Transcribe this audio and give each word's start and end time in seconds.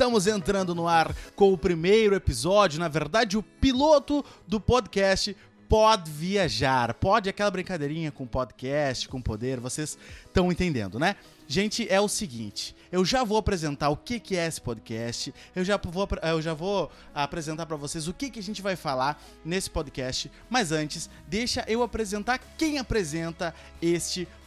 Estamos 0.00 0.26
entrando 0.26 0.74
no 0.74 0.88
ar 0.88 1.14
com 1.36 1.52
o 1.52 1.58
primeiro 1.58 2.14
episódio, 2.14 2.80
na 2.80 2.88
verdade, 2.88 3.36
o 3.36 3.42
piloto 3.42 4.24
do 4.48 4.58
podcast 4.58 5.36
Pode 5.68 6.10
Viajar. 6.10 6.94
Pode 6.94 7.28
aquela 7.28 7.50
brincadeirinha 7.50 8.10
com 8.10 8.26
podcast, 8.26 9.06
com 9.06 9.20
poder, 9.20 9.60
vocês 9.60 9.98
estão 10.24 10.50
entendendo, 10.50 10.98
né? 10.98 11.16
Gente, 11.46 11.86
é 11.86 12.00
o 12.00 12.08
seguinte, 12.08 12.74
eu 12.90 13.04
já 13.04 13.22
vou 13.24 13.36
apresentar 13.36 13.90
o 13.90 13.96
que, 13.96 14.18
que 14.18 14.38
é 14.38 14.46
esse 14.46 14.62
podcast, 14.62 15.34
eu 15.54 15.66
já 15.66 15.76
vou, 15.76 16.08
eu 16.22 16.40
já 16.40 16.54
vou 16.54 16.90
apresentar 17.14 17.66
para 17.66 17.76
vocês 17.76 18.08
o 18.08 18.14
que, 18.14 18.30
que 18.30 18.38
a 18.38 18.42
gente 18.42 18.62
vai 18.62 18.76
falar 18.76 19.22
nesse 19.44 19.68
podcast, 19.68 20.32
mas 20.48 20.72
antes, 20.72 21.10
deixa 21.28 21.62
eu 21.68 21.82
apresentar 21.82 22.38
quem 22.56 22.78
apresenta 22.78 23.54
este 23.82 24.24
podcast. 24.24 24.39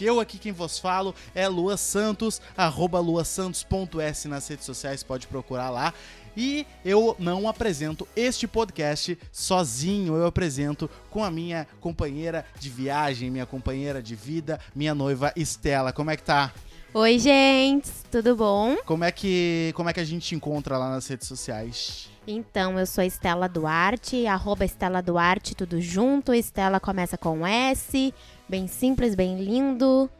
Eu 0.00 0.20
aqui 0.20 0.38
quem 0.38 0.52
vos 0.52 0.78
falo 0.78 1.14
é 1.34 1.46
Lua 1.46 1.76
Santos, 1.76 2.40
arroba 2.56 2.98
luasantos.s 2.98 4.28
nas 4.28 4.48
redes 4.48 4.64
sociais, 4.64 5.02
pode 5.02 5.26
procurar 5.26 5.70
lá. 5.70 5.94
E 6.36 6.66
eu 6.84 7.16
não 7.18 7.48
apresento 7.48 8.06
este 8.14 8.46
podcast 8.46 9.18
sozinho, 9.32 10.16
eu 10.16 10.26
apresento 10.26 10.88
com 11.10 11.24
a 11.24 11.30
minha 11.30 11.66
companheira 11.80 12.44
de 12.58 12.68
viagem, 12.68 13.30
minha 13.30 13.46
companheira 13.46 14.02
de 14.02 14.14
vida, 14.14 14.60
minha 14.74 14.94
noiva 14.94 15.32
Estela. 15.36 15.92
Como 15.92 16.10
é 16.10 16.16
que 16.16 16.22
tá? 16.22 16.52
Oi, 16.92 17.18
gente, 17.20 17.88
tudo 18.10 18.34
bom? 18.34 18.76
Como 18.84 19.04
é 19.04 19.12
que 19.12 19.72
como 19.76 19.88
é 19.88 19.92
que 19.92 20.00
a 20.00 20.04
gente 20.04 20.26
te 20.26 20.34
encontra 20.34 20.76
lá 20.76 20.90
nas 20.90 21.06
redes 21.06 21.28
sociais? 21.28 22.10
Então, 22.26 22.78
eu 22.78 22.86
sou 22.86 23.02
Estela 23.02 23.48
Duarte, 23.48 24.26
arroba 24.26 24.64
Estela 24.64 25.00
Duarte, 25.00 25.54
tudo 25.54 25.80
junto. 25.80 26.34
Estela 26.34 26.78
começa 26.78 27.16
com 27.16 27.46
S, 27.46 28.12
bem 28.50 28.66
simples, 28.66 29.14
bem 29.14 29.42
lindo. 29.42 30.10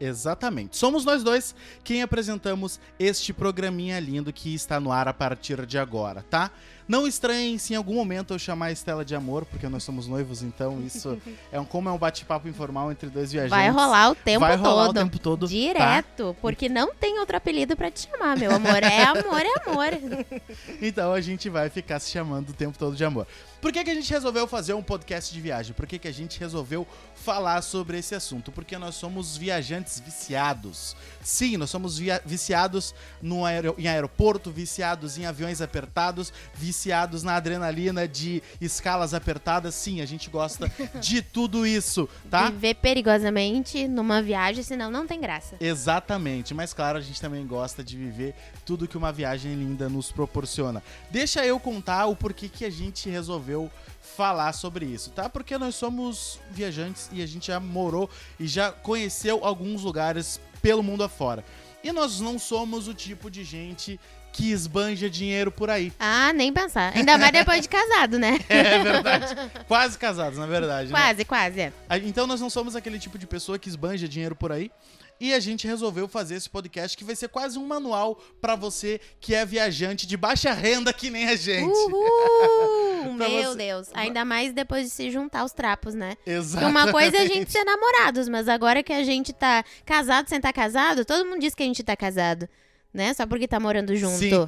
Exatamente. 0.00 0.76
Somos 0.76 1.04
nós 1.04 1.22
dois 1.22 1.54
quem 1.84 2.02
apresentamos 2.02 2.80
este 2.98 3.32
programinha 3.32 4.00
lindo 4.00 4.32
que 4.32 4.52
está 4.52 4.80
no 4.80 4.90
ar 4.90 5.06
a 5.06 5.14
partir 5.14 5.64
de 5.64 5.78
agora, 5.78 6.24
tá? 6.28 6.50
Não 6.88 7.06
estranhem 7.06 7.56
se 7.56 7.72
em 7.72 7.76
algum 7.76 7.94
momento 7.94 8.34
eu 8.34 8.38
chamar 8.38 8.66
a 8.66 8.72
Estela 8.72 9.04
de 9.04 9.14
amor, 9.14 9.44
porque 9.46 9.68
nós 9.68 9.84
somos 9.84 10.08
noivos, 10.08 10.42
então 10.42 10.82
isso 10.84 11.16
é 11.52 11.60
um, 11.60 11.64
como 11.64 11.88
é 11.88 11.92
um 11.92 11.98
bate-papo 11.98 12.48
informal 12.48 12.90
entre 12.90 13.08
dois 13.10 13.30
viajantes. 13.30 13.56
Vai 13.56 13.70
rolar 13.70 14.10
o 14.10 14.14
tempo 14.16 14.40
vai 14.40 14.56
todo. 14.56 14.66
rolar 14.66 14.88
o 14.88 14.92
tempo 14.92 15.18
todo. 15.20 15.46
tá? 15.46 15.52
Direto, 15.52 16.36
porque 16.40 16.68
não 16.68 16.92
tem 16.92 17.20
outro 17.20 17.36
apelido 17.36 17.76
pra 17.76 17.88
te 17.88 18.08
chamar, 18.10 18.36
meu 18.36 18.50
amor. 18.50 18.82
É 18.82 19.04
amor, 19.04 19.40
é 19.40 19.70
amor. 19.70 20.42
Então 20.82 21.12
a 21.12 21.20
gente 21.20 21.48
vai 21.48 21.70
ficar 21.70 22.00
se 22.00 22.10
chamando 22.10 22.50
o 22.50 22.52
tempo 22.52 22.76
todo 22.76 22.96
de 22.96 23.04
amor. 23.04 23.26
Por 23.62 23.70
que, 23.72 23.84
que 23.84 23.90
a 23.90 23.94
gente 23.94 24.10
resolveu 24.10 24.44
fazer 24.48 24.74
um 24.74 24.82
podcast 24.82 25.32
de 25.32 25.40
viagem? 25.40 25.72
Por 25.72 25.86
que, 25.86 25.96
que 25.96 26.08
a 26.08 26.12
gente 26.12 26.40
resolveu 26.40 26.84
falar 27.14 27.62
sobre 27.62 27.96
esse 27.96 28.12
assunto? 28.12 28.50
Porque 28.50 28.76
nós 28.76 28.96
somos 28.96 29.36
viajantes 29.36 30.00
viciados. 30.00 30.96
Sim, 31.22 31.56
nós 31.56 31.70
somos 31.70 31.96
viciados 32.26 32.92
no 33.22 33.44
aero- 33.46 33.76
em 33.78 33.86
aeroporto, 33.86 34.50
viciados 34.50 35.16
em 35.16 35.26
aviões 35.26 35.60
apertados, 35.60 36.32
viciados 36.52 37.22
na 37.22 37.36
adrenalina 37.36 38.08
de 38.08 38.42
escalas 38.60 39.14
apertadas. 39.14 39.76
Sim, 39.76 40.00
a 40.00 40.06
gente 40.06 40.28
gosta 40.28 40.68
de 41.00 41.22
tudo 41.22 41.64
isso, 41.64 42.08
tá? 42.28 42.50
Viver 42.50 42.74
perigosamente 42.74 43.86
numa 43.86 44.20
viagem, 44.20 44.64
senão 44.64 44.90
não 44.90 45.06
tem 45.06 45.20
graça. 45.20 45.54
Exatamente, 45.60 46.52
mas 46.52 46.74
claro, 46.74 46.98
a 46.98 47.00
gente 47.00 47.20
também 47.20 47.46
gosta 47.46 47.84
de 47.84 47.96
viver 47.96 48.34
tudo 48.66 48.88
que 48.88 48.98
uma 48.98 49.12
viagem 49.12 49.54
linda 49.54 49.88
nos 49.88 50.10
proporciona. 50.10 50.82
Deixa 51.12 51.46
eu 51.46 51.60
contar 51.60 52.06
o 52.06 52.16
porquê 52.16 52.48
que 52.48 52.64
a 52.64 52.70
gente 52.70 53.08
resolveu 53.08 53.51
falar 54.16 54.52
sobre 54.52 54.84
isso, 54.86 55.10
tá? 55.10 55.28
Porque 55.28 55.56
nós 55.56 55.74
somos 55.74 56.38
viajantes 56.50 57.08
e 57.12 57.22
a 57.22 57.26
gente 57.26 57.46
já 57.48 57.58
morou 57.60 58.08
e 58.38 58.46
já 58.46 58.70
conheceu 58.70 59.44
alguns 59.44 59.82
lugares 59.82 60.40
pelo 60.60 60.82
mundo 60.82 61.02
afora. 61.02 61.44
E 61.82 61.90
nós 61.92 62.20
não 62.20 62.38
somos 62.38 62.86
o 62.88 62.94
tipo 62.94 63.30
de 63.30 63.42
gente 63.42 63.98
que 64.32 64.50
esbanja 64.50 65.10
dinheiro 65.10 65.50
por 65.50 65.68
aí. 65.68 65.92
Ah, 65.98 66.32
nem 66.32 66.52
pensar. 66.52 66.92
Ainda 66.96 67.18
mais 67.18 67.32
depois 67.32 67.60
de 67.60 67.68
casado, 67.68 68.18
né? 68.18 68.38
É 68.48 68.82
verdade. 68.82 69.26
Quase 69.68 69.98
casados, 69.98 70.38
na 70.38 70.46
verdade. 70.46 70.90
né? 70.90 70.98
Quase, 70.98 71.24
quase. 71.24 71.60
é. 71.60 71.72
Então 72.04 72.26
nós 72.26 72.40
não 72.40 72.48
somos 72.48 72.74
aquele 72.74 72.98
tipo 72.98 73.18
de 73.18 73.26
pessoa 73.26 73.58
que 73.58 73.68
esbanja 73.68 74.08
dinheiro 74.08 74.34
por 74.34 74.50
aí. 74.52 74.70
E 75.20 75.32
a 75.32 75.38
gente 75.38 75.68
resolveu 75.68 76.08
fazer 76.08 76.34
esse 76.34 76.50
podcast 76.50 76.96
que 76.96 77.04
vai 77.04 77.14
ser 77.14 77.28
quase 77.28 77.56
um 77.58 77.64
manual 77.66 78.20
pra 78.40 78.56
você 78.56 79.00
que 79.20 79.34
é 79.34 79.46
viajante 79.46 80.04
de 80.06 80.16
baixa 80.16 80.52
renda 80.52 80.92
que 80.92 81.10
nem 81.10 81.28
a 81.28 81.36
gente. 81.36 81.70
Uhul! 81.72 83.12
Meu 83.14 83.30
você- 83.52 83.56
Deus. 83.56 83.88
Ainda 83.94 84.24
mais 84.24 84.52
depois 84.52 84.84
de 84.86 84.90
se 84.90 85.10
juntar 85.10 85.44
os 85.44 85.52
trapos, 85.52 85.94
né? 85.94 86.16
Porque 86.16 86.30
Exato. 86.30 86.66
uma 86.66 86.90
coisa 86.90 87.16
é 87.16 87.20
a 87.20 87.26
gente 87.26 87.52
ser 87.52 87.62
namorados, 87.64 88.28
mas 88.28 88.48
agora 88.48 88.82
que 88.82 88.92
a 88.92 89.04
gente 89.04 89.32
tá 89.32 89.64
casado 89.86 90.28
sem 90.28 90.38
estar 90.38 90.52
casado, 90.52 91.04
todo 91.04 91.24
mundo 91.24 91.40
diz 91.40 91.54
que 91.54 91.62
a 91.62 91.66
gente 91.66 91.82
tá 91.84 91.96
casado. 91.96 92.48
Né? 92.92 93.14
Só 93.14 93.26
porque 93.26 93.48
tá 93.48 93.58
morando 93.58 93.94
junto. 93.96 94.18
Sim. 94.18 94.46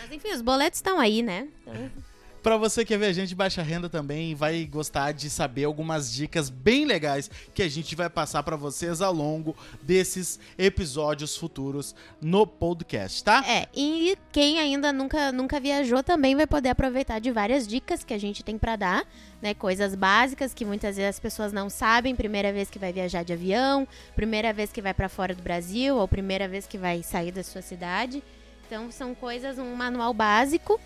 Mas 0.00 0.10
enfim, 0.12 0.32
os 0.32 0.40
boletos 0.42 0.78
estão 0.78 0.98
aí, 0.98 1.22
né? 1.22 1.46
Então, 1.62 1.90
Pra 2.44 2.58
você 2.58 2.84
que 2.84 2.92
é 2.92 2.98
viajante 2.98 3.28
de 3.28 3.34
baixa 3.34 3.62
renda 3.62 3.88
também 3.88 4.34
vai 4.34 4.66
gostar 4.66 5.12
de 5.12 5.30
saber 5.30 5.64
algumas 5.64 6.12
dicas 6.12 6.50
bem 6.50 6.84
legais 6.84 7.30
que 7.54 7.62
a 7.62 7.68
gente 7.70 7.96
vai 7.96 8.10
passar 8.10 8.42
pra 8.42 8.54
vocês 8.54 9.00
ao 9.00 9.14
longo 9.14 9.56
desses 9.80 10.38
episódios 10.58 11.38
futuros 11.38 11.94
no 12.20 12.46
podcast, 12.46 13.24
tá? 13.24 13.42
É, 13.48 13.66
e 13.74 14.14
quem 14.30 14.58
ainda 14.58 14.92
nunca, 14.92 15.32
nunca 15.32 15.58
viajou 15.58 16.02
também 16.02 16.36
vai 16.36 16.46
poder 16.46 16.68
aproveitar 16.68 17.18
de 17.18 17.30
várias 17.30 17.66
dicas 17.66 18.04
que 18.04 18.12
a 18.12 18.18
gente 18.18 18.44
tem 18.44 18.58
pra 18.58 18.76
dar, 18.76 19.06
né? 19.40 19.54
Coisas 19.54 19.94
básicas 19.94 20.52
que 20.52 20.66
muitas 20.66 20.96
vezes 20.96 21.16
as 21.16 21.20
pessoas 21.20 21.50
não 21.50 21.70
sabem, 21.70 22.14
primeira 22.14 22.52
vez 22.52 22.68
que 22.68 22.78
vai 22.78 22.92
viajar 22.92 23.22
de 23.22 23.32
avião, 23.32 23.88
primeira 24.14 24.52
vez 24.52 24.70
que 24.70 24.82
vai 24.82 24.92
pra 24.92 25.08
fora 25.08 25.34
do 25.34 25.42
Brasil, 25.42 25.96
ou 25.96 26.06
primeira 26.06 26.46
vez 26.46 26.66
que 26.66 26.76
vai 26.76 27.02
sair 27.02 27.32
da 27.32 27.42
sua 27.42 27.62
cidade. 27.62 28.22
Então 28.66 28.90
são 28.90 29.14
coisas, 29.14 29.58
um 29.58 29.74
manual 29.74 30.12
básico 30.12 30.78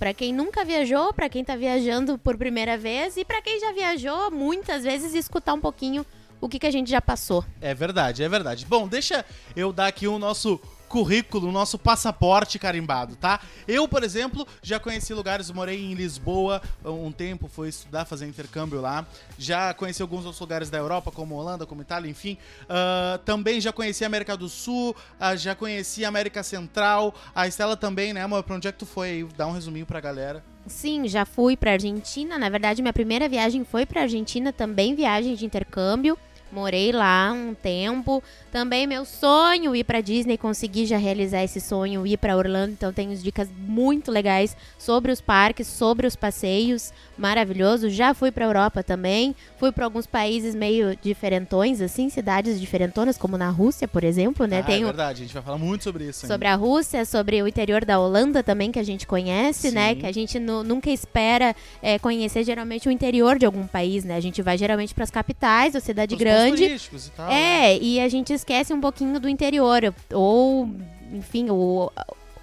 Pra 0.00 0.14
quem 0.14 0.32
nunca 0.32 0.64
viajou, 0.64 1.12
pra 1.12 1.28
quem 1.28 1.44
tá 1.44 1.54
viajando 1.54 2.16
por 2.16 2.34
primeira 2.38 2.78
vez 2.78 3.18
e 3.18 3.24
pra 3.24 3.42
quem 3.42 3.60
já 3.60 3.70
viajou, 3.70 4.30
muitas 4.30 4.82
vezes 4.82 5.12
escutar 5.12 5.52
um 5.52 5.60
pouquinho 5.60 6.06
o 6.40 6.48
que, 6.48 6.58
que 6.58 6.66
a 6.66 6.70
gente 6.70 6.90
já 6.90 7.02
passou. 7.02 7.44
É 7.60 7.74
verdade, 7.74 8.22
é 8.22 8.28
verdade. 8.28 8.64
Bom, 8.64 8.88
deixa 8.88 9.22
eu 9.54 9.74
dar 9.74 9.88
aqui 9.88 10.08
o 10.08 10.18
nosso 10.18 10.58
currículo, 10.90 11.52
nosso 11.52 11.78
passaporte 11.78 12.58
carimbado, 12.58 13.14
tá? 13.14 13.40
Eu, 13.68 13.86
por 13.86 14.02
exemplo, 14.02 14.44
já 14.60 14.80
conheci 14.80 15.14
lugares, 15.14 15.48
morei 15.52 15.84
em 15.84 15.94
Lisboa 15.94 16.60
um 16.84 17.12
tempo, 17.12 17.46
fui 17.46 17.68
estudar, 17.68 18.04
fazer 18.04 18.26
intercâmbio 18.26 18.80
lá. 18.80 19.06
Já 19.38 19.72
conheci 19.72 20.02
alguns 20.02 20.24
outros 20.24 20.40
lugares 20.40 20.68
da 20.68 20.78
Europa, 20.78 21.12
como 21.12 21.36
Holanda, 21.36 21.64
como 21.64 21.80
Itália, 21.80 22.10
enfim. 22.10 22.36
Ah, 22.68 23.20
também 23.24 23.60
já 23.60 23.72
conheci 23.72 24.02
a 24.02 24.08
América 24.08 24.36
do 24.36 24.48
Sul, 24.48 24.96
ah, 25.18 25.36
já 25.36 25.54
conheci 25.54 26.04
a 26.04 26.08
América 26.08 26.42
Central. 26.42 27.14
A 27.32 27.46
Estela 27.46 27.76
também, 27.76 28.12
né, 28.12 28.22
amor? 28.22 28.42
Pra 28.42 28.56
onde 28.56 28.66
é 28.66 28.72
que 28.72 28.78
tu 28.78 28.86
foi 28.86 29.10
aí? 29.10 29.24
Dá 29.36 29.46
um 29.46 29.52
resuminho 29.52 29.86
pra 29.86 30.00
galera. 30.00 30.42
Sim, 30.66 31.06
já 31.06 31.24
fui 31.24 31.56
pra 31.56 31.72
Argentina. 31.72 32.36
Na 32.36 32.48
verdade, 32.48 32.82
minha 32.82 32.92
primeira 32.92 33.28
viagem 33.28 33.64
foi 33.64 33.86
pra 33.86 34.02
Argentina, 34.02 34.52
também 34.52 34.96
viagem 34.96 35.36
de 35.36 35.46
intercâmbio. 35.46 36.18
Morei 36.52 36.90
lá 36.92 37.32
um 37.32 37.54
tempo. 37.54 38.22
Também 38.50 38.86
meu 38.86 39.04
sonho 39.04 39.76
ir 39.76 39.84
pra 39.84 40.00
Disney, 40.00 40.36
consegui 40.36 40.84
já 40.84 40.96
realizar 40.96 41.44
esse 41.44 41.60
sonho, 41.60 42.04
ir 42.06 42.16
pra 42.16 42.36
Orlando. 42.36 42.72
Então 42.72 42.92
tenho 42.92 43.14
dicas 43.16 43.48
muito 43.56 44.10
legais 44.10 44.56
sobre 44.78 45.12
os 45.12 45.20
parques, 45.20 45.66
sobre 45.68 46.06
os 46.06 46.16
passeios. 46.16 46.92
Maravilhoso. 47.16 47.88
Já 47.88 48.12
fui 48.14 48.32
pra 48.32 48.44
Europa 48.46 48.82
também. 48.82 49.36
Fui 49.58 49.70
pra 49.70 49.84
alguns 49.84 50.06
países 50.06 50.54
meio 50.54 50.96
diferentões, 51.00 51.80
assim, 51.80 52.08
cidades 52.08 52.60
diferentonas, 52.60 53.16
como 53.16 53.36
na 53.38 53.50
Rússia, 53.50 53.86
por 53.86 54.02
exemplo, 54.02 54.46
né? 54.46 54.60
Ah, 54.60 54.62
Tenho 54.64 54.82
É 54.88 54.90
verdade, 54.90 55.22
a 55.22 55.24
gente 55.26 55.34
vai 55.34 55.42
falar 55.42 55.58
muito 55.58 55.84
sobre 55.84 56.04
isso. 56.04 56.24
ainda. 56.24 56.34
sobre 56.34 56.48
a 56.48 56.54
Rússia, 56.54 57.04
sobre 57.04 57.42
o 57.42 57.46
interior 57.46 57.84
da 57.84 58.00
Holanda 58.00 58.42
também, 58.42 58.72
que 58.72 58.78
a 58.78 58.82
gente 58.82 59.06
conhece, 59.06 59.70
né? 59.70 59.90
Sim. 59.94 60.00
Que 60.00 60.06
a 60.06 60.12
gente 60.12 60.38
nu- 60.40 60.64
nunca 60.64 60.90
espera 60.90 61.54
é, 61.82 61.98
conhecer 61.98 62.42
geralmente 62.42 62.88
o 62.88 62.90
interior 62.90 63.38
de 63.38 63.46
algum 63.46 63.66
país, 63.66 64.02
né? 64.04 64.16
A 64.16 64.20
gente 64.20 64.42
vai 64.42 64.56
geralmente 64.58 64.94
para 64.94 65.04
as 65.04 65.10
capitais, 65.10 65.74
ou 65.74 65.80
cidade 65.80 66.16
pontos 66.16 66.26
grande. 66.46 66.64
e 66.64 67.10
tal, 67.16 67.26
né? 67.28 67.34
É, 67.72 67.78
e 67.78 68.00
a 68.00 68.08
gente 68.08 68.32
esquece 68.32 68.72
um 68.72 68.80
pouquinho 68.80 69.18
do 69.20 69.28
interior. 69.28 69.94
Ou, 70.12 70.68
enfim, 71.12 71.48
o. 71.50 71.90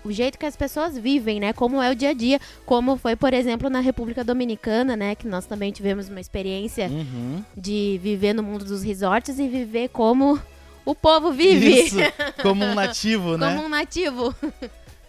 O 0.05 0.11
jeito 0.11 0.37
que 0.39 0.45
as 0.45 0.55
pessoas 0.55 0.97
vivem, 0.97 1.37
né? 1.37 1.51
Como 1.51 1.81
é 1.81 1.91
o 1.91 1.95
dia 1.95 2.11
a 2.11 2.13
dia. 2.13 2.39
Como 2.65 2.95
foi, 2.95 3.17
por 3.17 3.33
exemplo, 3.33 3.69
na 3.69 3.81
República 3.81 4.23
Dominicana, 4.23 4.95
né? 4.95 5.15
Que 5.15 5.27
nós 5.27 5.45
também 5.45 5.69
tivemos 5.73 6.07
uma 6.07 6.21
experiência 6.21 6.87
Uhum. 6.87 7.43
de 7.57 7.99
viver 8.01 8.31
no 8.33 8.41
mundo 8.41 8.63
dos 8.63 8.83
resorts 8.83 9.37
e 9.37 9.49
viver 9.49 9.89
como 9.89 10.39
o 10.85 10.95
povo 10.95 11.33
vive. 11.33 11.81
Isso, 11.81 11.97
como 12.41 12.63
um 12.63 12.73
nativo, 12.73 13.35
né? 13.37 13.53
Como 13.53 13.65
um 13.65 13.69
nativo. 13.69 14.33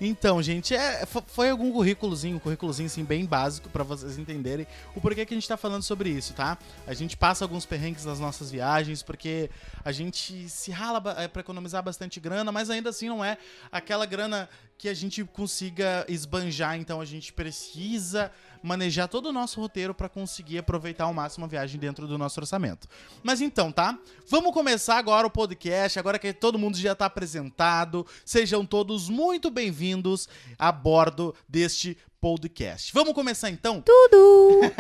Então, 0.01 0.41
gente, 0.43 0.75
é, 0.75 1.05
fo- 1.07 1.25
foi 1.27 1.51
algum 1.51 1.73
currículozinho, 1.73 2.37
um 2.37 2.39
currículozinho 2.39 2.87
assim 2.87 3.05
bem 3.05 3.25
básico 3.27 3.69
pra 3.69 3.83
vocês 3.83 4.17
entenderem 4.17 4.67
o 4.95 5.01
porquê 5.01 5.27
que 5.27 5.35
a 5.35 5.37
gente 5.37 5.49
tá 5.49 5.57
falando 5.57 5.83
sobre 5.83 6.09
isso, 6.09 6.35
tá? 6.35 6.57
A 6.87 6.95
gente 6.95 7.17
passa 7.17 7.45
alguns 7.45 7.67
perrengues 7.67 8.05
nas 8.05 8.21
nossas 8.21 8.49
viagens 8.51 9.03
porque 9.03 9.51
a 9.85 9.91
gente 9.91 10.49
se 10.49 10.71
rala 10.71 11.03
é, 11.19 11.27
pra 11.27 11.41
economizar 11.41 11.83
bastante 11.83 12.21
grana, 12.21 12.53
mas 12.53 12.71
ainda 12.71 12.91
assim 12.91 13.09
não 13.09 13.25
é 13.25 13.37
aquela 13.73 14.07
grana 14.07 14.49
que 14.79 14.89
a 14.89 14.95
gente 14.95 15.25
consiga 15.25 16.05
esbanjar, 16.09 16.77
então 16.77 17.01
a 17.01 17.05
gente 17.05 17.33
precisa 17.33 18.31
manejar 18.63 19.09
todo 19.09 19.27
o 19.27 19.33
nosso 19.33 19.61
roteiro 19.61 19.93
pra 19.93 20.09
conseguir 20.09 20.59
aproveitar 20.59 21.05
ao 21.05 21.13
máximo 21.13 21.45
a 21.45 21.49
viagem 21.49 21.81
dentro 21.81 22.07
do 22.07 22.17
nosso 22.17 22.39
orçamento. 22.39 22.87
Mas 23.23 23.41
então, 23.41 23.73
tá? 23.73 23.99
Vamos 24.29 24.53
começar 24.53 24.97
agora 24.97 25.27
o 25.27 25.31
podcast, 25.31 25.99
agora 25.99 26.17
que 26.19 26.33
todo 26.33 26.59
mundo 26.61 26.79
já 26.79 26.95
tá 26.95 27.07
apresentado. 27.07 28.07
Sejam 28.25 28.65
todos 28.65 29.09
muito 29.09 29.51
bem-vindos 29.51 30.29
a 30.57 30.71
bordo 30.71 31.35
deste 31.49 31.99
podcast. 32.21 32.93
Vamos 32.95 33.15
começar 33.15 33.51
então? 33.51 33.83
Tudo! 33.83 34.61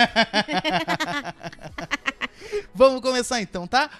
Vamos 2.72 3.00
começar 3.00 3.40
então, 3.40 3.66
tá? 3.66 3.90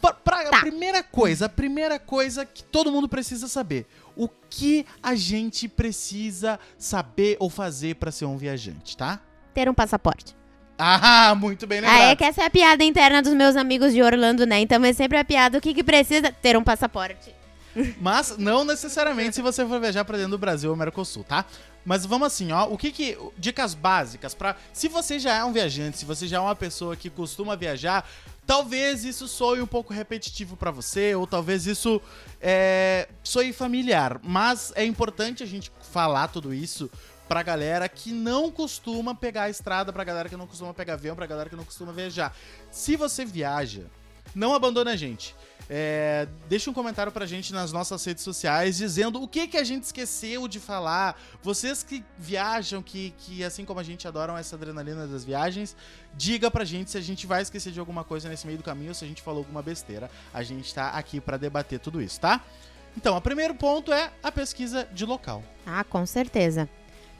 Pra, 0.00 0.12
pra- 0.14 0.32
Tá. 0.50 0.58
A 0.58 0.60
primeira 0.60 1.02
coisa, 1.02 1.46
a 1.46 1.48
primeira 1.48 1.98
coisa 1.98 2.44
que 2.44 2.64
todo 2.64 2.90
mundo 2.90 3.08
precisa 3.08 3.46
saber. 3.46 3.86
O 4.16 4.28
que 4.28 4.84
a 5.02 5.14
gente 5.14 5.68
precisa 5.68 6.58
saber 6.76 7.36
ou 7.40 7.48
fazer 7.48 7.96
pra 7.96 8.10
ser 8.10 8.26
um 8.26 8.36
viajante, 8.36 8.96
tá? 8.96 9.20
Ter 9.54 9.68
um 9.68 9.74
passaporte. 9.74 10.36
Ah, 10.78 11.34
muito 11.36 11.66
bem 11.66 11.80
lembrado. 11.80 12.00
Ah, 12.00 12.04
é 12.06 12.16
que 12.16 12.24
essa 12.24 12.42
é 12.42 12.46
a 12.46 12.50
piada 12.50 12.82
interna 12.82 13.22
dos 13.22 13.34
meus 13.34 13.56
amigos 13.56 13.92
de 13.92 14.02
Orlando, 14.02 14.44
né? 14.44 14.60
Então 14.60 14.84
é 14.84 14.92
sempre 14.92 15.18
a 15.18 15.24
piada, 15.24 15.58
o 15.58 15.60
que 15.60 15.74
que 15.74 15.84
precisa? 15.84 16.32
Ter 16.32 16.56
um 16.56 16.64
passaporte. 16.64 17.32
Mas 18.00 18.36
não 18.36 18.64
necessariamente 18.64 19.34
se 19.34 19.42
você 19.42 19.64
for 19.66 19.80
viajar 19.80 20.04
pra 20.04 20.16
dentro 20.16 20.32
do 20.32 20.38
Brasil 20.38 20.70
ou 20.70 20.76
Mercosul, 20.76 21.24
tá? 21.24 21.44
Mas 21.84 22.06
vamos 22.06 22.26
assim, 22.26 22.52
ó, 22.52 22.66
o 22.66 22.78
que 22.78 22.92
que 22.92 23.18
dicas 23.36 23.74
básicas 23.74 24.34
para 24.34 24.56
se 24.72 24.88
você 24.88 25.18
já 25.18 25.34
é 25.34 25.44
um 25.44 25.52
viajante, 25.52 25.98
se 25.98 26.04
você 26.04 26.28
já 26.28 26.36
é 26.36 26.40
uma 26.40 26.54
pessoa 26.54 26.94
que 26.94 27.10
costuma 27.10 27.56
viajar, 27.56 28.08
talvez 28.46 29.04
isso 29.04 29.26
soe 29.26 29.60
um 29.60 29.66
pouco 29.66 29.92
repetitivo 29.92 30.56
pra 30.56 30.70
você 30.70 31.14
ou 31.14 31.26
talvez 31.26 31.66
isso 31.66 32.00
é, 32.42 33.08
soe 33.22 33.52
familiar, 33.52 34.20
mas 34.22 34.72
é 34.74 34.84
importante 34.84 35.42
a 35.42 35.46
gente 35.46 35.70
falar 35.92 36.26
tudo 36.28 36.52
isso 36.52 36.90
pra 37.28 37.42
galera 37.42 37.88
que 37.88 38.10
não 38.10 38.50
costuma 38.50 39.14
pegar 39.14 39.44
a 39.44 39.50
estrada, 39.50 39.92
pra 39.92 40.02
galera 40.02 40.28
que 40.28 40.36
não 40.36 40.46
costuma 40.46 40.74
pegar 40.74 40.94
avião, 40.94 41.14
pra 41.14 41.24
galera 41.24 41.48
que 41.48 41.56
não 41.56 41.64
costuma 41.64 41.92
viajar. 41.92 42.36
Se 42.70 42.96
você 42.96 43.24
viaja, 43.24 43.86
não 44.34 44.54
abandone 44.54 44.90
a 44.90 44.96
gente. 44.96 45.34
É, 45.68 46.28
deixa 46.48 46.70
um 46.70 46.74
comentário 46.74 47.10
pra 47.10 47.26
gente 47.26 47.52
nas 47.52 47.72
nossas 47.72 48.04
redes 48.04 48.22
sociais 48.22 48.76
dizendo 48.76 49.22
o 49.22 49.28
que, 49.28 49.46
que 49.46 49.56
a 49.56 49.64
gente 49.64 49.84
esqueceu 49.84 50.46
de 50.48 50.60
falar. 50.60 51.20
Vocês 51.42 51.82
que 51.82 52.04
viajam, 52.18 52.82
que, 52.82 53.14
que 53.18 53.44
assim 53.44 53.64
como 53.64 53.80
a 53.80 53.82
gente 53.82 54.06
adoram 54.06 54.36
essa 54.36 54.56
adrenalina 54.56 55.06
das 55.06 55.24
viagens, 55.24 55.76
diga 56.14 56.50
pra 56.50 56.64
gente 56.64 56.90
se 56.90 56.98
a 56.98 57.00
gente 57.00 57.26
vai 57.26 57.42
esquecer 57.42 57.72
de 57.72 57.80
alguma 57.80 58.04
coisa 58.04 58.28
nesse 58.28 58.46
meio 58.46 58.58
do 58.58 58.64
caminho 58.64 58.90
ou 58.90 58.94
se 58.94 59.04
a 59.04 59.08
gente 59.08 59.22
falou 59.22 59.38
alguma 59.38 59.62
besteira. 59.62 60.10
A 60.32 60.42
gente 60.42 60.72
tá 60.74 60.90
aqui 60.90 61.20
pra 61.20 61.36
debater 61.36 61.78
tudo 61.78 62.02
isso, 62.02 62.20
tá? 62.20 62.44
Então, 62.96 63.16
o 63.16 63.20
primeiro 63.20 63.54
ponto 63.54 63.92
é 63.92 64.12
a 64.22 64.30
pesquisa 64.30 64.86
de 64.92 65.06
local. 65.06 65.42
Ah, 65.64 65.82
com 65.82 66.04
certeza. 66.04 66.68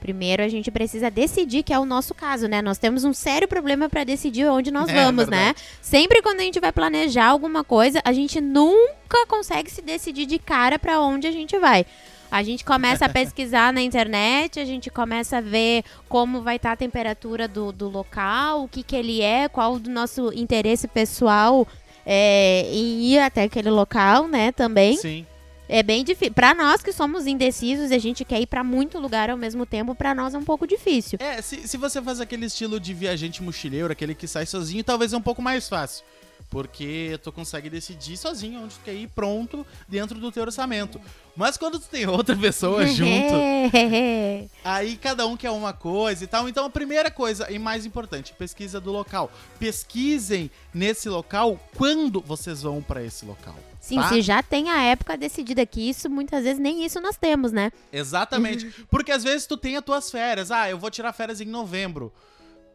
Primeiro 0.02 0.42
a 0.42 0.48
gente 0.48 0.68
precisa 0.68 1.08
decidir, 1.08 1.62
que 1.62 1.72
é 1.72 1.78
o 1.78 1.86
nosso 1.86 2.12
caso, 2.12 2.48
né? 2.48 2.60
Nós 2.60 2.76
temos 2.76 3.04
um 3.04 3.12
sério 3.12 3.46
problema 3.46 3.88
para 3.88 4.02
decidir 4.02 4.46
onde 4.46 4.72
nós 4.72 4.88
É, 4.88 5.04
vamos, 5.04 5.28
né? 5.28 5.54
Sempre 5.80 6.20
quando 6.20 6.40
a 6.40 6.42
gente 6.42 6.58
vai 6.58 6.72
planejar 6.72 7.26
alguma 7.26 7.62
coisa, 7.62 8.02
a 8.04 8.12
gente 8.12 8.40
nunca 8.40 9.24
consegue 9.28 9.70
se 9.70 9.80
decidir 9.80 10.26
de 10.26 10.40
cara 10.40 10.76
para 10.76 11.00
onde 11.00 11.28
a 11.28 11.30
gente 11.30 11.56
vai. 11.56 11.86
A 12.32 12.42
gente 12.42 12.64
começa 12.64 13.06
a 13.06 13.08
pesquisar 13.12 13.72
na 13.72 13.80
internet, 13.80 14.58
a 14.58 14.64
gente 14.64 14.90
começa 14.90 15.36
a 15.36 15.40
ver 15.40 15.84
como 16.08 16.42
vai 16.42 16.56
estar 16.56 16.72
a 16.72 16.76
temperatura 16.76 17.46
do, 17.46 17.70
do 17.70 17.88
local, 17.88 18.64
o 18.64 18.68
que, 18.68 18.82
que 18.82 18.96
ele 18.96 19.22
é, 19.22 19.48
qual 19.48 19.78
do 19.78 19.88
nosso 19.88 20.32
interesse 20.32 20.88
pessoal 20.88 21.64
é, 22.04 22.66
em 22.72 23.02
ir 23.04 23.20
até 23.20 23.44
aquele 23.44 23.70
local, 23.70 24.26
né? 24.26 24.50
Também. 24.50 24.96
Sim. 24.96 25.24
É 25.72 25.82
bem 25.82 26.04
difícil. 26.04 26.34
Pra 26.34 26.54
nós 26.54 26.82
que 26.82 26.92
somos 26.92 27.26
indecisos 27.26 27.90
e 27.90 27.94
a 27.94 27.98
gente 27.98 28.26
quer 28.26 28.38
ir 28.38 28.46
pra 28.46 28.62
muito 28.62 28.98
lugar 28.98 29.30
ao 29.30 29.38
mesmo 29.38 29.64
tempo, 29.64 29.94
pra 29.94 30.14
nós 30.14 30.34
é 30.34 30.38
um 30.38 30.44
pouco 30.44 30.66
difícil. 30.66 31.18
É, 31.18 31.40
se, 31.40 31.66
se 31.66 31.78
você 31.78 32.02
faz 32.02 32.20
aquele 32.20 32.44
estilo 32.44 32.78
de 32.78 32.92
viajante 32.92 33.42
mochileiro, 33.42 33.90
aquele 33.90 34.14
que 34.14 34.28
sai 34.28 34.44
sozinho, 34.44 34.84
talvez 34.84 35.14
é 35.14 35.16
um 35.16 35.22
pouco 35.22 35.40
mais 35.40 35.66
fácil. 35.70 36.04
Porque 36.50 37.18
tu 37.22 37.32
consegue 37.32 37.70
decidir 37.70 38.18
sozinho 38.18 38.64
onde 38.64 38.74
tu 38.74 38.82
quer 38.84 38.92
ir 38.92 39.08
pronto 39.08 39.66
dentro 39.88 40.18
do 40.18 40.30
teu 40.30 40.42
orçamento. 40.42 41.00
Mas 41.34 41.56
quando 41.56 41.80
tu 41.80 41.88
tem 41.88 42.06
outra 42.06 42.36
pessoa 42.36 42.84
junto, 42.92 43.34
aí 44.62 44.98
cada 44.98 45.26
um 45.26 45.38
quer 45.38 45.52
uma 45.52 45.72
coisa 45.72 46.22
e 46.22 46.26
tal. 46.26 46.50
Então 46.50 46.66
a 46.66 46.70
primeira 46.70 47.10
coisa 47.10 47.50
e 47.50 47.58
mais 47.58 47.86
importante, 47.86 48.34
pesquisa 48.34 48.78
do 48.78 48.92
local. 48.92 49.32
Pesquisem 49.58 50.50
nesse 50.74 51.08
local 51.08 51.58
quando 51.74 52.20
vocês 52.20 52.60
vão 52.60 52.82
pra 52.82 53.02
esse 53.02 53.24
local. 53.24 53.56
Sim, 53.82 53.96
tá? 53.96 54.08
se 54.10 54.22
já 54.22 54.40
tem 54.44 54.70
a 54.70 54.80
época 54.80 55.16
decidida 55.16 55.66
que 55.66 55.90
isso, 55.90 56.08
muitas 56.08 56.44
vezes 56.44 56.60
nem 56.60 56.84
isso 56.84 57.00
nós 57.00 57.16
temos, 57.16 57.50
né? 57.50 57.72
Exatamente. 57.92 58.70
Porque 58.88 59.10
às 59.10 59.24
vezes 59.24 59.44
tu 59.44 59.56
tem 59.56 59.76
as 59.76 59.84
tuas 59.84 60.08
férias. 60.08 60.52
Ah, 60.52 60.70
eu 60.70 60.78
vou 60.78 60.88
tirar 60.88 61.12
férias 61.12 61.40
em 61.40 61.46
novembro. 61.46 62.12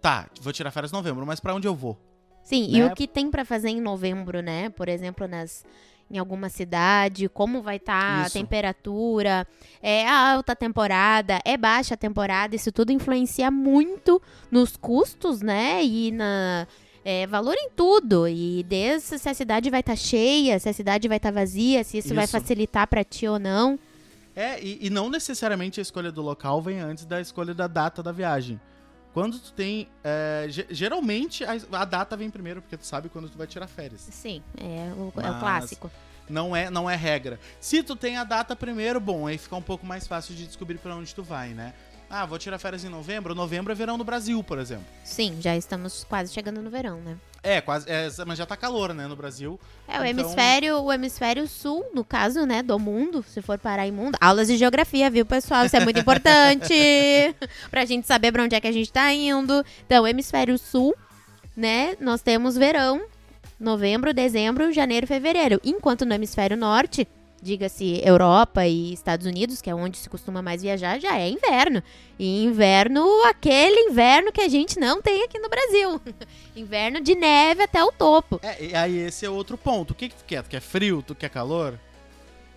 Tá, 0.01 0.29
vou 0.41 0.51
tirar 0.51 0.69
férias 0.69 0.91
em 0.91 0.95
novembro, 0.95 1.25
mas 1.25 1.39
pra 1.39 1.55
onde 1.55 1.65
eu 1.65 1.73
vou? 1.73 1.97
Sim, 2.43 2.67
e 2.69 2.79
Né? 2.81 2.85
o 2.85 2.93
que 2.93 3.07
tem 3.07 3.31
pra 3.31 3.45
fazer 3.45 3.69
em 3.69 3.79
novembro, 3.79 4.41
né? 4.41 4.67
Por 4.69 4.89
exemplo, 4.89 5.27
nas 5.29 5.63
em 6.11 6.17
alguma 6.17 6.47
cidade, 6.49 7.27
como 7.27 7.61
vai 7.61 7.75
estar 7.77 8.21
a 8.23 8.27
Isso. 8.27 8.33
temperatura, 8.33 9.45
é 9.81 10.07
a 10.07 10.33
alta 10.33 10.55
temporada, 10.55 11.39
é 11.43 11.57
baixa 11.57 11.93
a 11.95 11.97
temporada, 11.97 12.55
isso 12.55 12.71
tudo 12.71 12.91
influencia 12.93 13.51
muito 13.51 14.21
nos 14.49 14.75
custos, 14.77 15.41
né? 15.41 15.83
E 15.83 16.11
na 16.11 16.65
é, 17.09 17.25
valor 17.25 17.55
em 17.57 17.69
tudo. 17.75 18.27
E 18.27 18.63
desde 18.63 19.17
se 19.17 19.29
a 19.29 19.33
cidade 19.33 19.69
vai 19.69 19.79
estar 19.79 19.95
cheia, 19.95 20.59
se 20.59 20.67
a 20.67 20.73
cidade 20.73 21.07
vai 21.07 21.17
estar 21.17 21.31
vazia, 21.31 21.83
se 21.83 21.99
isso, 21.99 22.13
vai 22.13 22.25
Isso. 22.25 22.31
facilitar 22.33 22.85
pra 22.87 23.03
ti 23.03 23.25
ou 23.27 23.39
não. 23.39 23.79
É, 24.35 24.61
e, 24.61 24.79
e 24.87 24.89
não 24.89 25.09
necessariamente 25.09 25.79
a 25.79 25.83
escolha 25.83 26.11
do 26.11 26.21
local 26.21 26.61
vem 26.61 26.79
antes 26.79 27.05
da 27.05 27.21
escolha 27.21 27.53
da 27.53 27.65
data 27.67 28.03
da 28.03 28.11
viagem. 28.11 28.59
Quando 29.13 29.39
tu 29.39 29.51
tem. 29.53 29.87
é, 30.03 30.45
ge- 30.49 30.67
geralmente 30.69 31.43
a, 31.43 31.57
a 31.71 31.85
data 31.85 32.15
vem 32.17 32.29
primeiro, 32.29 32.61
porque 32.61 32.77
tu 32.77 32.85
sabe 32.85 33.09
quando 33.09 33.29
tu 33.29 33.37
vai 33.37 33.47
tirar 33.47 33.67
férias. 33.67 34.01
Sim, 34.11 34.43
é 34.57 34.91
o, 34.95 35.13
é 35.21 35.31
o 35.31 35.39
clássico. 35.39 35.89
Não 36.29 36.53
é, 36.53 36.69
não 36.69 36.89
é 36.89 36.95
regra. 36.95 37.39
Se 37.59 37.81
tu 37.81 37.95
tem 37.95 38.17
a 38.17 38.23
data 38.25 38.53
primeiro, 38.53 38.99
bom, 38.99 39.25
aí 39.25 39.37
fica 39.37 39.55
um 39.55 39.61
pouco 39.61 39.85
mais 39.85 40.05
fácil 40.05 40.35
de 40.35 40.45
descobrir 40.45 40.77
pra 40.77 40.93
onde 40.93 41.15
tu 41.15 41.23
vai, 41.23 41.49
né? 41.49 41.73
Ah, 42.09 42.25
vou 42.25 42.37
tirar 42.39 42.57
férias 42.57 42.85
em 42.85 42.89
novembro. 42.89 43.35
Novembro 43.35 43.71
é 43.71 43.75
verão 43.75 43.97
no 43.97 44.03
Brasil, 44.03 44.41
por 44.41 44.57
exemplo. 44.59 44.85
Sim, 45.03 45.37
já 45.41 45.57
estamos 45.57 46.05
quase 46.05 46.33
chegando 46.33 46.61
no 46.61 46.69
verão, 46.69 47.01
né? 47.01 47.17
É, 47.43 47.59
quase. 47.61 47.85
é, 47.89 48.09
mas 48.25 48.37
já 48.37 48.45
tá 48.45 48.55
calor, 48.57 48.93
né, 48.93 49.07
no 49.07 49.15
Brasil. 49.15 49.59
É, 49.87 49.93
o 49.99 50.05
Então- 50.05 50.23
hemisfério, 50.23 50.79
o 50.81 50.91
hemisfério 50.91 51.47
sul, 51.47 51.85
no 51.93 52.03
caso, 52.05 52.45
né, 52.45 52.63
do 52.63 52.79
mundo, 52.79 53.23
se 53.27 53.41
for 53.41 53.57
parar 53.57 53.85
em 53.87 53.91
mundo. 53.91 54.17
Aulas 54.21 54.47
de 54.47 54.57
geografia, 54.57 55.09
viu, 55.09 55.25
pessoal? 55.25 55.65
Isso 55.65 55.75
é 55.75 55.81
muito 55.81 55.99
importante 55.99 56.73
pra 57.69 57.83
gente 57.85 58.07
saber 58.07 58.31
pra 58.31 58.43
onde 58.43 58.55
é 58.55 58.61
que 58.61 58.67
a 58.67 58.71
gente 58.71 58.91
tá 58.91 59.11
indo. 59.13 59.63
Então, 59.85 60.07
hemisfério 60.07 60.57
sul, 60.57 60.95
né, 61.55 61.95
nós 61.99 62.21
temos 62.21 62.55
verão, 62.55 63.01
novembro, 63.59 64.13
dezembro, 64.13 64.71
janeiro, 64.71 65.05
fevereiro. 65.07 65.59
Enquanto 65.63 66.05
no 66.05 66.13
hemisfério 66.13 66.55
norte, 66.57 67.07
diga-se 67.47 68.01
Europa 68.03 68.67
e 68.67 68.93
Estados 68.93 69.25
Unidos, 69.25 69.61
que 69.61 69.69
é 69.69 69.75
onde 69.75 69.97
se 69.97 70.09
costuma 70.09 70.41
mais 70.41 70.61
viajar, 70.61 70.99
já 70.99 71.17
é 71.17 71.29
inverno. 71.29 71.81
E 72.19 72.43
inverno, 72.43 73.05
aquele 73.25 73.89
inverno 73.89 74.31
que 74.31 74.41
a 74.41 74.49
gente 74.49 74.77
não 74.77 75.01
tem 75.01 75.23
aqui 75.23 75.39
no 75.39 75.49
Brasil. 75.49 76.01
inverno 76.55 76.99
de 76.99 77.15
neve 77.15 77.63
até 77.63 77.81
o 77.81 77.91
topo. 77.91 78.39
É, 78.43 78.65
e 78.65 78.75
aí 78.75 78.97
esse 78.97 79.25
é 79.25 79.29
outro 79.29 79.57
ponto. 79.57 79.91
O 79.91 79.95
que, 79.95 80.09
que 80.09 80.15
tu 80.15 80.25
quer? 80.25 80.43
Tu 80.43 80.49
quer 80.49 80.61
frio? 80.61 81.01
Tu 81.01 81.15
quer 81.15 81.29
calor? 81.29 81.79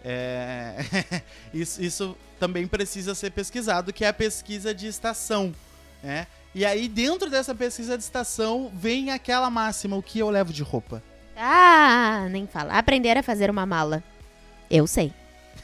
É... 0.05 0.77
isso, 1.55 1.81
isso 1.81 2.17
também 2.39 2.67
precisa 2.67 3.15
ser 3.15 3.31
pesquisado, 3.31 3.93
que 3.93 4.05
é 4.05 4.09
a 4.09 4.13
pesquisa 4.13 4.75
de 4.75 4.89
estação, 4.89 5.55
né? 6.03 6.27
E 6.53 6.65
aí, 6.65 6.89
dentro 6.89 7.31
dessa 7.31 7.55
pesquisa 7.55 7.97
de 7.97 8.03
estação, 8.03 8.73
vem 8.75 9.13
aquela 9.13 9.49
máxima, 9.49 9.97
o 9.97 10.03
que 10.03 10.19
eu 10.19 10.29
levo 10.31 10.53
de 10.53 10.65
roupa. 10.65 11.01
Ah, 11.37 12.27
nem 12.29 12.47
fala. 12.49 12.73
Aprender 12.77 13.17
a 13.17 13.23
fazer 13.23 13.49
uma 13.49 13.65
mala. 13.65 14.03
Eu 14.71 14.87
sei. 14.87 15.13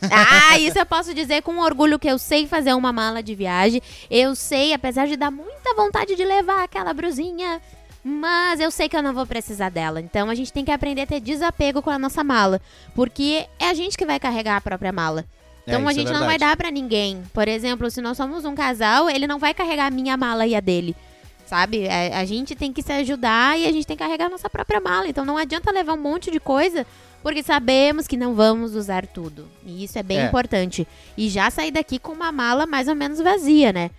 Ah, 0.10 0.58
isso 0.58 0.78
eu 0.78 0.84
posso 0.84 1.14
dizer 1.14 1.42
com 1.42 1.58
orgulho 1.58 1.98
que 1.98 2.08
eu 2.08 2.18
sei 2.18 2.46
fazer 2.46 2.74
uma 2.74 2.92
mala 2.92 3.22
de 3.22 3.34
viagem. 3.34 3.80
Eu 4.10 4.34
sei, 4.34 4.74
apesar 4.74 5.06
de 5.06 5.16
dar 5.16 5.30
muita 5.30 5.74
vontade 5.74 6.14
de 6.14 6.22
levar 6.22 6.64
aquela 6.64 6.92
brusinha, 6.92 7.62
mas 8.04 8.60
eu 8.60 8.70
sei 8.70 8.88
que 8.90 8.96
eu 8.96 9.02
não 9.02 9.14
vou 9.14 9.26
precisar 9.26 9.70
dela. 9.70 10.00
Então 10.00 10.28
a 10.28 10.34
gente 10.34 10.52
tem 10.52 10.64
que 10.64 10.70
aprender 10.70 11.02
a 11.02 11.06
ter 11.06 11.18
desapego 11.20 11.80
com 11.80 11.90
a 11.90 11.98
nossa 11.98 12.22
mala, 12.22 12.60
porque 12.94 13.46
é 13.58 13.70
a 13.70 13.74
gente 13.74 13.96
que 13.96 14.04
vai 14.04 14.20
carregar 14.20 14.56
a 14.56 14.60
própria 14.60 14.92
mala. 14.92 15.24
Então 15.66 15.80
É, 15.80 15.86
a 15.88 15.90
isso 15.90 16.00
é 16.00 16.02
gente 16.04 16.12
não 16.12 16.26
vai 16.26 16.38
dar 16.38 16.56
pra 16.56 16.70
ninguém. 16.70 17.22
Por 17.32 17.48
exemplo, 17.48 17.90
se 17.90 18.00
nós 18.00 18.16
somos 18.16 18.44
um 18.44 18.54
casal, 18.54 19.10
ele 19.10 19.26
não 19.26 19.38
vai 19.38 19.52
carregar 19.52 19.86
a 19.86 19.90
minha 19.90 20.16
mala 20.16 20.46
e 20.46 20.54
a 20.54 20.60
dele. 20.60 20.94
Sabe? 21.46 21.88
A, 21.88 22.20
a 22.20 22.24
gente 22.24 22.54
tem 22.54 22.72
que 22.72 22.82
se 22.82 22.92
ajudar 22.92 23.58
e 23.58 23.66
a 23.66 23.72
gente 23.72 23.86
tem 23.86 23.96
que 23.96 24.04
carregar 24.04 24.26
a 24.26 24.30
nossa 24.30 24.48
própria 24.48 24.80
mala. 24.80 25.08
Então 25.08 25.24
não 25.24 25.36
adianta 25.36 25.72
levar 25.72 25.94
um 25.94 26.00
monte 26.00 26.30
de 26.30 26.38
coisa, 26.38 26.86
porque 27.26 27.42
sabemos 27.42 28.06
que 28.06 28.16
não 28.16 28.36
vamos 28.36 28.76
usar 28.76 29.04
tudo. 29.04 29.48
E 29.64 29.82
isso 29.82 29.98
é 29.98 30.02
bem 30.04 30.20
É. 30.20 30.26
importante. 30.26 30.86
E 31.16 31.28
já 31.28 31.50
sair 31.50 31.72
daqui 31.72 31.98
com 31.98 32.12
uma 32.12 32.30
mala 32.30 32.66
mais 32.66 32.86
ou 32.86 32.94
menos 32.94 33.18
vazia, 33.18 33.72
né? 33.72 33.90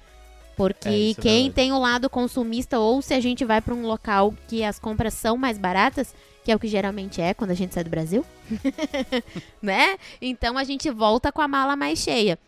Porque 0.55 0.87
É, 0.87 1.09
é 1.11 1.13
quem 1.13 1.33
verdade. 1.43 1.49
tem 1.51 1.73
o 1.73 1.77
lado 1.77 2.09
consumista, 2.09 2.79
ou 2.79 3.01
se 3.01 3.13
a 3.13 3.19
gente 3.19 3.43
vai 3.43 3.59
para 3.59 3.73
um 3.73 3.85
local 3.85 4.33
que 4.47 4.63
as 4.63 4.79
compras 4.79 5.13
são 5.13 5.35
mais 5.35 5.57
baratas, 5.57 6.15
que 6.45 6.53
é 6.53 6.55
o 6.55 6.59
que 6.59 6.69
geralmente 6.69 7.19
é 7.19 7.33
quando 7.33 7.51
a 7.51 7.53
gente 7.53 7.73
sai 7.73 7.83
do 7.83 7.89
Brasil, 7.89 8.25
né? 9.61 9.97
Então 10.21 10.57
a 10.57 10.63
gente 10.63 10.89
volta 10.89 11.29
com 11.29 11.41
a 11.41 11.49
mala 11.49 11.75
mais 11.75 11.99
cheia. 11.99 12.39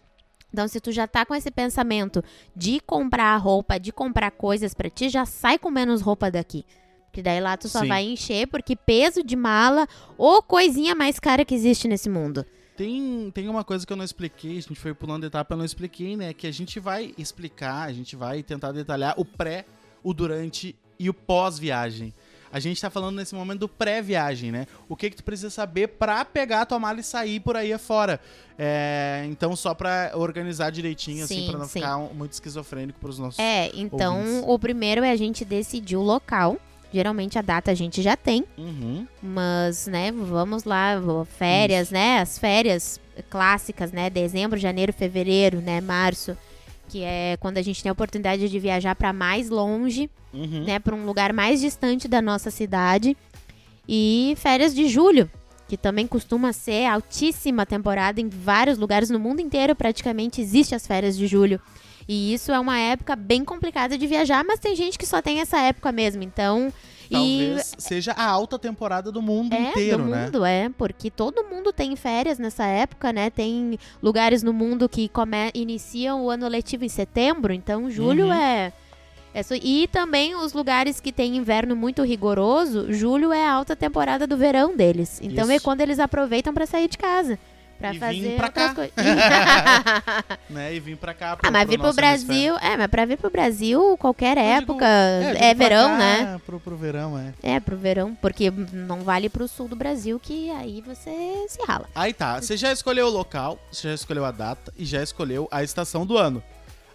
Então, 0.52 0.66
se 0.66 0.80
tu 0.80 0.94
já 0.94 1.06
tá 1.06 1.26
com 1.26 1.36
esse 1.36 1.52
pensamento 1.52 2.24
de 2.56 2.80
comprar 2.80 3.36
roupa, 3.36 3.78
de 3.78 3.92
comprar 3.92 4.32
coisas 4.32 4.74
pra 4.74 4.90
ti, 4.90 5.10
já 5.10 5.26
sai 5.26 5.60
com 5.60 5.70
menos 5.70 6.02
roupa 6.02 6.32
daqui. 6.32 6.66
Porque 7.10 7.22
daí 7.24 7.40
lá 7.42 7.58
tu 7.58 7.68
só 7.68 7.80
Sim. 7.82 7.88
vai 7.88 8.04
encher, 8.06 8.48
porque 8.48 8.76
peso 8.76 9.24
de 9.24 9.36
mala 9.36 9.88
ou 10.18 10.42
coisinha 10.44 10.94
mais 10.96 11.20
cara 11.20 11.44
que 11.44 11.56
existe 11.56 11.88
nesse 11.88 12.08
mundo. 12.10 12.46
Tem, 12.78 13.30
tem 13.34 13.50
uma 13.50 13.64
coisa 13.64 13.86
que 13.86 13.92
eu 13.92 13.98
não 13.98 14.06
expliquei, 14.06 14.52
a 14.58 14.62
gente 14.62 14.76
foi 14.76 14.94
pulando 14.94 15.26
etapa, 15.26 15.54
eu 15.54 15.58
não 15.58 15.66
expliquei, 15.66 16.16
né? 16.16 16.34
Que 16.34 16.48
a 16.48 16.52
gente 16.52 16.80
vai 16.80 17.14
explicar, 17.18 17.82
a 17.90 17.92
gente 17.92 18.16
vai 18.16 18.42
tentar 18.42 18.72
detalhar 18.72 19.16
o 19.18 19.26
pré, 19.26 19.66
o 20.02 20.14
durante 20.14 20.76
e 20.98 21.10
o 21.10 21.14
pós-viagem. 21.14 22.14
A 22.52 22.60
gente 22.60 22.82
tá 22.82 22.90
falando 22.90 23.16
nesse 23.18 23.36
momento 23.36 23.60
do 23.60 23.70
pré-viagem, 23.70 24.52
né? 24.52 24.66
O 24.88 24.96
que 24.96 25.10
que 25.10 25.18
tu 25.18 25.24
precisa 25.24 25.50
saber 25.52 25.88
pra 25.88 26.24
pegar 26.26 26.62
a 26.62 26.66
tua 26.66 26.80
mala 26.80 27.00
e 27.00 27.04
sair 27.04 27.40
por 27.40 27.56
aí 27.56 27.72
afora. 27.72 28.20
É, 28.58 29.24
então, 29.30 29.56
só 29.56 29.74
pra 29.76 30.12
organizar 30.16 30.72
direitinho, 30.72 31.26
assim, 31.26 31.42
Sim, 31.42 31.48
pra 31.50 31.60
não 31.60 31.66
sim. 31.66 31.80
ficar 31.80 31.98
um- 31.98 32.14
muito 32.14 32.32
esquizofrênico 32.32 33.00
pros 33.00 33.20
nossos... 33.20 33.38
É, 33.40 33.70
então 33.76 34.18
ouvintes. 34.20 34.44
o 34.48 34.58
primeiro 34.60 35.04
é 35.04 35.12
a 35.12 35.16
gente 35.16 35.46
decidir 35.46 35.96
o 35.96 36.02
local. 36.02 36.58
Geralmente 36.92 37.38
a 37.38 37.42
data 37.42 37.70
a 37.72 37.76
gente 37.76 38.02
já 38.02 38.16
tem, 38.18 38.44
Uhum. 38.58 39.06
mas, 39.22 39.86
né, 39.88 40.12
vamos 40.12 40.64
lá, 40.64 41.00
férias, 41.38 41.92
né, 41.92 42.20
as 42.20 42.38
férias 42.40 43.00
clássicas, 43.30 43.92
né, 43.92 44.10
dezembro, 44.10 44.58
janeiro, 44.58 44.92
fevereiro, 44.92 45.62
né, 45.62 45.82
março, 45.82 46.36
que 46.88 47.04
é 47.04 47.38
quando 47.40 47.60
a 47.60 47.62
gente 47.62 47.84
tem 47.84 47.90
a 47.90 47.94
oportunidade 47.94 48.50
de 48.50 48.60
viajar 48.60 48.96
para 48.96 49.14
mais 49.14 49.50
longe, 49.50 50.10
Uhum. 50.34 50.64
né, 50.66 50.80
para 50.80 50.96
um 50.96 51.06
lugar 51.06 51.32
mais 51.34 51.60
distante 51.62 52.08
da 52.08 52.22
nossa 52.22 52.50
cidade. 52.50 53.16
E 53.88 54.36
férias 54.38 54.74
de 54.74 54.88
julho, 54.88 55.30
que 55.68 55.78
também 55.78 56.08
costuma 56.08 56.52
ser 56.54 56.86
altíssima 56.86 57.66
temporada 57.66 58.20
em 58.20 58.30
vários 58.30 58.78
lugares 58.78 59.10
no 59.12 59.20
mundo 59.20 59.40
inteiro, 59.40 59.76
praticamente 59.76 60.42
existe 60.42 60.74
as 60.74 60.86
férias 60.88 61.16
de 61.18 61.28
julho. 61.28 61.60
E 62.12 62.34
isso 62.34 62.52
é 62.52 62.60
uma 62.60 62.80
época 62.80 63.16
bem 63.16 63.46
complicada 63.46 63.96
de 63.96 64.08
viajar, 64.08 64.44
mas 64.44 64.60
tem 64.60 64.76
gente 64.76 64.98
que 64.98 65.06
só 65.06 65.22
tem 65.22 65.42
essa 65.42 65.60
época 65.60 65.92
mesmo. 65.92 66.24
Então, 66.24 66.74
Talvez 67.08 67.76
seja 67.78 68.14
a 68.14 68.26
alta 68.26 68.58
temporada 68.58 69.12
do 69.12 69.22
mundo 69.22 69.54
e 69.54 69.58
é 69.58 69.70
inteiro, 69.70 70.04
do 70.04 70.10
né? 70.10 70.26
mundo, 70.26 70.44
é, 70.44 70.70
porque 70.70 71.12
todo 71.12 71.44
mundo 71.44 71.72
tem 71.72 71.96
férias 71.96 72.40
nessa 72.40 72.66
época, 72.66 73.14
né? 73.14 73.30
Tem 73.30 73.78
lugares 74.02 74.42
no 74.42 74.52
mundo 74.52 74.90
que 74.90 75.08
come... 75.08 75.52
iniciam 75.54 76.24
o 76.24 76.32
ano 76.32 76.48
letivo 76.48 76.84
em 76.84 76.90
setembro, 76.90 77.54
então 77.54 77.92
julho 77.92 78.26
Uhum. 78.26 78.34
é 78.34 78.74
é 79.34 79.42
E 79.62 79.88
também 79.88 80.36
os 80.36 80.54
lugares 80.54 81.00
que 81.00 81.12
tem 81.12 81.38
inverno 81.38 81.76
muito 81.76 82.04
rigoroso, 82.04 82.92
julho 82.92 83.32
é 83.32 83.46
a 83.46 83.54
alta 83.54 83.76
temporada 83.76 84.26
do 84.26 84.36
verão 84.36 84.76
deles. 84.76 85.20
Então 85.22 85.50
é 85.50 85.56
Isso. 85.56 85.64
quando 85.64 85.82
eles 85.82 86.00
aproveitam 86.00 86.54
pra 86.54 86.66
sair 86.66 86.88
de 86.88 86.98
casa. 86.98 87.38
Pra 87.80 87.94
E 87.94 88.00
fazer 88.00 88.36
pra 88.36 88.48
outras 88.48 88.68
cá. 88.68 88.76
coisas. 88.76 88.94
né? 90.50 90.76
E 90.76 90.80
vim 90.82 90.96
pra 90.98 91.14
cá. 91.14 91.38
ah, 91.42 91.50
mas 91.50 91.68
vir 91.70 91.80
pro 91.80 91.94
Brasil. 91.94 92.58
É, 92.58 92.76
mas 92.76 92.88
pra 92.88 93.06
vir 93.06 93.18
pro 93.18 93.30
Brasil, 93.30 93.98
qualquer 93.98 94.38
Eu 94.38 94.44
digo, 94.60 94.74
época. 94.74 94.86
hemisfério. 94.86 95.44
É, 95.46 95.56
pra 95.56 95.68
verão, 95.68 95.88
cá 95.90 95.98
né? 95.98 96.42
Pro, 96.46 96.60
pro 96.60 96.76
verão, 96.76 97.18
é. 97.18 97.34
É, 97.42 97.60
pro 97.60 97.78
verão. 97.78 98.14
Porque 98.16 98.52
não 98.52 99.02
vale 99.02 99.30
pro 99.30 99.48
sul 99.48 99.68
do 99.70 99.76
Brasil, 99.78 100.20
que 100.20 100.52
aí 100.52 100.82
você 100.86 101.46
se 101.48 101.62
rala. 101.66 101.88
Aí 101.96 102.14
tá, 102.14 102.42
você 102.42 102.58
já 102.58 102.72
escolheu 102.74 103.08
o 103.08 103.10
local, 103.10 103.58
você 103.72 103.88
já 103.88 103.94
escolheu 103.94 104.26
a 104.26 104.32
data 104.32 104.74
e 104.78 104.84
já 104.84 105.02
escolheu 105.02 105.48
a 105.50 105.64
estação 105.64 106.06
do 106.06 106.18
ano. 106.18 106.44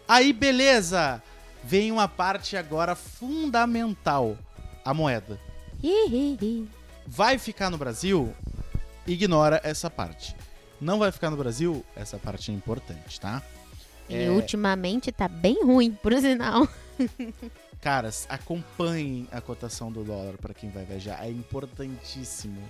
Aí, 0.07 0.33
beleza! 0.35 1.23
Vem 1.62 1.91
uma 1.91 2.07
parte 2.07 2.59
agora 2.59 2.95
fundamental: 2.95 4.37
a 4.85 4.93
moeda. 4.93 5.38
Vai 7.07 7.38
ficar 7.38 7.71
no 7.71 7.79
Brasil? 7.79 8.35
Ignora 9.07 9.61
essa 9.64 9.88
parte. 9.91 10.35
Não 10.85 10.99
vai 10.99 11.11
ficar 11.11 11.31
no 11.31 11.37
Brasil? 11.38 11.83
Essa 11.97 12.19
parte 12.19 12.50
é 12.50 12.55
importante, 12.55 13.19
tá? 13.19 13.43
E 14.07 14.17
É. 14.25 14.31
ultimamente 14.31 15.11
tá 15.11 15.26
bem 15.26 15.64
ruim, 15.64 15.93
por 15.93 16.12
sinal. 16.21 16.69
Caras, 17.81 18.26
acompanhem 18.29 19.26
a 19.33 19.41
cotação 19.41 19.91
do 19.91 20.05
dólar 20.05 20.35
pra 20.37 20.53
quem 20.53 20.69
vai 20.69 20.85
viajar. 20.85 21.25
É 21.25 21.31
importantíssimo. 21.31 22.61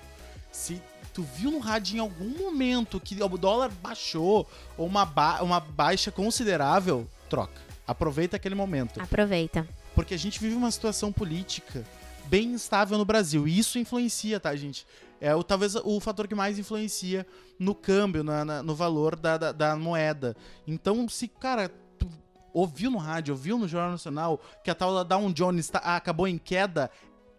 Se 0.52 0.80
tu 1.12 1.24
viu 1.24 1.50
no 1.50 1.58
rádio 1.58 1.96
em 1.96 1.98
algum 2.00 2.28
momento 2.38 3.00
que 3.00 3.20
o 3.20 3.28
dólar 3.36 3.70
baixou 3.82 4.48
ou 4.78 4.86
uma, 4.86 5.04
ba- 5.04 5.42
uma 5.42 5.58
baixa 5.58 6.12
considerável, 6.12 7.08
troca. 7.28 7.60
Aproveita 7.86 8.36
aquele 8.36 8.54
momento. 8.54 9.00
Aproveita. 9.00 9.66
Porque 9.92 10.14
a 10.14 10.18
gente 10.18 10.38
vive 10.38 10.54
uma 10.54 10.70
situação 10.70 11.12
política 11.12 11.84
bem 12.26 12.52
instável 12.52 12.96
no 12.98 13.04
Brasil. 13.04 13.46
E 13.46 13.58
isso 13.58 13.78
influencia, 13.78 14.38
tá, 14.40 14.54
gente? 14.56 14.86
É 15.20 15.34
o, 15.34 15.42
talvez 15.42 15.74
o 15.76 16.00
fator 16.00 16.26
que 16.28 16.34
mais 16.34 16.58
influencia 16.58 17.26
no 17.58 17.74
câmbio, 17.74 18.22
na- 18.24 18.44
na- 18.44 18.62
no 18.62 18.74
valor 18.74 19.16
da, 19.16 19.36
da, 19.38 19.52
da 19.52 19.76
moeda. 19.76 20.36
Então, 20.66 21.08
se, 21.08 21.28
cara, 21.28 21.70
ouviu 22.52 22.90
no 22.90 22.98
rádio, 22.98 23.32
ouviu 23.34 23.56
no 23.58 23.66
Jornal 23.68 23.92
Nacional 23.92 24.40
que 24.62 24.70
a 24.70 24.74
tal 24.74 24.94
da 24.94 25.02
Dow 25.02 25.32
Jones 25.32 25.68
tá- 25.68 25.78
acabou 25.78 26.26
em 26.28 26.36
queda, 26.38 26.90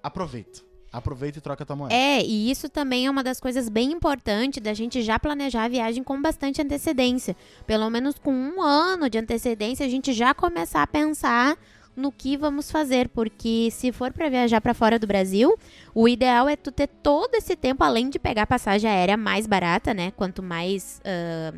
aproveita. 0.02 0.62
Aproveita 0.92 1.40
e 1.40 1.42
troca 1.42 1.64
a 1.64 1.66
tua 1.66 1.76
moeda. 1.76 1.94
É, 1.94 2.24
e 2.24 2.50
isso 2.50 2.70
também 2.70 3.06
é 3.06 3.12
uma 3.12 3.22
das 3.22 3.42
coisas 3.42 3.68
bem 3.68 3.92
importantes 3.92 4.64
da 4.64 4.74
gente 4.74 5.02
já 5.02 5.20
planejar 5.20 5.66
a 5.66 5.68
viagem 5.68 6.02
com 6.02 6.22
bastante 6.22 6.62
antecedência. 6.62 7.36
Pelo 7.68 7.90
menos 7.90 8.18
com 8.18 8.34
um 8.34 8.62
ano 8.62 9.10
de 9.10 9.18
antecedência, 9.18 9.86
a 9.86 9.90
gente 9.90 10.14
já 10.14 10.34
começar 10.34 10.82
a 10.84 10.88
pensar 10.88 11.58
no 11.96 12.12
que 12.12 12.36
vamos 12.36 12.70
fazer, 12.70 13.10
porque 13.10 13.70
se 13.72 13.92
for 13.92 14.12
para 14.12 14.30
viajar 14.30 14.60
para 14.62 14.74
fora 14.74 15.00
do 15.00 15.08
Brasil, 15.08 15.58
o 15.94 16.08
ideal 16.08 16.50
é 16.50 16.56
tu 16.56 16.72
ter 16.72 16.88
todo 16.88 17.36
esse 17.36 17.56
tempo, 17.56 17.84
além 17.84 18.10
de 18.10 18.20
pegar 18.20 18.46
passagem 18.46 18.90
aérea 18.90 19.16
mais 19.16 19.48
barata, 19.48 19.94
né? 19.94 20.12
Quanto 20.12 20.44
mais 20.44 21.02
ah, 21.06 21.54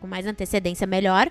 com 0.00 0.06
mais 0.06 0.26
antecedência, 0.26 0.86
melhor. 0.86 1.30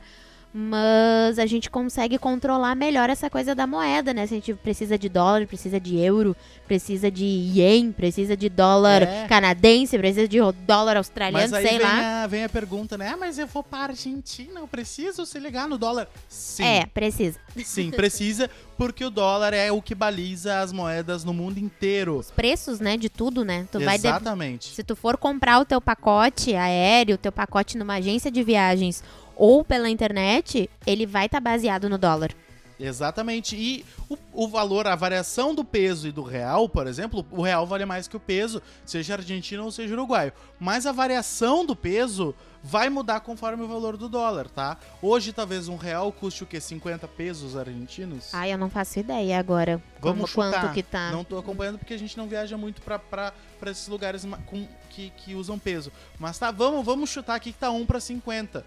Mas 0.59 1.37
a 1.37 1.45
gente 1.45 1.69
consegue 1.69 2.17
controlar 2.17 2.73
melhor 2.73 3.11
essa 3.11 3.29
coisa 3.29 3.53
da 3.53 3.67
moeda, 3.67 4.11
né? 4.11 4.25
Se 4.25 4.33
a 4.33 4.37
gente 4.37 4.55
precisa 4.55 4.97
de 4.97 5.07
dólar, 5.07 5.45
precisa 5.45 5.79
de 5.79 5.97
euro, 5.99 6.35
precisa 6.67 7.11
de 7.11 7.23
ien, 7.25 7.91
precisa 7.91 8.35
de 8.35 8.49
dólar 8.49 9.03
É. 9.03 9.27
canadense, 9.27 9.95
precisa 9.99 10.27
de 10.27 10.39
dólar 10.65 10.97
australiano, 10.97 11.47
sei 11.55 11.63
vem 11.63 11.79
lá. 11.79 12.23
a, 12.23 12.27
vem 12.27 12.43
a 12.43 12.49
pergunta, 12.49 12.97
né? 12.97 13.11
Ah, 13.13 13.17
mas 13.17 13.37
eu 13.37 13.45
vou 13.45 13.61
para 13.63 13.91
Argentina, 13.93 14.59
eu 14.59 14.67
preciso 14.67 15.27
se 15.27 15.37
ligar 15.37 15.67
no 15.67 15.77
dólar? 15.77 16.09
Sim. 16.27 16.63
É, 16.65 16.85
precisa. 16.87 17.39
Sim, 17.63 17.91
precisa, 17.91 18.49
porque 18.75 19.05
o 19.05 19.11
dólar 19.11 19.53
é 19.53 19.71
o 19.71 19.79
que 19.79 19.93
baliza 19.93 20.59
as 20.59 20.73
moedas 20.73 21.23
no 21.23 21.35
mundo 21.35 21.59
inteiro. 21.59 22.17
Os 22.17 22.31
preços, 22.31 22.79
né, 22.79 22.97
de 22.97 23.09
tudo, 23.09 23.45
né? 23.45 23.67
Tu 23.71 23.79
vai 23.79 23.99
de- 23.99 24.07
Exatamente. 24.07 24.73
Se 24.73 24.83
tu 24.83 24.95
for 24.95 25.17
comprar 25.17 25.59
o 25.59 25.65
teu 25.65 25.79
pacote 25.79 26.55
aéreo, 26.55 27.13
o 27.13 27.17
teu 27.19 27.31
pacote 27.31 27.77
numa 27.77 27.93
agência 27.95 28.31
de 28.31 28.41
viagens 28.41 29.03
ou 29.37 29.63
pela 29.63 29.89
internet, 29.89 30.69
ele 30.85 31.05
vai 31.05 31.25
estar 31.27 31.39
baseado 31.39 31.89
no 31.89 31.97
dólar. 31.97 32.31
Exatamente. 32.79 33.55
E 33.55 33.83
o, 34.09 34.17
o 34.33 34.47
valor, 34.47 34.85
a 34.87 34.95
variação 34.95 35.53
do 35.55 35.65
peso 35.65 36.07
e 36.07 36.11
do 36.11 36.21
real, 36.21 36.69
por 36.69 36.85
exemplo, 36.85 37.25
o 37.31 37.41
real 37.41 37.65
vale 37.65 37.85
mais 37.85 38.07
que 38.07 38.15
o 38.15 38.19
peso, 38.19 38.61
seja 38.85 39.15
argentino 39.15 39.63
ou 39.63 39.71
seja 39.71 39.93
uruguaio. 39.95 40.31
Mas 40.59 40.85
a 40.85 40.91
variação 40.91 41.65
do 41.65 41.75
peso 41.75 42.35
vai 42.61 42.89
mudar 42.89 43.21
conforme 43.21 43.63
o 43.63 43.67
valor 43.67 43.97
do 43.97 44.07
dólar, 44.07 44.47
tá? 44.49 44.77
Hoje, 45.01 45.33
talvez 45.33 45.67
um 45.67 45.75
real 45.75 46.11
custe 46.11 46.43
o 46.43 46.45
quê? 46.45 46.59
50 46.59 47.07
pesos 47.07 47.55
argentinos? 47.57 48.31
Ai, 48.33 48.53
eu 48.53 48.57
não 48.57 48.69
faço 48.69 48.99
ideia 48.99 49.39
agora. 49.39 49.81
Vamos 49.99 50.31
como, 50.31 50.47
chutar. 50.47 50.61
quanto 50.61 50.73
que 50.73 50.83
tá. 50.83 51.11
Não 51.11 51.23
tô 51.23 51.37
acompanhando 51.39 51.79
porque 51.79 51.93
a 51.95 51.99
gente 51.99 52.15
não 52.17 52.27
viaja 52.27 52.57
muito 52.57 52.81
pra, 52.83 52.99
pra, 52.99 53.33
pra 53.59 53.71
esses 53.71 53.87
lugares 53.87 54.23
com- 54.45 54.67
que, 54.91 55.09
que 55.17 55.33
usam 55.33 55.57
peso. 55.57 55.91
Mas 56.19 56.37
tá, 56.37 56.51
vamos, 56.51 56.85
vamos 56.85 57.09
chutar 57.09 57.35
aqui 57.35 57.51
que 57.51 57.57
tá 57.59 57.71
1 57.71 57.85
pra 57.85 57.99
50. 57.99 58.63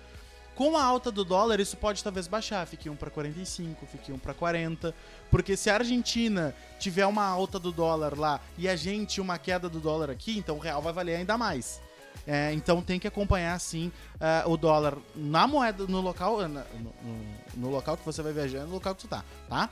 Com 0.60 0.76
a 0.76 0.84
alta 0.84 1.10
do 1.10 1.24
dólar, 1.24 1.58
isso 1.58 1.74
pode 1.74 2.04
talvez 2.04 2.26
baixar, 2.26 2.66
fique 2.66 2.90
1 2.90 2.94
para 2.94 3.08
45, 3.08 3.86
fique 3.86 4.12
1 4.12 4.18
para 4.18 4.34
40, 4.34 4.94
porque 5.30 5.56
se 5.56 5.70
a 5.70 5.74
Argentina 5.76 6.54
tiver 6.78 7.06
uma 7.06 7.24
alta 7.24 7.58
do 7.58 7.72
dólar 7.72 8.12
lá 8.18 8.38
e 8.58 8.68
a 8.68 8.76
gente 8.76 9.22
uma 9.22 9.38
queda 9.38 9.70
do 9.70 9.80
dólar 9.80 10.10
aqui, 10.10 10.36
então 10.36 10.56
o 10.56 10.58
real 10.58 10.82
vai 10.82 10.92
valer 10.92 11.16
ainda 11.16 11.38
mais. 11.38 11.80
É, 12.26 12.52
então 12.52 12.82
tem 12.82 13.00
que 13.00 13.08
acompanhar 13.08 13.58
sim 13.58 13.90
ah, 14.20 14.44
o 14.46 14.58
dólar 14.58 14.98
na 15.16 15.46
moeda, 15.46 15.86
no 15.86 16.02
local, 16.02 16.46
na- 16.46 16.64
no, 16.74 16.92
no- 17.02 17.24
no 17.56 17.70
local 17.70 17.96
que 17.96 18.04
você 18.04 18.20
vai 18.20 18.34
viajar, 18.34 18.64
no 18.66 18.72
local 18.74 18.94
que 18.94 19.00
tu 19.00 19.08
tá, 19.08 19.24
tá? 19.48 19.70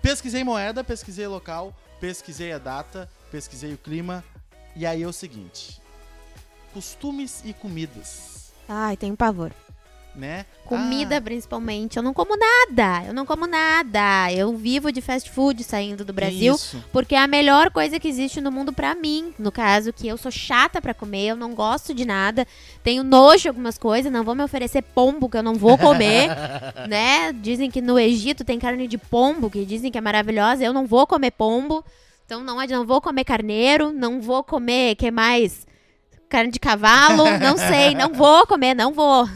Pesquisei 0.00 0.44
moeda, 0.44 0.84
pesquisei 0.84 1.26
local, 1.26 1.74
pesquisei 2.00 2.52
a 2.52 2.58
data, 2.58 3.10
pesquisei 3.32 3.74
o 3.74 3.78
clima, 3.78 4.22
e 4.76 4.86
aí 4.86 5.02
é 5.02 5.08
o 5.08 5.12
seguinte: 5.12 5.82
costumes 6.72 7.42
e 7.44 7.52
comidas. 7.52 8.52
Ai, 8.68 8.96
tenho 8.96 9.16
pavor. 9.16 9.52
Né? 10.14 10.46
Comida, 10.64 11.16
Ah, 11.16 11.20
principalmente. 11.20 11.96
Eu 11.96 12.02
não 12.02 12.14
como 12.14 12.36
nada. 12.36 13.04
Eu 13.06 13.12
não 13.12 13.26
como 13.26 13.46
nada. 13.46 14.32
Eu 14.32 14.56
vivo 14.56 14.90
de 14.90 15.00
fast 15.00 15.30
food 15.30 15.62
saindo 15.62 16.04
do 16.04 16.12
Brasil. 16.12 16.54
Isso. 16.54 16.82
Porque 16.92 17.14
é 17.14 17.18
a 17.18 17.26
melhor 17.26 17.70
coisa 17.70 17.98
que 18.00 18.08
existe 18.08 18.40
no 18.40 18.50
mundo 18.50 18.72
pra 18.72 18.94
mim. 18.94 19.34
No 19.38 19.52
caso, 19.52 19.92
que 19.92 20.06
eu 20.08 20.16
sou 20.16 20.30
chata 20.30 20.80
pra 20.80 20.94
comer, 20.94 21.26
eu 21.28 21.36
não 21.36 21.54
gosto 21.54 21.92
de 21.92 22.04
nada. 22.04 22.46
Tenho 22.82 23.02
nojo 23.04 23.42
de 23.42 23.48
algumas 23.48 23.76
coisas, 23.76 24.10
não 24.10 24.24
vou 24.24 24.34
me 24.34 24.42
oferecer 24.42 24.82
pombo 24.82 25.28
que 25.28 25.36
eu 25.36 25.42
não 25.42 25.54
vou 25.54 25.76
comer, 25.76 26.28
né? 26.88 27.32
Dizem 27.32 27.70
que 27.70 27.80
no 27.80 27.98
Egito 27.98 28.44
tem 28.44 28.58
carne 28.58 28.88
de 28.88 28.96
pombo, 28.96 29.50
que 29.50 29.64
dizem 29.64 29.90
que 29.90 29.98
é 29.98 30.00
maravilhosa. 30.00 30.64
Eu 30.64 30.72
não 30.72 30.86
vou 30.86 31.06
comer 31.06 31.32
pombo. 31.32 31.84
Então 32.24 32.42
não, 32.42 32.56
não 32.56 32.86
vou 32.86 33.00
comer 33.02 33.24
carneiro, 33.24 33.92
não 33.92 34.20
vou 34.20 34.42
comer, 34.42 34.94
que 34.94 35.10
mais? 35.10 35.66
Carne 36.28 36.50
de 36.50 36.58
cavalo, 36.58 37.38
não 37.38 37.56
sei, 37.56 37.94
não 37.94 38.12
vou 38.14 38.46
comer, 38.46 38.74
não 38.74 38.92
vou. 38.92 39.28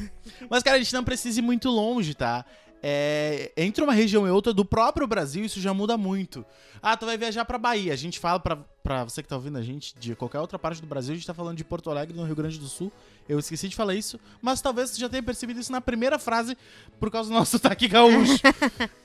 Mas, 0.48 0.62
cara, 0.62 0.76
a 0.76 0.80
gente 0.80 0.92
não 0.94 1.04
precisa 1.04 1.38
ir 1.38 1.42
muito 1.42 1.68
longe, 1.70 2.14
tá? 2.14 2.44
É, 2.80 3.50
entre 3.56 3.82
uma 3.82 3.92
região 3.92 4.24
e 4.24 4.30
outra 4.30 4.52
do 4.54 4.64
próprio 4.64 5.04
Brasil, 5.04 5.44
isso 5.44 5.60
já 5.60 5.74
muda 5.74 5.96
muito. 5.98 6.46
Ah, 6.80 6.96
tu 6.96 7.06
vai 7.06 7.18
viajar 7.18 7.44
pra 7.44 7.58
Bahia. 7.58 7.92
A 7.92 7.96
gente 7.96 8.20
fala 8.20 8.38
pra, 8.38 8.56
pra 8.84 9.02
você 9.02 9.20
que 9.20 9.28
tá 9.28 9.34
ouvindo 9.34 9.58
a 9.58 9.62
gente 9.62 9.98
de 9.98 10.14
qualquer 10.14 10.38
outra 10.38 10.60
parte 10.60 10.80
do 10.80 10.86
Brasil, 10.86 11.12
a 11.12 11.16
gente 11.16 11.26
tá 11.26 11.34
falando 11.34 11.56
de 11.56 11.64
Porto 11.64 11.90
Alegre, 11.90 12.16
no 12.16 12.22
Rio 12.24 12.36
Grande 12.36 12.56
do 12.56 12.68
Sul. 12.68 12.92
Eu 13.28 13.36
esqueci 13.40 13.68
de 13.68 13.74
falar 13.74 13.96
isso, 13.96 14.18
mas 14.40 14.60
talvez 14.60 14.90
você 14.90 15.00
já 15.00 15.08
tenha 15.08 15.22
percebido 15.24 15.58
isso 15.58 15.72
na 15.72 15.80
primeira 15.80 16.20
frase 16.20 16.56
por 17.00 17.10
causa 17.10 17.28
do 17.28 17.34
nosso 17.34 17.50
sotaque 17.58 17.88
gaúcho. 17.88 18.38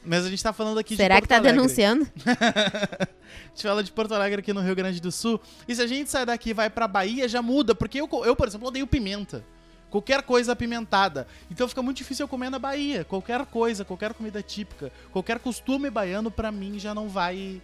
mas 0.05 0.23
a 0.23 0.29
gente 0.29 0.43
tá 0.43 0.53
falando 0.53 0.77
aqui 0.77 0.95
Será 0.95 1.15
de 1.15 1.21
que 1.23 1.27
Porto 1.27 1.29
tá 1.29 1.37
Alegre. 1.37 1.57
denunciando? 1.59 2.07
A 2.23 3.55
gente 3.55 3.63
fala 3.63 3.83
de 3.83 3.91
Porto 3.91 4.13
Alegre 4.13 4.39
aqui 4.41 4.53
no 4.53 4.61
Rio 4.61 4.75
Grande 4.75 5.01
do 5.01 5.11
Sul. 5.11 5.41
E 5.67 5.73
se 5.75 5.81
a 5.81 5.87
gente 5.87 6.09
sai 6.09 6.25
daqui 6.25 6.51
e 6.51 6.53
vai 6.53 6.69
pra 6.69 6.87
Bahia, 6.87 7.27
já 7.27 7.41
muda. 7.41 7.73
Porque 7.73 7.99
eu, 7.99 8.07
eu, 8.23 8.35
por 8.35 8.47
exemplo, 8.47 8.67
odeio 8.67 8.85
pimenta. 8.85 9.43
Qualquer 9.93 10.23
coisa 10.23 10.53
apimentada. 10.53 11.27
Então 11.51 11.67
fica 11.67 11.83
muito 11.83 11.97
difícil 11.97 12.23
eu 12.23 12.27
comer 12.27 12.49
na 12.49 12.57
Bahia. 12.57 13.05
Qualquer 13.05 13.45
coisa, 13.45 13.85
qualquer 13.85 14.11
comida 14.15 14.41
típica, 14.41 14.91
qualquer 15.11 15.37
costume 15.37 15.87
baiano, 15.87 16.31
pra 16.31 16.51
mim 16.51 16.79
já 16.79 16.95
não 16.95 17.07
vai 17.07 17.61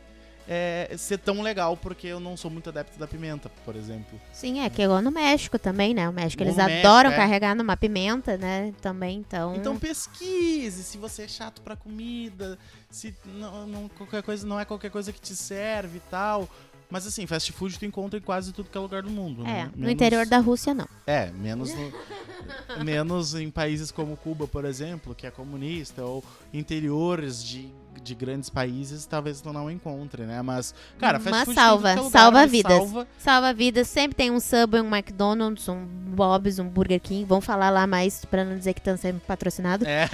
é, 0.48 0.94
ser 0.96 1.18
tão 1.18 1.42
legal. 1.42 1.76
Porque 1.76 2.06
eu 2.06 2.20
não 2.20 2.38
sou 2.38 2.52
muito 2.52 2.70
adepto 2.70 3.00
da 3.00 3.08
pimenta, 3.08 3.50
por 3.66 3.76
exemplo. 3.76 4.22
Sim, 4.32 4.60
é 4.60 4.70
que 4.70 4.80
igual 4.80 5.02
no 5.02 5.10
México 5.10 5.58
também, 5.58 5.92
né? 5.92 6.08
O 6.08 6.14
México, 6.14 6.44
eles 6.44 6.56
México, 6.56 6.88
adoram 6.88 7.10
é. 7.10 7.16
carregar 7.16 7.56
numa 7.56 7.76
pimenta, 7.76 8.38
né? 8.38 8.76
Também, 8.80 9.18
então... 9.18 9.56
Então 9.56 9.80
pesquise 9.80 10.84
se 10.84 11.00
você 11.00 11.24
é 11.24 11.28
chato 11.28 11.64
pra 11.64 11.76
comida, 11.76 12.60
se 12.92 13.12
não, 13.26 13.66
não- 13.66 13.90
qualquer 13.90 14.22
coisa 14.22 14.46
não 14.46 14.60
é 14.60 14.66
qualquer 14.66 14.92
coisa 14.92 15.12
que 15.12 15.20
te 15.20 15.36
serve 15.36 15.98
e 15.98 16.02
tal. 16.12 16.48
Mas 16.92 17.06
assim, 17.06 17.28
fast 17.28 17.52
food 17.52 17.78
tu 17.78 17.86
encontra 17.86 18.18
em 18.18 18.22
quase 18.22 18.52
tudo 18.52 18.70
que 18.70 18.78
é 18.78 18.82
lugar 18.82 19.04
do 19.04 19.10
mundo, 19.12 19.42
É, 19.44 19.46
né? 19.46 19.64
no 19.76 19.82
Menos- 19.82 19.94
interior 19.94 20.26
da 20.26 20.40
Rússia, 20.40 20.74
não. 20.74 20.88
É, 21.06 21.30
menos, 21.32 21.72
no- 21.74 21.94
menos 22.84 23.36
em 23.36 23.50
países 23.52 23.92
como 23.92 24.18
Cuba, 24.18 24.48
por 24.48 24.66
exemplo, 24.66 25.14
que 25.14 25.28
é 25.28 25.32
comunista, 25.32 26.04
ou 26.04 26.24
interiores 26.52 27.44
de, 27.44 27.70
de 28.02 28.16
grandes 28.16 28.50
países, 28.50 29.06
talvez 29.06 29.40
tu 29.42 29.52
não 29.54 29.70
encontre, 29.70 30.24
né? 30.24 30.42
Mas, 30.42 30.74
cara, 30.98 31.20
fast 31.20 31.32
Mas 31.38 31.46
food 31.46 31.56
salva, 31.56 31.92
é 31.92 31.96
salva 31.96 32.06
lugar, 32.06 32.32
mas 32.34 32.52
vidas. 32.52 32.74
Salva, 32.78 33.08
Salva 33.20 33.54
vidas, 33.54 33.88
sempre 33.88 34.16
tem 34.16 34.32
um 34.32 34.40
Subway, 34.40 34.82
um 34.82 34.88
McDonald's, 34.96 35.68
um 35.70 35.86
Bob's, 35.86 36.60
um 36.60 36.68
Burger 36.68 37.00
King. 37.00 37.24
Vamos 37.26 37.46
falar 37.46 37.70
lá 37.70 37.86
mais 37.86 38.26
pra 38.26 38.44
não 38.44 38.58
dizer 38.58 38.74
que 38.74 38.80
estão 38.80 38.98
sendo 38.98 39.20
patrocinados. 39.22 39.88
é. 39.88 40.10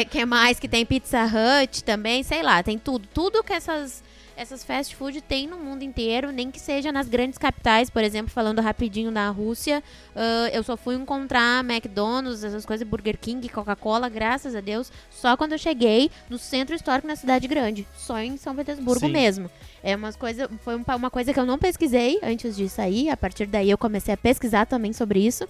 É, 0.00 0.04
que 0.04 0.24
mais? 0.24 0.58
Que 0.58 0.68
tem 0.68 0.84
Pizza 0.84 1.24
Hut 1.24 1.84
também, 1.84 2.22
sei 2.22 2.42
lá, 2.42 2.62
tem 2.62 2.78
tudo. 2.78 3.06
Tudo 3.12 3.42
que 3.44 3.52
essas, 3.52 4.02
essas 4.40 4.64
fast 4.64 4.96
food 4.96 5.20
tem 5.20 5.46
no 5.46 5.58
mundo 5.58 5.82
inteiro, 5.82 6.32
nem 6.32 6.50
que 6.50 6.58
seja 6.58 6.90
nas 6.90 7.06
grandes 7.06 7.36
capitais, 7.36 7.90
por 7.90 8.02
exemplo, 8.02 8.32
falando 8.32 8.62
rapidinho 8.62 9.12
da 9.12 9.28
Rússia, 9.28 9.84
ah, 10.16 10.48
eu 10.50 10.62
só 10.62 10.78
fui 10.78 10.94
encontrar 10.94 11.62
McDonald's, 11.62 12.42
essas 12.42 12.64
coisas, 12.64 12.88
Burger 12.88 13.18
King, 13.18 13.46
Coca-Cola, 13.50 14.08
graças 14.08 14.56
a 14.56 14.62
Deus, 14.62 14.90
só 15.10 15.36
quando 15.36 15.52
eu 15.52 15.58
cheguei 15.58 16.10
no 16.30 16.38
centro 16.38 16.74
histórico 16.74 17.06
na 17.06 17.16
cidade 17.16 17.46
grande, 17.46 17.86
só 17.94 18.18
em 18.18 18.38
São 18.38 18.56
Petersburgo 18.56 19.06
Sim. 19.06 19.12
mesmo. 19.12 19.50
É 19.82 19.94
umas 19.94 20.16
coisa, 20.16 20.48
foi 20.64 20.74
um 20.74 20.84
uma 20.96 21.10
coisa 21.10 21.34
que 21.34 21.38
eu 21.38 21.46
não 21.46 21.58
pesquisei 21.58 22.18
antes 22.22 22.56
de 22.56 22.66
sair, 22.66 23.10
a 23.10 23.16
partir 23.18 23.46
daí 23.46 23.70
eu 23.70 23.76
comecei 23.76 24.14
a 24.14 24.16
pesquisar 24.16 24.64
também 24.64 24.94
sobre 24.94 25.20
isso. 25.20 25.46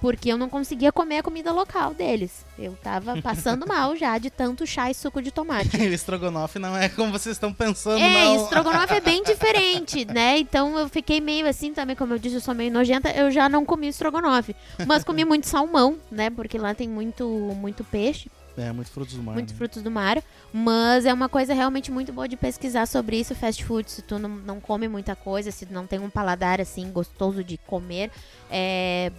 Porque 0.00 0.30
eu 0.30 0.38
não 0.38 0.48
conseguia 0.48 0.92
comer 0.92 1.18
a 1.18 1.22
comida 1.22 1.52
local 1.52 1.92
deles. 1.92 2.44
Eu 2.58 2.76
tava 2.82 3.20
passando 3.20 3.66
mal 3.68 3.96
já 3.96 4.16
de 4.18 4.30
tanto 4.30 4.64
chá 4.66 4.90
e 4.90 4.94
suco 4.94 5.20
de 5.20 5.30
tomate. 5.32 5.74
o 5.76 5.82
estrogonofe 5.92 6.58
não 6.58 6.76
é 6.76 6.88
como 6.88 7.10
vocês 7.10 7.34
estão 7.36 7.52
pensando, 7.52 7.98
É, 7.98 8.24
não. 8.26 8.36
estrogonofe 8.44 8.94
é 8.94 9.00
bem 9.00 9.22
diferente, 9.26 10.04
né? 10.04 10.38
Então 10.38 10.78
eu 10.78 10.88
fiquei 10.88 11.20
meio 11.20 11.48
assim 11.48 11.72
também, 11.72 11.96
como 11.96 12.14
eu 12.14 12.18
disse, 12.18 12.36
eu 12.36 12.40
sou 12.40 12.54
meio 12.54 12.70
nojenta, 12.72 13.10
eu 13.10 13.30
já 13.30 13.48
não 13.48 13.64
comi 13.64 13.88
estrogonofe. 13.88 14.54
Mas 14.86 15.02
comi 15.02 15.24
muito 15.24 15.46
salmão, 15.48 15.98
né? 16.10 16.30
Porque 16.30 16.56
lá 16.58 16.74
tem 16.74 16.88
muito, 16.88 17.26
muito 17.56 17.82
peixe, 17.82 18.30
É, 18.56 18.70
muito 18.72 18.90
frutos 18.90 19.14
do 19.14 19.22
mar. 19.22 19.34
muitos 19.34 19.52
né? 19.52 19.58
frutos 19.58 19.82
do 19.82 19.90
mar. 19.90 20.22
Mas 20.52 21.06
é 21.06 21.12
uma 21.12 21.28
coisa 21.28 21.52
realmente 21.54 21.90
muito 21.90 22.12
boa 22.12 22.28
de 22.28 22.36
pesquisar 22.36 22.86
sobre 22.86 23.18
isso, 23.18 23.34
fast 23.34 23.64
food. 23.64 23.90
Se 23.90 24.02
tu 24.02 24.18
não, 24.18 24.28
não 24.30 24.60
come 24.60 24.86
muita 24.88 25.16
coisa, 25.16 25.50
se 25.50 25.66
tu 25.66 25.74
não 25.74 25.86
tem 25.88 25.98
um 25.98 26.08
paladar 26.10 26.60
assim 26.60 26.90
gostoso 26.92 27.42
de 27.42 27.58
comer, 27.58 28.10
é, 28.50 29.10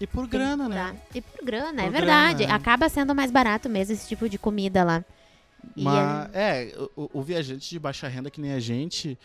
E 0.00 0.06
por 0.06 0.26
grana, 0.26 0.68
né? 0.68 0.96
E 1.14 1.20
por 1.20 1.44
grana, 1.44 1.82
é 1.82 1.84
Por 1.86 1.92
verdade. 1.92 2.38
grana, 2.40 2.52
é. 2.52 2.56
Acaba 2.56 2.88
sendo 2.88 3.14
mais 3.14 3.30
barato 3.30 3.68
mesmo 3.68 3.94
esse 3.94 4.06
tipo 4.06 4.28
de 4.28 4.38
comida 4.38 4.84
lá. 4.84 5.04
E 5.74 5.82
Mas, 5.82 6.30
é, 6.34 6.74
o, 6.94 7.20
o 7.20 7.22
viajante 7.22 7.68
de 7.70 7.78
baixa 7.78 8.06
renda 8.06 8.30
que 8.30 8.40
nem 8.40 8.52
a 8.52 8.60
gente, 8.60 9.18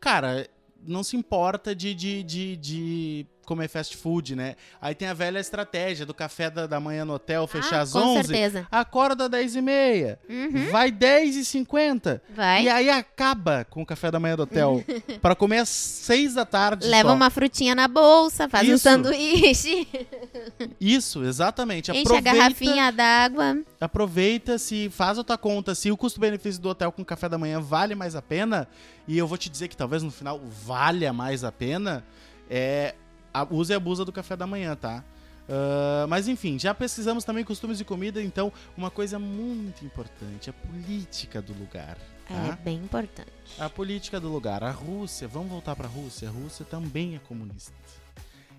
cara, 0.00 0.48
não 0.84 1.02
se 1.02 1.16
importa 1.16 1.74
de, 1.74 1.94
de, 1.94 2.22
de, 2.22 2.56
de 2.56 3.26
comer 3.46 3.68
fast 3.68 3.96
food, 3.96 4.36
né? 4.36 4.56
Aí 4.80 4.94
tem 4.94 5.08
a 5.08 5.14
velha 5.14 5.38
estratégia 5.38 6.04
do 6.04 6.12
café 6.12 6.50
da, 6.50 6.66
da 6.66 6.78
manhã 6.78 7.04
no 7.04 7.14
hotel, 7.14 7.46
fechar 7.46 7.78
ah, 7.78 7.82
às 7.82 7.92
com 7.92 8.00
11, 8.00 8.26
certeza. 8.28 8.66
acorda 8.70 9.24
às 9.24 9.30
10 9.30 9.56
e 9.56 9.60
meia, 9.62 10.18
Uhum, 10.28 10.70
vai 10.70 10.90
10 10.90 11.36
e 11.36 11.44
50 11.44 12.20
vai. 12.34 12.64
e 12.64 12.68
aí 12.68 12.90
acaba 12.90 13.64
com 13.70 13.80
o 13.82 13.86
café 13.86 14.10
da 14.10 14.20
manhã 14.20 14.36
do 14.36 14.42
hotel 14.42 14.84
pra 15.22 15.34
comer 15.34 15.58
às 15.60 15.68
6 15.68 16.34
da 16.34 16.44
tarde 16.44 16.86
Leva 16.86 17.08
só. 17.10 17.14
uma 17.14 17.30
frutinha 17.30 17.74
na 17.74 17.88
bolsa, 17.88 18.48
faz 18.48 18.68
um 18.68 18.74
Isso. 18.74 18.82
sanduíche, 18.82 19.86
Isso, 20.80 21.22
exatamente. 21.24 21.90
enche 21.90 22.00
a 22.00 22.02
Aproveita, 22.02 22.32
garrafinha 22.36 22.90
d'água. 22.92 23.58
aproveita, 23.80 24.58
se 24.58 24.90
faz 24.90 25.18
a 25.18 25.24
tua 25.24 25.38
conta, 25.38 25.74
se 25.74 25.90
o 25.90 25.96
custo-benefício 25.96 26.60
do 26.60 26.68
hotel 26.68 26.90
com 26.92 27.04
café 27.04 27.28
da 27.28 27.38
manhã 27.38 27.60
vale 27.60 27.94
mais 27.94 28.14
a 28.16 28.22
pena, 28.22 28.68
e 29.06 29.16
eu 29.16 29.26
vou 29.26 29.38
te 29.38 29.48
dizer 29.48 29.68
que 29.68 29.76
talvez 29.76 30.02
no 30.02 30.10
final 30.10 30.40
valha 30.64 31.12
mais 31.12 31.44
a 31.44 31.52
pena, 31.52 32.04
é 32.50 32.94
a, 33.40 33.46
use 33.50 33.72
e 33.72 33.76
abusa 33.76 34.04
do 34.04 34.12
café 34.12 34.36
da 34.36 34.46
manhã, 34.46 34.74
tá? 34.76 35.04
Ah, 35.48 36.06
mas 36.08 36.28
enfim, 36.28 36.58
já 36.58 36.74
pesquisamos 36.74 37.24
também 37.24 37.44
costumes 37.44 37.78
de 37.78 37.84
comida, 37.84 38.22
então 38.22 38.52
uma 38.76 38.90
coisa 38.90 39.18
muito 39.18 39.84
importante, 39.84 40.50
a 40.50 40.52
política 40.52 41.40
do 41.40 41.52
lugar. 41.52 41.96
É 42.28 42.48
tá? 42.48 42.56
bem 42.56 42.76
importante. 42.76 43.30
A 43.56 43.70
política 43.70 44.18
do 44.18 44.28
lugar. 44.28 44.64
A 44.64 44.72
Rússia, 44.72 45.28
vamos 45.28 45.48
voltar 45.48 45.76
pra 45.76 45.86
Rússia. 45.86 46.28
A 46.28 46.32
Rússia 46.32 46.64
também 46.64 47.14
é 47.14 47.20
comunista. 47.20 47.72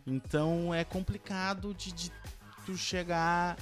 Então 0.05 0.73
é 0.73 0.85
complicado 0.85 1.73
de, 1.73 1.91
de 1.91 2.09
tu 2.65 2.77
chegar, 2.77 3.57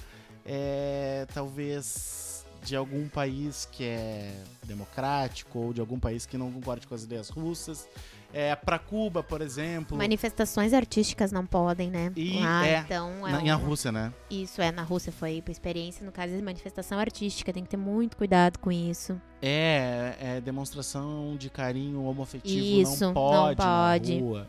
é, 0.45 1.25
talvez, 1.33 2.45
de 2.63 2.75
algum 2.75 3.09
país 3.09 3.67
que 3.71 3.83
é 3.83 4.43
democrático 4.63 5.57
ou 5.57 5.73
de 5.73 5.81
algum 5.81 5.99
país 5.99 6.27
que 6.27 6.37
não 6.37 6.51
concorde 6.51 6.85
com 6.85 6.93
as 6.93 7.01
ideias 7.01 7.29
russas. 7.29 7.89
É, 8.37 8.53
para 8.53 8.77
Cuba, 8.77 9.23
por 9.23 9.39
exemplo. 9.41 9.97
Manifestações 9.97 10.73
artísticas 10.73 11.31
não 11.31 11.45
podem, 11.45 11.89
né? 11.89 12.11
E 12.17 12.37
Lá, 12.41 12.67
é, 12.67 12.77
então 12.79 13.25
é 13.25 13.31
na, 13.31 13.55
um- 13.55 13.59
Rússia, 13.65 13.93
né? 13.93 14.11
Isso 14.29 14.61
é 14.61 14.73
na 14.73 14.81
Rússia 14.83 15.09
foi 15.13 15.41
por 15.41 15.51
experiência 15.51 16.05
no 16.05 16.11
caso 16.11 16.35
de 16.35 16.41
manifestação 16.41 16.99
artística, 16.99 17.53
tem 17.53 17.63
que 17.63 17.69
ter 17.69 17.77
muito 17.77 18.17
cuidado 18.17 18.59
com 18.59 18.69
isso. 18.69 19.19
É, 19.41 20.15
é 20.19 20.41
demonstração 20.41 21.37
de 21.39 21.49
carinho 21.49 22.03
homoafetivo 22.03 22.81
Isso, 22.81 22.99
não 23.05 23.07
não 23.07 23.13
pode, 23.13 23.55
pode. 23.55 24.15
na 24.15 24.21
rua. 24.21 24.47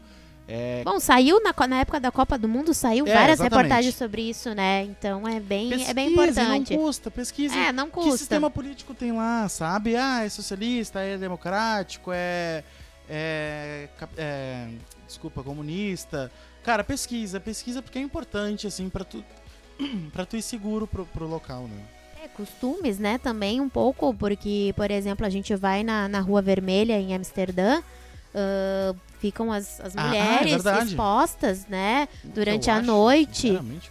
É, 0.49 0.83
Bom, 0.85 0.99
saiu 1.01 1.41
na, 1.43 1.53
na 1.67 1.81
época 1.81 1.99
da 2.01 2.11
Copa 2.13 2.39
do 2.39 2.49
Mundo, 2.49 2.73
saiu 2.73 3.05
É, 3.07 3.13
várias 3.15 3.41
exatamente. 3.41 3.55
reportagens 3.65 3.95
sobre 3.97 4.23
isso, 4.31 4.55
né? 4.55 4.83
Então 4.85 5.27
é 5.27 5.39
bem, 5.41 5.73
é 5.85 5.93
bem 5.95 6.15
pesquise, 6.15 6.41
importante. 6.41 6.77
Não 6.77 6.83
custa, 6.85 7.11
pesquise. 7.11 7.57
É, 7.59 7.73
não 7.73 7.87
Que 7.87 7.93
custa. 7.95 8.19
sistema 8.19 8.49
político 8.51 8.95
tem 8.95 9.13
lá, 9.13 9.49
sabe? 9.49 9.97
Ah, 9.97 10.25
é 10.25 10.29
socialista, 10.29 11.01
é 11.01 11.17
democrático, 11.19 12.11
é. 12.13 12.63
É, 13.09 13.89
é, 14.17 14.69
desculpa, 15.07 15.43
comunista. 15.43 16.31
Cara, 16.65 16.83
pesquisa, 16.83 17.39
pesquisa 17.41 17.81
porque 17.83 17.99
é 17.99 18.03
importante, 18.03 18.67
assim, 18.67 18.89
pra 18.89 19.05
tu, 19.05 19.25
pra 20.13 20.27
tu 20.27 20.37
ir 20.37 20.43
seguro 20.43 20.87
pro, 20.87 21.07
pro 21.07 21.27
local, 21.29 21.69
né? 21.69 21.81
É, 22.25 22.29
costumes, 22.29 22.99
né, 22.99 23.19
também 23.19 23.61
um 23.61 23.69
pouco, 23.69 24.13
porque, 24.15 24.73
por 24.77 24.91
exemplo, 24.91 25.25
a 25.25 25.31
gente 25.31 25.55
vai 25.55 25.85
na, 25.85 26.09
na 26.09 26.21
Rua 26.21 26.43
Vermelha 26.43 26.99
em 26.99 27.15
Amsterdã, 27.15 27.81
ah, 28.35 28.95
ficam 29.21 29.53
as, 29.53 29.81
as 29.81 29.97
Ah, 29.97 30.03
é 30.03 30.07
mulheres 30.09 30.51
verdade. 30.53 30.89
expostas, 30.91 31.67
né, 31.67 32.09
durante 32.25 32.69
a 32.71 32.79
acho, 32.79 32.87
noite. 32.87 33.37
sinceramente, 33.43 33.91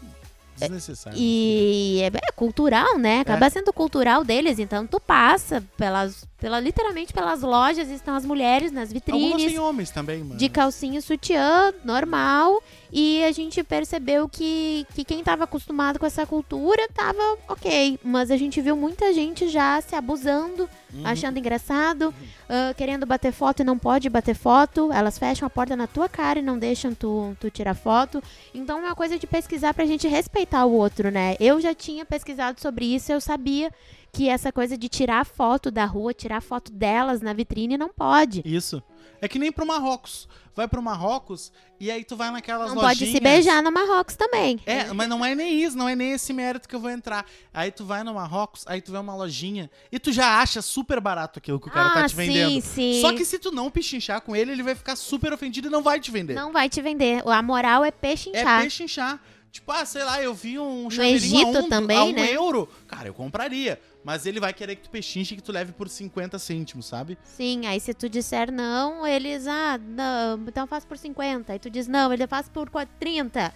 desnecessário. 0.60 1.18
E 1.20 2.00
é, 2.02 2.08
é 2.08 2.32
cultural, 2.36 2.98
né? 2.98 3.20
Acaba 3.22 3.50
sendo 3.50 3.72
cultural 3.74 4.24
deles. 4.24 4.60
Então 4.60 4.86
tu 4.88 5.00
passa 5.00 5.64
pelas, 5.78 6.26
pela, 6.40 6.60
literalmente 6.60 7.14
pelas 7.14 7.42
lojas, 7.42 7.90
estão 7.90 8.16
as 8.16 8.26
mulheres 8.26 8.72
nas 8.72 8.90
Algumas 8.90 8.94
vitrines. 8.94 9.52
têm 9.54 9.60
homens 9.60 9.90
também, 9.92 10.24
mano. 10.24 10.38
De 10.38 10.50
calcinha 10.50 11.02
sutiã, 11.02 11.74
normal. 11.84 12.62
E 12.98 13.22
a 13.26 13.32
gente 13.34 13.62
percebeu 13.62 14.30
que, 14.30 14.88
que 14.96 15.04
quem 15.04 15.22
tava 15.22 15.44
acostumado 15.44 16.00
com 16.00 16.06
essa 16.06 16.26
cultura 16.26 16.88
tava 16.94 17.20
ok. 17.50 18.00
Mas 18.02 18.32
a 18.32 18.38
gente 18.38 18.62
viu 18.62 18.78
muita 18.78 19.14
gente 19.14 19.50
já 19.50 19.82
se 19.82 19.94
abusando, 19.96 20.70
Uhum. 20.94 21.02
achando 21.06 21.38
engraçado, 21.38 22.14
ah, 22.48 22.74
querendo 22.78 23.06
bater 23.06 23.34
foto 23.34 23.60
e 23.60 23.66
não 23.66 23.78
pode 23.78 24.10
bater 24.10 24.34
foto. 24.34 24.94
Elas 24.94 25.20
fecham 25.20 25.46
a 25.46 25.50
porta 25.50 25.76
na 25.76 25.88
tua 25.88 26.08
cara 26.08 26.40
e 26.40 26.42
não 26.42 26.58
deixam 26.58 26.94
tu, 26.96 27.36
tu 27.38 27.50
tirar 27.52 27.74
foto. 27.74 28.24
Então 28.54 28.78
é 28.80 28.82
uma 28.86 28.96
coisa 28.96 29.20
de 29.20 29.28
pesquisar 29.28 29.74
pra 29.74 29.86
gente 29.86 30.08
respeitar 30.08 30.64
o 30.64 30.72
outro, 30.72 31.12
né? 31.12 31.36
Eu 31.38 31.60
já 31.60 31.74
tinha 31.76 32.06
pesquisado 32.06 32.62
sobre 32.62 32.86
isso, 32.86 33.12
eu 33.12 33.20
sabia 33.20 33.74
que 34.16 34.30
essa 34.30 34.50
coisa 34.50 34.78
de 34.78 34.88
tirar 34.88 35.26
foto 35.26 35.70
da 35.70 35.84
rua, 35.84 36.14
tirar 36.14 36.42
foto 36.42 36.72
delas 36.72 37.22
na 37.22 37.34
vitrine 37.34 37.78
não 37.78 37.90
pode. 37.90 38.42
Isso. 38.46 38.82
É 39.22 39.28
que 39.28 39.38
nem 39.38 39.52
pro 39.52 39.66
Marrocos. 39.66 40.28
Vai 40.56 40.70
pro 40.70 40.82
Marrocos 40.82 41.52
e 41.82 41.92
aí 41.92 42.06
tu 42.06 42.16
vai 42.16 42.32
naquelas 42.32 42.70
Não 42.70 42.82
lojinhas. 42.82 43.00
pode 43.00 43.12
se 43.12 43.20
beijar 43.20 43.62
no 43.62 43.74
Marrocos 43.74 44.16
também. 44.16 44.58
É, 44.66 44.86
mas 44.94 45.10
não 45.10 45.26
é 45.26 45.36
nem 45.36 45.62
isso, 45.62 45.78
não 45.78 45.90
é 45.90 45.98
nem 45.98 46.14
esse 46.14 46.32
mérito 46.32 46.70
que 46.70 46.74
eu 46.74 46.80
vou 46.80 46.90
entrar. 46.90 47.26
Aí 47.54 47.72
tu 47.72 47.84
vai 47.84 48.06
no 48.06 48.14
Marrocos, 48.14 48.64
aí 48.68 48.80
tu 48.80 48.94
vê 48.94 48.98
uma 48.98 49.14
lojinha 49.14 49.70
e 49.92 50.00
tu 50.00 50.14
já 50.14 50.40
acha 50.40 50.62
super 50.62 51.02
barato 51.02 51.40
aquilo 51.40 51.60
que 51.60 51.68
o 51.68 51.72
cara 51.72 51.90
ah, 51.90 51.94
tá 51.94 52.08
te 52.08 52.16
vendendo. 52.16 52.52
sim, 52.52 52.62
sim. 52.62 53.02
Só 53.02 53.12
que 53.12 53.26
se 53.26 53.38
tu 53.38 53.52
não 53.52 53.70
pechinchar 53.70 54.22
com 54.22 54.34
ele, 54.34 54.54
ele 54.54 54.64
vai 54.64 54.76
ficar 54.76 54.96
super 54.96 55.34
ofendido 55.34 55.68
e 55.68 55.72
não 55.72 55.84
vai 55.84 56.00
te 56.00 56.10
vender. 56.10 56.36
Não 56.36 56.54
vai 56.54 56.70
te 56.70 56.82
vender. 56.82 57.22
A 57.28 57.42
moral 57.42 57.84
é 57.84 57.92
peixe 57.92 58.30
é 58.34 58.40
inchar. 58.40 58.64
pechinchar. 58.64 59.22
Tipo, 59.56 59.72
ah, 59.72 59.86
sei 59.86 60.04
lá, 60.04 60.22
eu 60.22 60.34
vi 60.34 60.60
um 60.60 60.90
chaveirinho 60.90 61.48
a 61.48 61.62
um, 61.62 61.70
também, 61.70 61.98
a 61.98 62.04
um 62.04 62.12
né? 62.12 62.30
euro. 62.34 62.68
Cara, 62.90 63.08
eu 63.08 63.14
compraria. 63.14 63.80
Mas 64.04 64.26
ele 64.26 64.38
vai 64.38 64.54
querer 64.54 64.76
que 64.76 64.82
tu 64.82 64.90
pechinche 64.90 65.34
e 65.34 65.38
que 65.38 65.42
tu 65.42 65.54
leve 65.54 65.72
por 65.72 65.88
50 65.88 66.38
cêntimos, 66.38 66.86
sabe? 66.86 67.18
Sim, 67.24 67.66
aí 67.66 67.80
se 67.80 67.94
tu 67.94 68.10
disser 68.10 68.52
não, 68.52 69.08
eles, 69.08 69.48
ah, 69.48 69.78
não, 69.78 70.44
então 70.46 70.68
faço 70.68 70.86
por 70.86 70.98
50. 70.98 71.54
Aí 71.54 71.58
tu 71.58 71.70
diz 71.70 71.88
não, 71.88 72.12
ele 72.12 72.28
faz 72.28 72.50
por 72.50 72.70
30. 73.00 73.54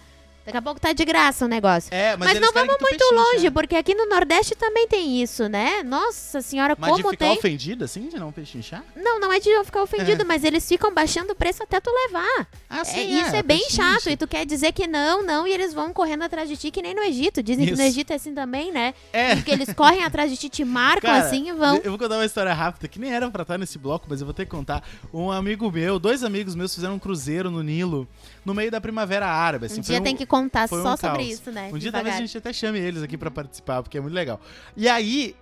Daqui 0.50 0.58
a 0.58 0.62
pouco 0.62 0.80
tá 0.80 0.92
de 0.92 1.04
graça 1.04 1.44
o 1.44 1.48
negócio. 1.48 1.92
É, 1.94 2.16
mas, 2.16 2.32
Mas, 2.32 2.40
não 2.40 2.52
vamos 2.52 2.76
muito 2.80 2.98
pechinche, 2.98 3.14
longe, 3.14 3.44
né? 3.44 3.50
porque 3.50 3.76
aqui 3.76 3.94
no 3.94 4.06
Nordeste 4.06 4.54
também 4.56 4.86
tem 4.88 5.22
isso, 5.22 5.48
né? 5.48 5.82
Nossa 5.82 6.40
senhora, 6.42 6.76
Mas 6.78 6.96
de 6.96 7.02
como 7.02 7.12
ficar 7.12 7.26
tem. 7.26 7.38
ofendido, 7.38 7.84
assim, 7.84 8.08
de 8.08 8.18
não 8.18 8.32
pechinchar? 8.32 8.84
Não, 8.96 9.20
não 9.20 9.32
é 9.32 9.38
de 9.38 9.48
eu 9.48 9.64
ficar 9.64 9.82
ofendido, 9.82 10.24
mas 10.26 10.44
eles 10.44 10.66
ficam 10.66 10.92
baixando 10.92 11.32
o 11.32 11.36
preço 11.36 11.62
até 11.62 11.80
tu 11.80 11.90
levar. 11.90 12.48
Ah, 12.68 12.82
É, 12.86 13.02
isso 13.02 13.36
é, 13.36 13.42
bem 13.42 13.68
chato. 13.70 14.08
E 14.10 14.16
tu 14.16 14.26
quer 14.26 14.44
dizer 14.44 14.72
que 14.72 14.86
não, 14.86 15.22
não, 15.22 15.46
e 15.46 15.52
eles 15.52 15.72
vão 15.72 15.92
correndo 15.92 16.22
atrás 16.22 16.48
de 16.48 16.56
ti, 16.56 16.70
que 16.70 16.82
nem 16.82 16.94
no 16.94 17.02
Egito. 17.02 17.42
Dizem 17.42 17.64
que 17.64 17.72
no 17.72 17.78
Isso. 17.80 17.88
Egito 17.90 18.12
é 18.12 18.16
assim 18.16 18.34
também, 18.34 18.72
né? 18.72 18.94
É. 19.12 19.36
Que 19.36 19.50
eles 19.50 19.72
correm 19.72 20.04
atrás 20.04 20.30
de 20.30 20.36
ti, 20.36 20.48
te 20.48 20.64
marcam 20.64 21.10
Cara, 21.10 21.24
assim 21.24 21.48
e 21.48 21.52
vão. 21.52 21.76
Eu 21.76 21.90
vou 21.90 21.98
contar 21.98 22.16
uma 22.16 22.24
história 22.26 22.52
rápida 22.52 22.88
que 22.88 22.98
nem 22.98 23.12
era 23.12 23.30
pra 23.30 23.42
estar 23.42 23.58
nesse 23.58 23.78
bloco, 23.78 24.06
mas 24.08 24.20
eu 24.20 24.26
vou 24.26 24.34
ter 24.34 24.44
que 24.44 24.50
contar. 24.50 24.82
Um 25.12 25.30
amigo 25.30 25.70
meu, 25.70 25.98
dois 25.98 26.24
amigos 26.24 26.54
meus 26.54 26.74
fizeram 26.74 26.94
um 26.94 26.98
cruzeiro 26.98 27.50
no 27.50 27.62
Nilo 27.62 28.08
no 28.50 28.54
meio 28.54 28.70
da 28.70 28.80
primavera 28.80 29.26
árabe. 29.28 29.66
Assim, 29.66 29.78
Um 29.78 29.82
dia 29.82 30.00
tem 30.00 30.16
que 30.16 30.26
contar 30.26 30.68
foi 30.68 30.80
um 30.80 30.82
só 30.82 30.96
sobre 30.96 31.18
caos. 31.18 31.28
isso, 31.30 31.50
né? 31.52 31.68
Um 31.72 31.78
dia 31.78 31.90
Devagar. 31.90 32.02
talvez 32.02 32.16
a 32.16 32.18
gente 32.26 32.36
até 32.36 32.52
chame 32.52 32.78
eles 32.80 33.02
aqui 33.02 33.16
pra 33.16 33.30
participar, 33.30 33.80
porque 33.82 33.96
é 33.96 34.00
muito 34.00 34.12
legal. 34.14 34.40
E 34.76 34.88
aí, 34.88 35.36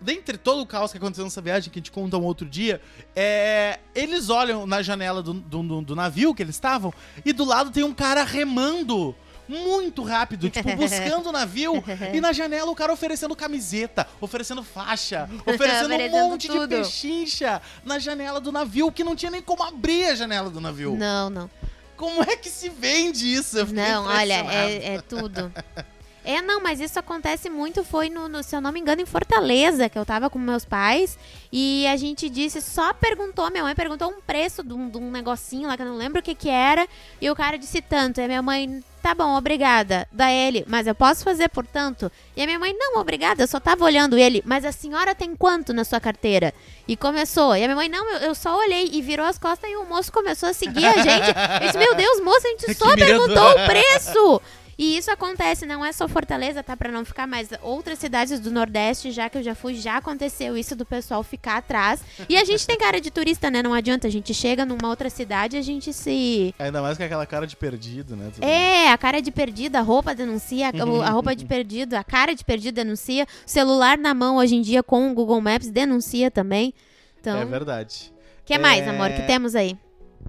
dentre 0.00 0.38
todo 0.38 0.62
o 0.62 0.66
caos 0.66 0.90
que 0.90 0.96
aconteceu 0.98 1.24
nessa 1.24 1.42
viagem, 1.42 1.70
que 1.70 1.78
a 1.78 1.80
gente 1.80 1.92
conta 1.92 2.16
um 2.16 2.24
outro 2.24 2.48
dia, 2.48 2.80
é, 3.14 3.78
eles 3.94 4.30
olham 4.30 4.66
na 4.66 4.80
janela 4.82 5.22
do, 5.22 5.34
do, 5.34 5.82
do- 5.82 5.94
navio 5.96 6.34
que 6.34 6.42
eles 6.42 6.54
estavam 6.56 6.92
e 7.24 7.32
do 7.32 7.44
lado 7.44 7.70
tem 7.70 7.84
um 7.84 7.92
cara 7.94 8.24
remando. 8.24 9.14
Muito 9.46 10.02
rápido, 10.02 10.48
tipo, 10.48 10.64
buscando 10.74 11.28
o 11.28 11.32
navio. 11.32 11.84
E 12.14 12.18
na 12.18 12.32
janela 12.32 12.70
o 12.70 12.74
cara 12.74 12.94
oferecendo 12.94 13.36
camiseta, 13.36 14.06
oferecendo 14.18 14.62
faixa, 14.64 15.28
oferecendo 15.44 15.94
um 15.94 16.10
monte 16.30 16.48
de 16.48 16.54
tudo. 16.54 16.68
pechincha 16.70 17.60
na 17.84 17.98
janela 17.98 18.40
do 18.40 18.50
navio, 18.50 18.90
que 18.90 19.04
não 19.04 19.14
tinha 19.14 19.30
nem 19.30 19.42
como 19.42 19.62
abrir 19.62 20.06
a 20.06 20.14
janela 20.14 20.48
do 20.48 20.62
navio. 20.62 20.96
Não, 20.96 21.28
não. 21.28 21.50
Como 21.96 22.22
é 22.22 22.36
que 22.36 22.48
se 22.48 22.68
vende 22.68 23.32
isso? 23.32 23.58
Eu 23.58 23.66
Não, 23.66 24.04
olha, 24.06 24.44
é, 24.52 24.94
é 24.94 25.00
tudo. 25.00 25.52
É, 26.24 26.40
não, 26.40 26.60
mas 26.62 26.80
isso 26.80 26.98
acontece 26.98 27.50
muito, 27.50 27.84
foi 27.84 28.08
no, 28.08 28.28
no- 28.30 28.42
se 28.42 28.56
eu 28.56 28.60
não 28.60 28.72
me 28.72 28.80
engano, 28.80 29.02
em 29.02 29.06
Fortaleza, 29.06 29.90
que 29.90 29.98
eu 29.98 30.06
tava 30.06 30.30
com 30.30 30.38
meus 30.38 30.64
pais, 30.64 31.18
e 31.52 31.86
a 31.86 31.96
gente 31.96 32.30
disse, 32.30 32.62
só 32.62 32.94
perguntou, 32.94 33.50
minha 33.50 33.62
mãe 33.62 33.74
perguntou 33.74 34.08
um 34.08 34.20
preço 34.22 34.62
de 34.62 34.72
um, 34.72 34.88
de 34.88 34.96
um 34.96 35.10
negocinho 35.10 35.68
lá, 35.68 35.76
que 35.76 35.82
eu 35.82 35.86
não 35.86 35.96
lembro 35.96 36.20
o 36.20 36.22
que 36.22 36.34
que 36.34 36.48
era, 36.48 36.88
e 37.20 37.30
o 37.30 37.36
cara 37.36 37.58
disse 37.58 37.82
tanto, 37.82 38.20
e 38.20 38.24
a 38.24 38.26
minha 38.26 38.40
mãe, 38.40 38.82
tá 39.02 39.14
bom, 39.14 39.36
obrigada, 39.36 40.08
da 40.10 40.32
ele, 40.32 40.64
mas 40.66 40.86
eu 40.86 40.94
posso 40.94 41.22
fazer 41.22 41.50
por 41.50 41.66
tanto? 41.66 42.10
E 42.34 42.42
a 42.42 42.46
minha 42.46 42.58
mãe, 42.58 42.74
não, 42.74 42.98
obrigada, 42.98 43.42
eu 43.42 43.46
só 43.46 43.60
tava 43.60 43.84
olhando 43.84 44.16
ele, 44.16 44.42
mas 44.46 44.64
a 44.64 44.72
senhora 44.72 45.14
tem 45.14 45.36
quanto 45.36 45.74
na 45.74 45.84
sua 45.84 46.00
carteira? 46.00 46.54
E 46.88 46.96
começou, 46.96 47.54
e 47.54 47.62
a 47.62 47.66
minha 47.66 47.76
mãe, 47.76 47.88
não, 47.90 48.08
eu, 48.12 48.18
eu 48.20 48.34
só 48.34 48.56
olhei, 48.58 48.88
e 48.94 49.02
virou 49.02 49.26
as 49.26 49.38
costas, 49.38 49.70
e 49.70 49.76
o 49.76 49.84
moço 49.84 50.10
começou 50.10 50.48
a 50.48 50.54
seguir 50.54 50.86
a 50.86 50.96
gente, 51.02 51.28
eu 51.60 51.66
disse, 51.66 51.76
meu 51.78 51.94
Deus, 51.94 52.20
moça, 52.22 52.48
a 52.48 52.50
gente 52.50 52.64
Que 52.64 52.72
só 52.74 52.94
perguntou 52.96 53.50
o 53.50 53.66
preço! 53.66 54.40
E 54.76 54.96
isso 54.96 55.10
acontece, 55.10 55.64
não 55.66 55.84
é 55.84 55.92
só 55.92 56.08
Fortaleza, 56.08 56.62
tá? 56.62 56.76
Pra 56.76 56.90
não 56.90 57.04
ficar 57.04 57.26
mais. 57.26 57.48
Outras 57.62 57.98
cidades 57.98 58.40
do 58.40 58.50
Nordeste, 58.50 59.10
já 59.12 59.28
que 59.30 59.38
eu 59.38 59.42
já 59.42 59.54
fui, 59.54 59.74
já 59.74 59.96
aconteceu 59.98 60.56
isso 60.56 60.74
do 60.74 60.84
pessoal 60.84 61.22
ficar 61.22 61.58
atrás. 61.58 62.02
E 62.28 62.36
a 62.36 62.44
gente 62.44 62.66
tem 62.66 62.76
cara 62.76 63.00
de 63.00 63.10
turista, 63.10 63.50
né? 63.50 63.62
Não 63.62 63.72
adianta. 63.72 64.06
A 64.06 64.10
gente 64.10 64.34
chega 64.34 64.64
numa 64.64 64.88
outra 64.88 65.08
cidade 65.08 65.56
e 65.56 65.58
a 65.58 65.62
gente 65.62 65.92
se. 65.92 66.54
Ainda 66.58 66.82
mais 66.82 66.96
com 66.98 67.04
aquela 67.04 67.26
cara 67.26 67.46
de 67.46 67.56
perdido, 67.56 68.16
né? 68.16 68.30
Tudo 68.34 68.44
É, 68.44 68.90
a 68.90 68.98
cara 68.98 69.20
de 69.20 69.30
perdido, 69.30 69.76
a 69.76 69.80
roupa 69.80 70.14
denuncia, 70.14 70.70
a 71.04 71.10
roupa 71.10 71.34
de 71.36 71.44
perdido, 71.44 71.94
a 71.94 72.02
cara 72.04 72.34
de 72.34 72.44
perdido 72.44 72.74
denuncia, 72.74 73.24
o 73.24 73.50
celular 73.50 73.96
na 73.98 74.12
mão 74.14 74.36
hoje 74.36 74.56
em 74.56 74.62
dia 74.62 74.82
com 74.82 75.10
o 75.10 75.14
Google 75.14 75.40
Maps 75.40 75.70
denuncia 75.70 76.30
também. 76.30 76.74
Então, 77.20 77.38
É 77.38 77.44
o 77.44 77.48
verdade. 77.48 78.12
que 78.44 78.58
mais, 78.58 78.86
É. 78.86 78.90
amor, 78.90 79.10
que 79.10 79.22
temos 79.22 79.54
aí? 79.54 79.78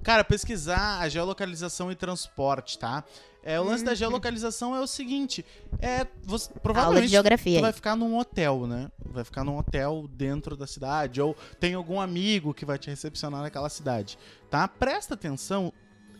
Cara, 0.02 0.22
pesquisar 0.22 1.00
a 1.00 1.08
geolocalização 1.08 1.90
e 1.90 1.94
transporte, 1.94 2.78
tá? 2.78 3.02
É, 3.46 3.60
o 3.60 3.62
lance 3.64 3.82
Hum. 3.82 3.86
da 3.86 3.94
geolocalização 3.94 4.74
é 4.74 4.80
o 4.80 4.86
seguinte: 4.88 5.44
é, 5.78 6.04
você, 6.24 6.50
provavelmente 6.62 7.06
geografia 7.08 7.60
vai 7.60 7.72
ficar 7.72 7.94
num 7.94 8.18
hotel, 8.18 8.66
né? 8.66 8.90
Vai 9.04 9.22
ficar 9.22 9.44
num 9.44 9.56
hotel 9.56 10.08
dentro 10.12 10.56
da 10.56 10.66
cidade, 10.66 11.20
ou 11.20 11.36
tem 11.60 11.74
algum 11.74 12.00
amigo 12.00 12.52
que 12.52 12.64
vai 12.64 12.76
te 12.76 12.90
recepcionar 12.90 13.40
naquela 13.42 13.68
cidade, 13.68 14.18
tá? 14.50 14.66
Presta 14.66 15.14
atenção, 15.14 15.72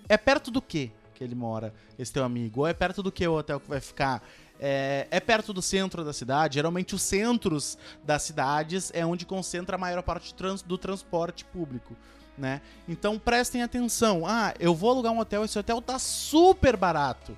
é 0.08 0.16
perto 0.16 0.50
do 0.50 0.62
que 0.62 0.92
que 1.14 1.24
ele 1.24 1.34
mora, 1.34 1.72
esse 1.98 2.12
teu 2.12 2.22
amigo? 2.22 2.60
Ou 2.60 2.66
é 2.66 2.74
perto 2.74 3.02
do 3.02 3.10
que 3.10 3.26
o 3.26 3.32
hotel 3.38 3.58
que 3.58 3.68
vai 3.68 3.80
ficar? 3.80 4.22
É, 4.60 5.06
é 5.10 5.18
perto 5.18 5.50
do 5.52 5.62
centro 5.62 6.04
da 6.04 6.12
cidade. 6.12 6.54
Geralmente 6.56 6.94
os 6.94 7.00
centros 7.02 7.76
das 8.04 8.22
cidades 8.22 8.90
é 8.94 9.04
onde 9.04 9.24
concentra 9.24 9.76
a 9.76 9.78
maior 9.78 10.02
parte 10.02 10.32
do, 10.32 10.36
trans- 10.36 10.60
do 10.62 10.76
transporte 10.76 11.42
público. 11.44 11.96
Né? 12.36 12.60
Então 12.86 13.18
prestem 13.18 13.62
atenção. 13.62 14.26
Ah, 14.26 14.54
eu 14.60 14.74
vou 14.74 14.90
alugar 14.90 15.12
um 15.12 15.18
hotel, 15.18 15.44
esse 15.44 15.58
hotel 15.58 15.80
tá 15.80 15.98
super 15.98 16.76
barato. 16.76 17.36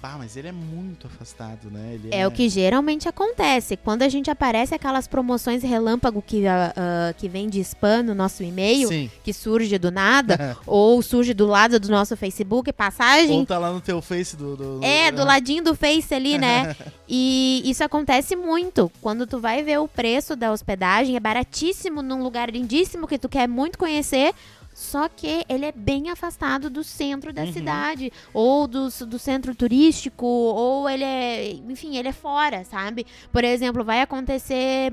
Bah, 0.00 0.16
mas 0.18 0.36
ele 0.36 0.48
é 0.48 0.52
muito 0.52 1.06
afastado, 1.06 1.70
né? 1.70 1.94
Ele 1.94 2.08
É 2.12 2.26
o 2.26 2.30
que 2.30 2.48
geralmente 2.48 3.08
acontece. 3.08 3.76
Quando 3.76 4.02
a 4.02 4.08
gente 4.08 4.30
aparece 4.30 4.74
aquelas 4.74 5.06
promoções 5.08 5.62
relâmpago 5.62 6.22
que, 6.22 6.46
ah, 6.46 7.14
que 7.16 7.28
vem 7.28 7.48
de 7.48 7.60
spam 7.60 8.02
no 8.02 8.14
nosso 8.14 8.42
e-mail, 8.42 8.88
Sim. 8.88 9.10
que 9.24 9.32
surge 9.32 9.78
do 9.78 9.90
nada, 9.90 10.56
ou 10.66 11.00
surge 11.02 11.32
do 11.34 11.46
lado 11.46 11.80
do 11.80 11.88
nosso 11.88 12.16
Facebook, 12.16 12.72
passagem. 12.72 13.38
Ou 13.40 13.46
tá 13.46 13.58
lá 13.58 13.72
no 13.72 13.80
teu 13.80 14.00
face 14.02 14.36
do. 14.36 14.56
do- 14.56 14.80
É, 14.84 15.10
do- 15.10 15.18
do 15.18 15.24
ladinho 15.24 15.62
do 15.64 15.74
Face 15.74 16.14
ali, 16.14 16.38
né? 16.38 16.76
e 17.08 17.62
isso 17.64 17.82
acontece 17.82 18.36
muito. 18.36 18.90
Quando 19.00 19.26
tu 19.26 19.38
vai 19.40 19.62
ver 19.62 19.78
o 19.78 19.88
preço 19.88 20.36
da 20.36 20.52
hospedagem, 20.52 21.16
é 21.16 21.20
baratíssimo 21.20 22.02
num 22.02 22.22
lugar 22.22 22.50
lindíssimo 22.50 23.06
que 23.06 23.18
tu 23.18 23.28
quer 23.28 23.48
muito 23.48 23.78
conhecer. 23.78 24.34
Só 24.76 25.08
que 25.08 25.42
ele 25.48 25.64
é 25.64 25.72
bem 25.72 26.10
afastado 26.10 26.68
do 26.68 26.84
centro 26.84 27.32
da 27.32 27.44
Uhum. 27.44 27.52
cidade, 27.54 28.12
ou 28.34 28.66
do, 28.66 28.90
do 29.06 29.18
centro 29.18 29.54
turístico, 29.54 30.26
ou 30.26 30.86
ele 30.86 31.02
é. 31.02 31.52
Enfim, 31.66 31.96
ele 31.96 32.08
é 32.08 32.12
fora, 32.12 32.62
sabe? 32.62 33.06
Por 33.32 33.42
exemplo, 33.42 33.82
vai 33.82 34.02
acontecer. 34.02 34.92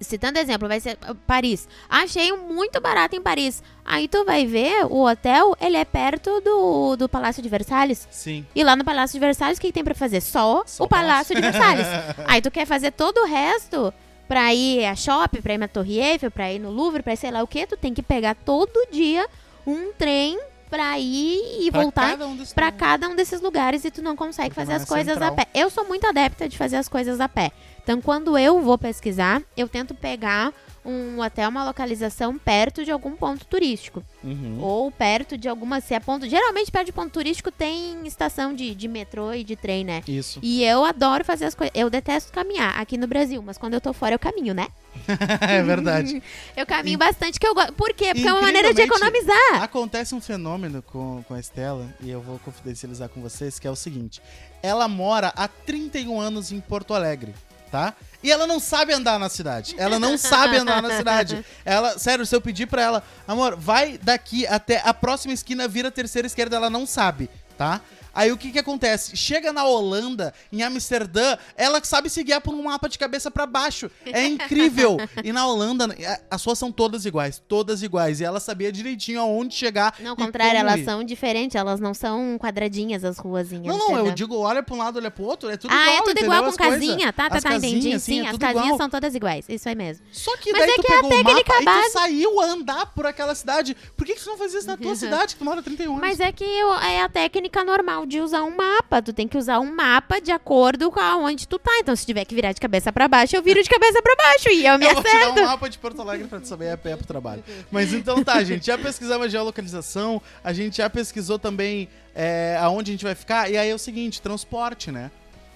Citando 0.00 0.36
exemplo, 0.40 0.66
vai 0.66 0.80
ser 0.80 0.98
ah, 1.02 1.14
Paris. 1.28 1.68
Achei 1.88 2.32
muito 2.36 2.80
barato 2.80 3.14
em 3.14 3.22
Paris. 3.22 3.62
Aí 3.84 4.08
tu 4.08 4.24
vai 4.24 4.46
ver, 4.46 4.84
o 4.86 5.06
hotel, 5.08 5.56
ele 5.60 5.76
é 5.76 5.84
perto 5.84 6.40
do, 6.40 6.96
do 6.96 7.08
Palácio 7.08 7.40
de 7.40 7.48
Versalhes. 7.48 8.08
Sim. 8.10 8.44
E 8.52 8.64
lá 8.64 8.74
no 8.74 8.84
Palácio 8.84 9.14
de 9.14 9.20
Versalhes, 9.24 9.58
o 9.58 9.60
que, 9.60 9.68
que 9.68 9.72
tem 9.72 9.84
pra 9.84 9.94
fazer? 9.94 10.20
Só, 10.20 10.64
Só 10.66 10.82
o 10.82 10.88
Palácio 10.88 11.36
de 11.36 11.40
Versalhes. 11.40 11.86
Aí 12.26 12.42
tu 12.42 12.50
quer 12.50 12.66
fazer 12.66 12.90
todo 12.90 13.18
o 13.18 13.26
resto 13.26 13.94
pra 14.28 14.54
ir 14.54 14.84
a 14.86 14.94
shopping, 14.96 15.40
pra 15.42 15.54
ir 15.54 15.58
na 15.58 15.68
Torre 15.68 15.98
Eiffel, 16.00 16.30
pra 16.30 16.52
ir 16.52 16.58
no 16.58 16.70
Louvre, 16.70 17.02
pra 17.02 17.12
ir 17.12 17.16
sei 17.16 17.30
lá 17.30 17.42
o 17.42 17.46
que, 17.46 17.66
tu 17.66 17.76
tem 17.76 17.92
que 17.92 18.02
pegar 18.02 18.34
todo 18.34 18.86
dia 18.90 19.26
um 19.66 19.92
trem 19.92 20.38
pra 20.70 20.98
ir 20.98 21.66
e 21.66 21.70
Pra 21.70 21.82
voltar 21.82 22.10
cada 22.12 22.26
um 22.26 22.36
pra 22.36 22.66
lugares. 22.66 22.78
cada 22.78 23.08
um 23.10 23.14
desses 23.14 23.40
lugares 23.42 23.84
e 23.84 23.90
tu 23.90 24.00
não 24.00 24.16
consegue 24.16 24.54
fazer 24.54 24.72
as 24.72 24.84
coisas 24.86 25.14
central. 25.14 25.32
a 25.32 25.36
pé. 25.36 25.46
Eu 25.54 25.68
sou 25.68 25.86
muito 25.86 26.06
adepta 26.06 26.48
de 26.48 26.56
fazer 26.56 26.76
as 26.76 26.88
coisas 26.88 27.20
a 27.20 27.28
pé. 27.28 27.52
Então, 27.82 28.00
quando 28.00 28.38
eu 28.38 28.60
vou 28.62 28.78
pesquisar, 28.78 29.42
eu 29.54 29.68
tento 29.68 29.94
pegar 29.94 30.50
um 30.84 31.20
hotel, 31.20 31.48
uma 31.48 31.64
localização 31.64 32.36
perto 32.38 32.84
de 32.84 32.90
algum 32.90 33.12
ponto 33.12 33.44
turístico. 33.46 34.02
Uhum. 34.22 34.58
Ou 34.60 34.90
perto 34.90 35.38
de 35.38 35.48
alguma. 35.48 35.80
Se 35.80 35.94
é 35.94 36.00
ponto. 36.00 36.28
Geralmente, 36.28 36.70
perto 36.70 36.86
de 36.86 36.92
ponto 36.92 37.12
turístico 37.12 37.50
tem 37.50 38.06
estação 38.06 38.54
de, 38.54 38.74
de 38.74 38.88
metrô 38.88 39.32
e 39.32 39.44
de 39.44 39.56
trem, 39.56 39.84
né? 39.84 40.02
Isso. 40.06 40.40
E 40.42 40.64
eu 40.64 40.84
adoro 40.84 41.24
fazer 41.24 41.44
as 41.44 41.54
coisas. 41.54 41.72
Eu 41.74 41.88
detesto 41.88 42.32
caminhar 42.32 42.80
aqui 42.80 42.96
no 42.96 43.06
Brasil, 43.06 43.42
mas 43.42 43.58
quando 43.58 43.74
eu 43.74 43.80
tô 43.80 43.92
fora 43.92 44.14
eu 44.14 44.18
caminho, 44.18 44.54
né? 44.54 44.68
é 45.40 45.62
verdade. 45.62 46.22
Eu 46.56 46.66
caminho 46.66 46.98
bastante, 46.98 47.40
que 47.40 47.46
eu 47.46 47.54
gosto. 47.54 47.72
Por 47.72 47.94
quê? 47.94 48.12
Porque 48.12 48.28
é 48.28 48.32
uma 48.32 48.42
maneira 48.42 48.74
de 48.74 48.82
economizar. 48.82 49.62
Acontece 49.62 50.14
um 50.14 50.20
fenômeno 50.20 50.82
com, 50.82 51.24
com 51.26 51.34
a 51.34 51.40
Estela, 51.40 51.92
e 52.00 52.10
eu 52.10 52.20
vou 52.20 52.38
confidencializar 52.40 53.08
com 53.08 53.20
vocês, 53.20 53.58
que 53.58 53.66
é 53.66 53.70
o 53.70 53.76
seguinte. 53.76 54.20
Ela 54.62 54.86
mora 54.88 55.32
há 55.34 55.48
31 55.48 56.20
anos 56.20 56.52
em 56.52 56.60
Porto 56.60 56.94
Alegre, 56.94 57.34
tá? 57.72 57.94
E 58.22 58.30
ela 58.30 58.46
não 58.46 58.60
sabe 58.60 58.92
andar 58.92 59.18
na 59.18 59.28
cidade. 59.28 59.74
Ela 59.78 59.98
não 59.98 60.16
sabe 60.18 60.58
andar 60.58 60.80
na 60.82 60.94
cidade. 60.96 61.44
Ela, 61.64 61.98
sério, 61.98 62.24
se 62.24 62.36
eu 62.36 62.40
pedir 62.40 62.66
pra 62.66 62.82
ela, 62.82 63.02
amor, 63.26 63.56
vai 63.56 63.98
daqui 63.98 64.46
até 64.46 64.80
a 64.84 64.94
próxima 64.94 65.32
esquina, 65.32 65.66
vira 65.66 65.88
a 65.88 65.90
terceira 65.90 66.26
esquerda, 66.26 66.54
ela 66.54 66.70
não 66.70 66.86
sabe, 66.86 67.28
tá? 67.56 67.80
Aí 68.14 68.30
o 68.32 68.36
que 68.36 68.50
que 68.50 68.58
acontece? 68.58 69.16
Chega 69.16 69.52
na 69.52 69.64
Holanda, 69.64 70.32
em 70.52 70.62
Amsterdã, 70.62 71.36
ela 71.56 71.82
sabe 71.84 72.10
se 72.10 72.22
guiar 72.22 72.40
por 72.40 72.54
um 72.54 72.64
mapa 72.64 72.88
de 72.88 72.98
cabeça 72.98 73.30
pra 73.30 73.46
baixo. 73.46 73.90
É 74.06 74.24
incrível. 74.26 74.96
E 75.24 75.32
na 75.32 75.46
Holanda, 75.46 75.94
as 76.30 76.40
suas 76.42 76.58
são 76.58 76.70
todas 76.72 77.04
iguais, 77.06 77.42
todas 77.48 77.82
iguais. 77.82 78.20
E 78.20 78.24
ela 78.24 78.40
sabia 78.40 78.70
direitinho 78.72 79.20
aonde 79.20 79.54
chegar. 79.54 79.94
Não, 80.00 80.10
ao 80.12 80.16
e 80.18 80.24
contrário, 80.24 80.58
elas 80.58 80.80
ir. 80.80 80.84
são 80.84 81.02
diferentes, 81.04 81.54
elas 81.54 81.80
não 81.80 81.94
são 81.94 82.36
quadradinhas 82.38 83.04
as 83.04 83.18
ruazinhas. 83.18 83.66
Não, 83.76 83.88
não, 83.90 84.06
eu 84.06 84.12
digo, 84.12 84.36
olha 84.36 84.62
pra 84.62 84.74
um 84.74 84.78
lado, 84.78 84.98
olha 84.98 85.10
pro 85.10 85.24
outro, 85.24 85.48
é 85.50 85.56
tudo 85.56 85.72
ah, 85.72 85.82
igual. 85.82 85.96
é 85.96 86.02
tudo 86.02 86.20
igual 86.24 86.44
com 86.44 86.52
casinha. 86.56 87.12
Tá, 87.12 87.28
tá, 87.30 87.36
As 87.38 87.42
tá, 87.42 87.54
entendi. 87.56 87.74
casinhas, 87.76 88.02
Sim, 88.02 88.26
é 88.26 88.30
as 88.30 88.36
casinhas 88.38 88.64
igual. 88.66 88.78
são 88.78 88.90
todas 88.90 89.14
iguais. 89.14 89.44
Isso 89.48 89.68
aí 89.68 89.74
mesmo. 89.74 90.04
Só 90.12 90.36
que 90.36 90.52
Mas 90.52 90.60
daí 90.62 90.70
é 90.70 90.74
tu 90.74 90.82
que 90.82 90.92
é 90.92 90.96
a 90.96 91.02
pegou 91.02 91.10
o 91.20 91.24
técnica 91.24 91.52
mapa 91.52 91.62
e 91.62 91.64
base. 91.64 91.86
tu 91.88 91.92
saiu 91.92 92.40
a 92.40 92.44
andar 92.46 92.86
por 92.94 93.06
aquela 93.06 93.34
cidade. 93.34 93.76
Por 93.96 94.06
que, 94.06 94.14
que 94.14 94.20
tu 94.22 94.30
não 94.30 94.36
fazia 94.38 94.58
isso 94.58 94.66
na 94.68 94.76
tua 94.76 94.94
cidade, 94.96 95.34
que 95.34 95.38
tu 95.38 95.44
mora 95.44 95.62
31 95.62 95.90
anos? 95.90 96.00
Mas 96.00 96.20
é 96.20 96.30
que 96.32 96.44
eu- 96.44 96.74
é 96.74 97.02
a 97.02 97.08
técnica 97.08 97.64
normal 97.64 98.01
de 98.06 98.20
usar 98.20 98.42
um 98.42 98.54
mapa. 98.56 99.00
Tu 99.02 99.12
tem 99.12 99.26
que 99.28 99.36
usar 99.38 99.58
um 99.60 99.74
mapa 99.74 100.20
de 100.20 100.30
acordo 100.30 100.90
com 100.90 101.00
aonde 101.00 101.46
tu 101.48 101.58
tá. 101.58 101.70
Então, 101.78 101.94
se 101.96 102.04
tiver 102.06 102.24
que 102.24 102.34
virar 102.34 102.52
de 102.52 102.60
cabeça 102.60 102.92
pra 102.92 103.08
baixo, 103.08 103.34
eu 103.36 103.42
viro 103.42 103.62
de 103.62 103.68
cabeça 103.68 104.00
pra 104.02 104.14
baixo 104.16 104.48
e 104.50 104.66
eu 104.66 104.78
me 104.78 104.86
Eu 104.86 104.94
vou 104.94 105.02
te 105.02 105.10
dar 105.12 105.18
acerto. 105.18 105.40
um 105.40 105.44
mapa 105.44 105.68
de 105.70 105.78
Porto 105.78 106.00
Alegre 106.02 106.26
pra 106.28 106.40
tu 106.40 106.46
saber 106.48 106.66
ir 106.66 106.70
a 106.72 106.76
pé 106.76 106.96
pro 106.96 107.06
trabalho. 107.06 107.42
Mas 107.70 107.92
então 107.92 108.22
tá, 108.22 108.42
gente. 108.44 108.66
Já 108.66 108.76
pesquisamos 108.78 109.26
a 109.26 109.28
geolocalização, 109.28 110.20
a 110.42 110.52
gente 110.52 110.78
já 110.78 110.88
pesquisou 110.90 111.38
também 111.38 111.88
é, 112.14 112.56
aonde 112.60 112.90
a 112.90 112.94
gente 112.94 113.04
vai 113.04 113.14
ficar. 113.14 113.50
E 113.50 113.56
aí 113.56 113.70
é 113.70 113.74
o 113.74 113.78
seguinte, 113.78 114.20
transporte, 114.22 114.90
né? 114.90 115.10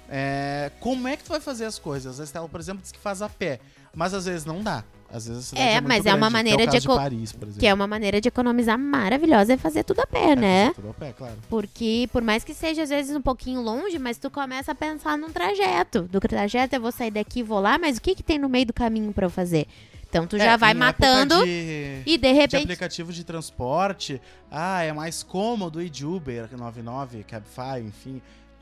É, 0.09 0.71
como 0.81 1.09
é 1.09 1.17
que 1.17 1.25
tu 1.25 1.31
vai 1.31 1.41
fazer 1.41 1.65
as 1.65 1.79
coisas? 1.79 2.21
A 2.21 2.25
Estela, 2.25 2.49
por 2.49 2.61
exemplo, 2.61 2.81
diz 2.83 2.93
que 2.93 2.99
faz 2.99 3.23
a 3.23 3.29
pé. 3.29 3.59
Mas 3.95 4.13
às 4.15 4.27
vezes 4.27 4.45
não 4.45 4.63
dá. 4.63 4.85
Às 5.13 5.27
vezes 5.27 5.45
a 5.45 5.47
cidade 5.47 5.69
É, 5.69 5.75
é, 5.75 5.81
mas 5.81 6.05
é 6.05 6.11
uma 6.11 6.19
grande, 6.19 6.33
maneira 6.33 6.67
que 6.71 6.77
é 6.77 6.81
de 6.81 6.87
Paris, 6.87 7.33
por 7.33 7.43
exemplo. 7.45 7.61
Que 7.61 7.67
é 7.67 7.73
uma 7.75 7.87
maneira 7.87 8.21
de 8.21 8.29
economizar 8.29 8.79
maravilhosa 8.79 9.53
é 9.55 9.57
fazer 9.57 9.85
tudo 9.85 10.01
a 10.01 10.07
pé, 10.07 10.31
É, 10.33 10.37
né? 10.37 10.61
fazer 10.67 10.75
Tudo 10.75 10.91
a 10.91 10.95
pé, 10.95 11.13
claro. 11.17 11.37
Porque, 11.49 12.09
por 12.13 12.23
mais 12.23 12.43
que 12.45 12.53
seja 12.53 12.83
às 12.83 12.89
vezes 12.91 13.15
um 13.17 13.23
pouquinho 13.23 13.61
longe, 13.63 13.99
mas 13.99 14.19
tu 14.19 14.31
começa 14.31 14.73
a 14.73 14.75
pensar 14.75 15.17
num 15.17 15.31
trajeto. 15.31 16.03
Do 16.03 16.21
trajeto 16.21 16.75
eu 16.77 16.81
vou 16.81 16.91
sair 16.93 17.11
daqui 17.11 17.41
e 17.41 17.43
vou 17.43 17.61
lá, 17.61 17.79
mas 17.79 17.99
o 17.99 18.01
que 18.01 18.15
que 18.15 18.23
tem 18.23 18.39
no 18.39 18.49
meio 18.49 18.67
do 18.67 18.73
caminho 18.73 19.13
pra 19.13 19.27
eu 19.27 19.31
fazer? 19.31 19.67
Então 20.09 20.27
tu 20.27 20.39
já 20.39 20.53
É, 20.53 20.57
vai 20.57 20.71
em 20.73 20.77
época 20.83 20.87
matando 20.87 21.45
de- 21.45 22.03
e 22.07 22.17
de 22.17 22.19
de 22.19 22.33
repente. 22.33 22.57
aplicativos 22.63 23.15
de 23.15 23.25
transporte, 23.25 24.21
ah, 24.51 24.83
é 24.83 24.93
mais 24.93 25.23
cômodo 25.23 25.83
ir 25.83 25.91
de 25.91 26.07
Uber, 26.07 26.49
99, 26.57 27.23
Cabify, 27.25 27.81
enfim. 27.85 28.21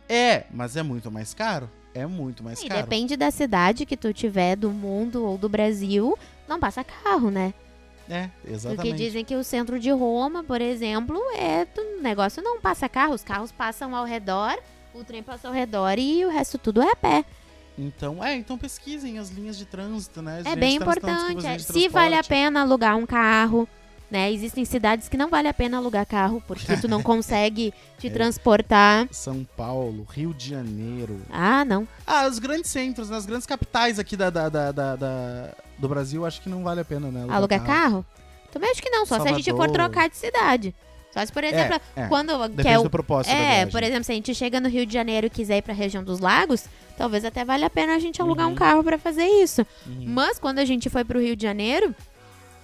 É, 0.08 0.44
mas 0.52 0.76
é 0.76 0.82
muito 0.82 1.10
mais 1.10 1.32
caro. 1.32 1.70
É 1.94 2.06
muito 2.06 2.42
mais 2.42 2.60
E 2.62 2.66
caro. 2.68 2.82
depende 2.82 3.16
da 3.16 3.30
cidade 3.30 3.86
que 3.86 3.96
tu 3.96 4.12
tiver, 4.12 4.56
do 4.56 4.70
mundo 4.70 5.24
ou 5.24 5.38
do 5.38 5.48
Brasil, 5.48 6.18
não 6.48 6.58
passa 6.58 6.84
carro, 6.84 7.30
né? 7.30 7.54
É, 8.08 8.28
Porque 8.40 8.52
exatamente. 8.52 8.96
dizem 8.96 9.24
que 9.24 9.34
o 9.34 9.42
centro 9.42 9.78
de 9.78 9.90
Roma, 9.90 10.44
por 10.44 10.60
exemplo, 10.60 11.18
é 11.36 11.66
o 11.78 12.02
negócio 12.02 12.42
não 12.42 12.60
passa 12.60 12.88
carro, 12.88 13.14
os 13.14 13.24
carros 13.24 13.50
passam 13.50 13.94
ao 13.94 14.04
redor, 14.04 14.58
o 14.94 15.02
trem 15.02 15.22
passa 15.22 15.48
ao 15.48 15.54
redor 15.54 15.98
e 15.98 16.24
o 16.24 16.28
resto 16.28 16.58
tudo 16.58 16.82
é 16.82 16.92
a 16.92 16.96
pé. 16.96 17.24
Então, 17.78 18.22
é, 18.22 18.36
então 18.36 18.56
pesquisem 18.56 19.18
as 19.18 19.30
linhas 19.30 19.56
de 19.56 19.64
trânsito, 19.64 20.22
né? 20.22 20.40
É 20.40 20.44
Gente, 20.44 20.58
bem 20.58 20.76
as 20.76 20.82
importante. 20.82 21.46
é. 21.46 21.58
Se 21.58 21.88
vale 21.88 22.14
a 22.14 22.22
pena 22.22 22.60
alugar 22.60 22.96
um 22.96 23.06
carro, 23.06 23.68
né? 24.14 24.32
Existem 24.32 24.64
cidades 24.64 25.08
que 25.08 25.16
não 25.16 25.28
vale 25.28 25.48
a 25.48 25.52
pena 25.52 25.76
alugar 25.76 26.06
carro 26.06 26.42
porque 26.46 26.76
tu 26.76 26.86
não 26.88 27.02
consegue 27.02 27.74
te 27.98 28.06
É. 28.06 28.10
transportar. 28.10 29.08
São 29.10 29.44
Paulo, 29.56 30.06
Rio 30.10 30.32
de 30.32 30.48
Janeiro. 30.50 31.20
Ah, 31.30 31.64
não. 31.64 31.86
Ah, 32.06 32.26
os 32.28 32.38
grandes 32.38 32.70
centros, 32.70 33.10
nas 33.10 33.26
grandes 33.26 33.46
capitais 33.46 33.98
aqui 33.98 34.16
da, 34.16 34.30
da, 34.30 34.48
da, 34.48 34.70
da- 34.72 35.50
do 35.78 35.88
Brasil, 35.88 36.24
acho 36.24 36.40
que 36.40 36.48
não 36.48 36.62
vale 36.62 36.80
a 36.80 36.84
pena, 36.84 37.10
né? 37.10 37.26
Alugar 37.28 37.64
carro? 37.64 38.04
Também 38.52 38.70
acho 38.70 38.80
que 38.80 38.88
não, 38.90 39.04
só 39.04 39.16
se 39.20 39.28
a 39.28 39.32
gente 39.32 39.50
for 39.50 39.56
Salvador. 39.66 39.74
trocar 39.74 40.08
de 40.08 40.16
cidade. 40.16 40.74
Só 41.12 41.24
se, 41.26 41.32
por 41.32 41.44
exemplo, 41.44 41.80
É, 41.96 42.02
é. 42.02 42.06
quando 42.08 42.36
Depende 42.48 42.62
quer 42.62 42.78
o 42.78 42.82
do 42.84 42.90
propósito 42.90 43.32
É, 43.32 43.66
por 43.66 43.82
exemplo, 43.82 44.04
se 44.04 44.12
a 44.12 44.14
gente 44.16 44.34
chega 44.34 44.58
no 44.60 44.68
Rio 44.68 44.84
de 44.86 44.92
Janeiro 44.92 45.26
e 45.26 45.30
quiser 45.30 45.58
ir 45.58 45.62
pra 45.62 45.72
região 45.74 46.02
dos 46.02 46.18
lagos, 46.20 46.64
talvez 46.96 47.24
até 47.24 47.44
valha 47.44 47.66
a 47.66 47.70
pena 47.70 47.94
a 47.94 47.98
gente 48.00 48.20
alugar 48.20 48.46
um 48.46 48.50
Uhum. 48.50 48.56
carro 48.56 48.82
pra 48.84 48.98
fazer 48.98 49.24
isso. 49.24 49.62
Uhum. 49.86 50.04
Mas 50.08 50.38
quando 50.40 50.58
a 50.60 50.64
gente 50.64 50.88
foi 50.90 51.04
pro 51.04 51.20
Rio 51.20 51.36
de 51.36 51.42
Janeiro, 51.44 51.94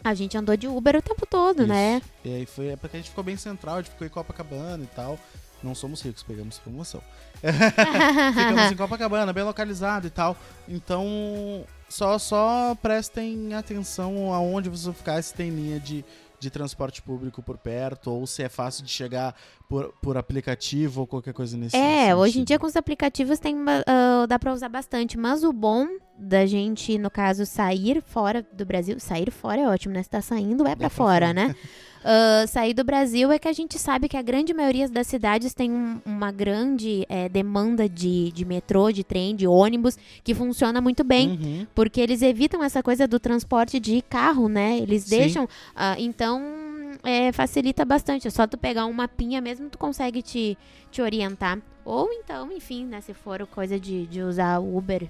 a 0.03 0.15
gente 0.15 0.37
andou 0.37 0.57
de 0.57 0.67
Uber 0.67 0.97
o 0.97 1.03
tempo 1.03 1.27
todo, 1.27 1.67
né? 1.67 1.99
Isso. 1.99 2.11
E 2.25 2.35
aí 2.35 2.47
foi 2.47 2.77
porque 2.77 2.97
a 2.97 3.01
gente 3.01 3.11
ficou 3.11 3.25
bem 3.25 3.37
central, 3.37 3.77
a 3.77 3.83
gente 3.83 3.91
ficou 3.91 4.07
em 4.07 4.11
Copacabana 4.11 4.83
e 4.85 4.89
tal. 4.89 5.19
Não 5.63 5.75
somos 5.75 6.01
ricos, 6.01 6.23
pegamos 6.23 6.59
promoção. 6.59 7.03
Ficamos 7.43 8.73
em 8.73 8.77
Copacabana, 8.77 9.33
bem 9.33 9.45
localizado 9.45 10.07
e 10.07 10.11
tal. 10.11 10.37
Então, 10.67 11.67
só, 11.89 12.19
só 12.19 12.75
prestem 12.81 13.53
atenção 13.55 14.33
aonde 14.33 14.71
vocês 14.71 14.85
vão 14.85 14.95
ficar, 14.95 15.23
se 15.23 15.35
tem 15.35 15.51
linha 15.51 15.79
de, 15.79 16.03
de 16.39 16.51
transporte 16.51 17.03
público 17.03 17.43
por 17.43 17.59
perto, 17.59 18.11
ou 18.11 18.27
se 18.27 18.43
é 18.43 18.49
fácil 18.49 18.85
de 18.85 18.91
chegar 18.91 19.35
por, 19.69 19.93
por 20.01 20.17
aplicativo 20.17 21.03
ou 21.03 21.07
qualquer 21.07 21.35
coisa 21.35 21.57
nesse 21.57 21.77
É, 21.77 22.15
hoje 22.15 22.41
em 22.41 22.45
dia 22.45 22.59
com 22.59 22.67
os 22.67 22.77
aplicativos 22.77 23.39
tem, 23.39 23.57
ah, 23.87 24.27
dá 24.27 24.39
pra 24.39 24.53
usar 24.53 24.69
bastante, 24.69 25.19
mas 25.19 25.45
o 25.45 25.53
bom 25.53 25.87
da 26.21 26.45
gente, 26.47 26.99
no 26.99 27.11
caso, 27.11 27.47
sair 27.47 28.03
fora 28.07 28.45
do 28.53 28.65
Brasil, 28.67 29.01
sair 29.01 29.31
fora 29.31 29.61
é 29.63 29.69
ótimo, 29.69 29.95
né? 29.95 30.03
Se 30.03 30.11
tá 30.11 30.21
saindo, 30.21 30.63
é 30.67 30.77
pra 30.77 30.77
pra 30.77 30.91
fora, 30.91 31.27
fora. 31.29 31.33
né? 31.35 31.55
Ah, 32.03 32.47
sair 32.47 32.73
do 32.73 32.83
Brasil 32.83 33.31
é 33.31 33.39
que 33.39 33.47
a 33.47 33.53
gente 33.53 33.79
sabe 33.79 34.09
que 34.09 34.17
a 34.17 34.23
grande 34.23 34.55
maioria 34.55 34.89
das 34.89 35.07
cidades 35.07 35.53
tem 35.53 35.71
um- 35.71 36.01
uma 36.07 36.33
grande 36.33 37.05
eh, 37.11 37.29
demanda 37.29 37.87
de, 37.87 38.33
de 38.33 38.43
metrô, 38.47 38.91
de 38.91 39.05
trem, 39.05 39.37
de 39.37 39.47
ônibus, 39.47 39.99
que 40.25 40.35
funciona 40.35 40.81
muito 40.81 41.05
bem. 41.05 41.29
Uhum. 41.33 41.67
Porque 41.75 42.01
eles 42.01 42.23
evitam 42.23 42.65
essa 42.65 42.83
coisa 42.83 43.07
do 43.07 43.21
transporte 43.21 43.79
de 43.79 44.01
carro, 44.01 44.49
né? 44.49 44.79
Eles 44.79 45.05
deixam. 45.05 45.47
ah, 45.77 45.95
então, 45.99 46.41
é, 47.03 47.33
facilita 47.33 47.85
bastante. 47.85 48.27
É 48.27 48.31
só 48.31 48.47
tu 48.47 48.57
pegar 48.57 48.87
um 48.87 48.95
mapinha 48.95 49.43
mesmo, 49.43 49.69
tu 49.69 49.77
consegue 49.77 50.23
te, 50.23 50.57
te 50.91 51.03
orientar. 51.03 51.59
Ou 51.85 52.11
então, 52.15 52.51
enfim, 52.51 52.87
né? 52.87 53.03
Se 53.03 53.13
for 53.13 53.47
coisa 53.47 53.79
de, 53.79 54.07
de 54.07 54.23
usar 54.23 54.59
Uber 54.59 55.07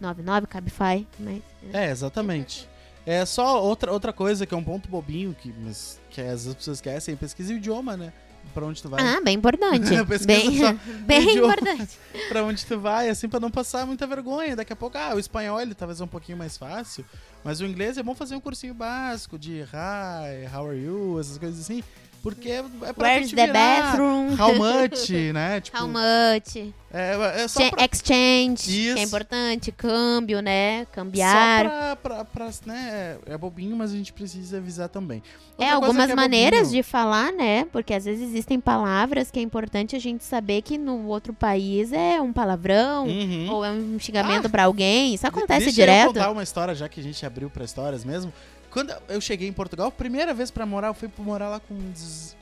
99, 0.00 0.46
Cabify. 0.46 1.06
Mas, 1.18 1.42
É, 1.72 1.90
exatamente. 1.90 2.68
É 3.04 3.24
só 3.24 3.62
outra, 3.62 3.92
outra 3.92 4.12
coisa 4.12 4.44
que 4.46 4.52
é 4.52 4.56
um 4.56 4.64
ponto 4.64 4.88
bobinho, 4.88 5.34
que, 5.40 5.52
mas, 5.60 6.00
que 6.10 6.20
as 6.20 6.44
pessoas 6.54 6.78
esquecem, 6.78 7.14
pesquisa 7.16 7.52
o 7.52 7.56
idioma, 7.56 7.96
né? 7.96 8.12
Pra 8.54 8.64
onde 8.64 8.80
tu 8.80 8.88
vai. 8.88 9.00
Ah, 9.04 9.20
bem 9.20 9.34
importante. 9.36 9.90
Bem 10.24 10.58
só 10.58 10.72
bem 11.04 11.30
idioma. 11.30 11.52
importante. 11.54 11.98
pra 12.28 12.44
onde 12.44 12.64
tu 12.64 12.78
vai, 12.78 13.08
assim, 13.08 13.28
pra 13.28 13.40
não 13.40 13.50
passar 13.50 13.84
muita 13.86 14.06
vergonha. 14.06 14.54
Daqui 14.54 14.72
a 14.72 14.76
pouco, 14.76 14.96
ah, 14.96 15.14
o 15.14 15.18
espanhol 15.18 15.60
ele 15.60 15.74
talvez 15.74 16.00
é 16.00 16.04
um 16.04 16.08
pouquinho 16.08 16.38
mais 16.38 16.56
fácil, 16.56 17.04
mas 17.44 17.60
o 17.60 17.66
inglês 17.66 17.98
é 17.98 18.02
bom 18.04 18.14
fazer 18.14 18.36
um 18.36 18.40
cursinho 18.40 18.72
básico 18.72 19.36
de 19.38 19.62
hi, 19.62 20.46
how 20.54 20.68
are 20.68 20.78
you, 20.80 21.18
essas 21.20 21.38
coisas 21.38 21.60
assim, 21.60 21.82
porque 22.30 22.48
é 22.50 22.92
pra 22.92 23.08
Where's 23.08 23.30
the 23.32 23.46
bathroom? 23.52 24.34
How 24.36 24.54
much, 24.56 25.10
né? 25.32 25.60
Tipo, 25.62 25.78
How 25.78 25.86
much? 25.88 26.72
é, 26.92 27.42
é 27.42 27.48
só 27.48 27.70
pra, 27.70 27.84
Exchange, 27.84 28.90
é 28.98 29.02
importante. 29.02 29.70
Câmbio, 29.70 30.40
né? 30.40 30.84
só 30.86 30.90
Cambiar. 30.92 31.64
pra, 31.68 31.96
pra, 31.96 32.24
pra, 32.24 32.50
né, 32.64 33.18
é 33.26 33.36
bobinho, 33.38 33.76
mas 33.76 33.92
a 33.92 33.96
gente 33.96 34.12
precisa 34.12 34.56
avisar 34.56 34.88
também. 34.88 35.22
É, 35.58 35.64
Outra 35.64 35.66
coisa 35.66 35.74
algumas 35.86 36.10
é 36.10 36.14
maneiras 36.14 36.60
bobinho- 36.68 36.82
de 36.82 36.88
falar, 36.88 37.32
né? 37.32 37.64
Porque 37.72 37.94
às 37.94 38.04
vezes 38.04 38.28
existem 38.28 38.58
palavras 38.58 39.30
que 39.30 39.38
é 39.38 39.42
importante 39.42 39.94
a 39.94 39.98
gente 39.98 40.24
saber 40.24 40.62
que 40.62 40.76
no 40.78 41.06
outro 41.06 41.32
país 41.32 41.92
é 41.92 42.20
um 42.20 42.32
palavrão 42.32 43.06
Uhum. 43.06 43.48
ou 43.50 43.64
é 43.64 43.70
um 43.70 43.98
xingamento 43.98 44.48
pra 44.50 44.64
alguém. 44.64 45.14
Isso 45.14 45.26
acontece 45.26 45.66
Deixa 45.66 45.80
eu 45.82 45.86
direto. 45.86 46.06
contar 46.08 46.30
uma 46.30 46.42
história, 46.42 46.74
já 46.74 46.88
que 46.88 46.98
a 46.98 47.02
gente 47.02 47.24
abriu 47.24 47.48
pra 47.50 47.64
histórias 47.64 48.04
mesmo. 48.04 48.32
Quando 48.76 48.94
eu 49.08 49.22
cheguei 49.22 49.48
em 49.48 49.54
Portugal, 49.54 49.90
primeira 49.90 50.34
vez 50.34 50.50
pra 50.50 50.66
morar, 50.66 50.88
eu 50.88 50.94
fui 50.94 51.08
pra 51.08 51.24
morar 51.24 51.48
lá 51.48 51.60
com, 51.60 51.74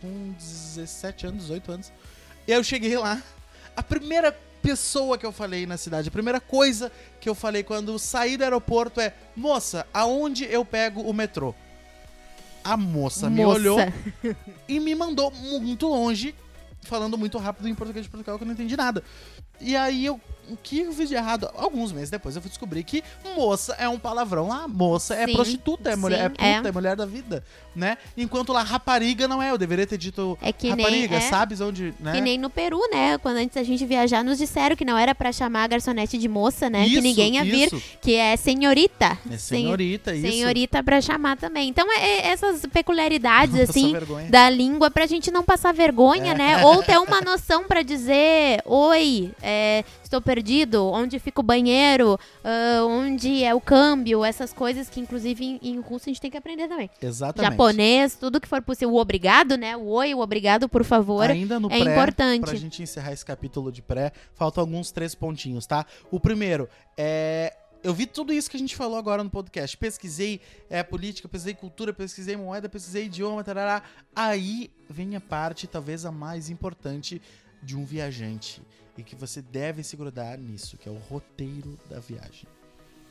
com 0.00 0.32
17 0.32 1.28
anos, 1.28 1.42
18 1.42 1.70
anos. 1.70 1.92
E 2.44 2.52
aí 2.52 2.58
eu 2.58 2.64
cheguei 2.64 2.98
lá. 2.98 3.22
A 3.76 3.84
primeira 3.84 4.36
pessoa 4.60 5.16
que 5.16 5.24
eu 5.24 5.30
falei 5.30 5.64
na 5.64 5.76
cidade, 5.76 6.08
a 6.08 6.10
primeira 6.10 6.40
coisa 6.40 6.90
que 7.20 7.28
eu 7.28 7.36
falei 7.36 7.62
quando 7.62 7.96
saí 8.00 8.36
do 8.36 8.42
aeroporto 8.42 9.00
é: 9.00 9.14
Moça, 9.36 9.86
aonde 9.94 10.44
eu 10.46 10.64
pego 10.64 11.02
o 11.02 11.12
metrô? 11.12 11.54
A 12.64 12.76
moça, 12.76 13.30
me 13.30 13.44
Moça. 13.44 13.56
olhou 13.56 13.78
e 14.66 14.80
me 14.80 14.92
mandou 14.92 15.30
muito 15.30 15.86
longe, 15.86 16.34
falando 16.82 17.16
muito 17.16 17.38
rápido 17.38 17.68
em 17.68 17.76
português 17.76 18.06
de 18.06 18.10
Portugal 18.10 18.38
que 18.38 18.42
eu 18.42 18.46
não 18.46 18.54
entendi 18.54 18.76
nada. 18.76 19.04
E 19.60 19.76
aí 19.76 20.04
eu 20.04 20.20
o 20.50 20.56
que 20.56 20.80
eu 20.80 20.92
fiz 20.92 21.08
de 21.08 21.14
errado? 21.14 21.48
Alguns 21.56 21.92
meses 21.92 22.10
depois 22.10 22.36
eu 22.36 22.42
fui 22.42 22.48
descobrir 22.48 22.82
que 22.84 23.02
moça 23.36 23.74
é 23.78 23.88
um 23.88 23.98
palavrão 23.98 24.48
lá. 24.48 24.66
Moça 24.68 25.14
é 25.14 25.26
Sim, 25.26 25.32
prostituta, 25.34 25.90
é 25.90 25.96
mulher, 25.96 26.20
é 26.20 26.22
sim, 26.24 26.30
puta, 26.56 26.68
é. 26.68 26.68
é. 26.68 26.72
mulher 26.72 26.96
da 26.96 27.06
vida, 27.06 27.44
né? 27.74 27.96
Enquanto 28.16 28.52
lá 28.52 28.62
rapariga 28.62 29.26
não 29.28 29.42
é. 29.42 29.50
Eu 29.50 29.58
deveria 29.58 29.86
ter 29.86 29.98
dito 29.98 30.38
É 30.42 30.52
que 30.52 30.66
nem- 30.74 30.84
rapariga, 30.84 31.16
é. 31.16 31.20
sabes 31.20 31.60
onde, 31.60 31.94
né? 32.00 32.12
Que 32.12 32.20
nem 32.20 32.38
no 32.38 32.50
Peru, 32.50 32.80
né? 32.92 33.18
Quando 33.18 33.36
antes 33.36 33.56
a 33.56 33.62
gente 33.62 33.84
viajar, 33.86 34.22
nos 34.24 34.38
disseram 34.38 34.74
que 34.76 34.84
não 34.84 34.96
era 34.98 35.14
pra 35.14 35.32
chamar 35.32 35.64
a 35.64 35.66
garçonete 35.68 36.18
de 36.18 36.28
moça, 36.28 36.68
né? 36.70 36.84
que 36.84 36.92
Isso, 36.92 37.00
ninguém 37.02 37.34
ia 37.36 37.44
vir, 37.44 37.66
isso. 37.66 37.82
que 38.00 38.14
é 38.14 38.36
senhorita. 38.36 39.18
É 39.30 39.36
Sen- 39.36 39.58
senhorita, 39.64 40.14
isso. 40.14 40.30
Senhorita 40.30 40.82
pra 40.82 41.00
chamar 41.00 41.36
também. 41.36 41.68
Então, 41.68 41.86
é, 41.92 42.04
é 42.20 42.26
essas 42.28 42.64
peculiaridades, 42.66 43.58
assim, 43.60 43.94
da 44.30 44.48
língua 44.50 44.90
pra 44.90 45.06
gente 45.06 45.30
não 45.30 45.42
passar 45.44 45.72
vergonha, 45.72 46.32
É. 46.32 46.34
né? 46.34 46.64
Ou 46.64 46.82
ter 46.82 46.98
uma 46.98 47.20
noção 47.20 47.64
pra 47.64 47.82
dizer, 47.82 48.62
oi, 48.64 49.30
é, 49.42 49.84
estou 50.02 50.20
perdido, 50.34 50.84
onde 50.86 51.18
fica 51.20 51.40
o 51.40 51.44
banheiro, 51.44 52.18
ah, 52.42 52.84
onde 52.84 53.44
é 53.44 53.54
o 53.54 53.60
câmbio, 53.60 54.24
essas 54.24 54.52
coisas 54.52 54.88
que, 54.88 54.98
inclusive, 54.98 55.44
em, 55.44 55.60
em 55.62 55.80
russo 55.80 56.08
a 56.08 56.10
gente 56.10 56.20
tem 56.20 56.30
que 56.30 56.36
aprender 56.36 56.66
também. 56.66 56.90
Exatamente. 57.00 57.52
Japonês, 57.52 58.16
tudo 58.16 58.40
que 58.40 58.48
for 58.48 58.60
possível. 58.60 58.92
O 58.94 58.98
obrigado, 58.98 59.56
né? 59.56 59.76
O 59.76 59.86
oi, 59.86 60.12
o 60.12 60.18
obrigado, 60.18 60.68
por 60.68 60.82
favor. 60.82 61.30
Ainda 61.30 61.60
no 61.60 61.70
é 61.70 61.80
pré, 61.80 61.92
importante. 61.92 62.40
pra 62.40 62.54
gente 62.54 62.82
encerrar 62.82 63.12
esse 63.12 63.24
capítulo 63.24 63.70
de 63.70 63.80
pré, 63.80 64.12
faltam 64.34 64.62
alguns 64.62 64.90
três 64.90 65.14
pontinhos, 65.14 65.66
tá? 65.66 65.86
O 66.10 66.18
primeiro 66.18 66.68
é. 66.96 67.54
Eu 67.82 67.92
vi 67.92 68.06
tudo 68.06 68.32
isso 68.32 68.50
que 68.50 68.56
a 68.56 68.60
gente 68.60 68.74
falou 68.74 68.96
agora 68.96 69.22
no 69.22 69.28
podcast. 69.28 69.76
Pesquisei 69.76 70.40
é, 70.70 70.82
política, 70.82 71.28
pesquisei 71.28 71.52
cultura, 71.54 71.92
pesquisei 71.92 72.34
moeda, 72.34 72.66
pesquisei 72.66 73.04
idioma, 73.04 73.44
tarará. 73.44 73.82
Aí 74.16 74.70
vem 74.88 75.14
a 75.16 75.20
parte, 75.20 75.66
talvez 75.66 76.06
a 76.06 76.10
mais 76.10 76.48
importante, 76.48 77.20
de 77.62 77.76
um 77.76 77.84
viajante. 77.84 78.62
E 78.96 79.02
que 79.02 79.16
você 79.16 79.42
deve 79.42 79.82
se 79.82 79.96
grudar 79.96 80.38
nisso, 80.38 80.76
que 80.76 80.88
é 80.88 80.92
o 80.92 80.98
roteiro 80.98 81.78
da 81.90 81.98
viagem. 81.98 82.46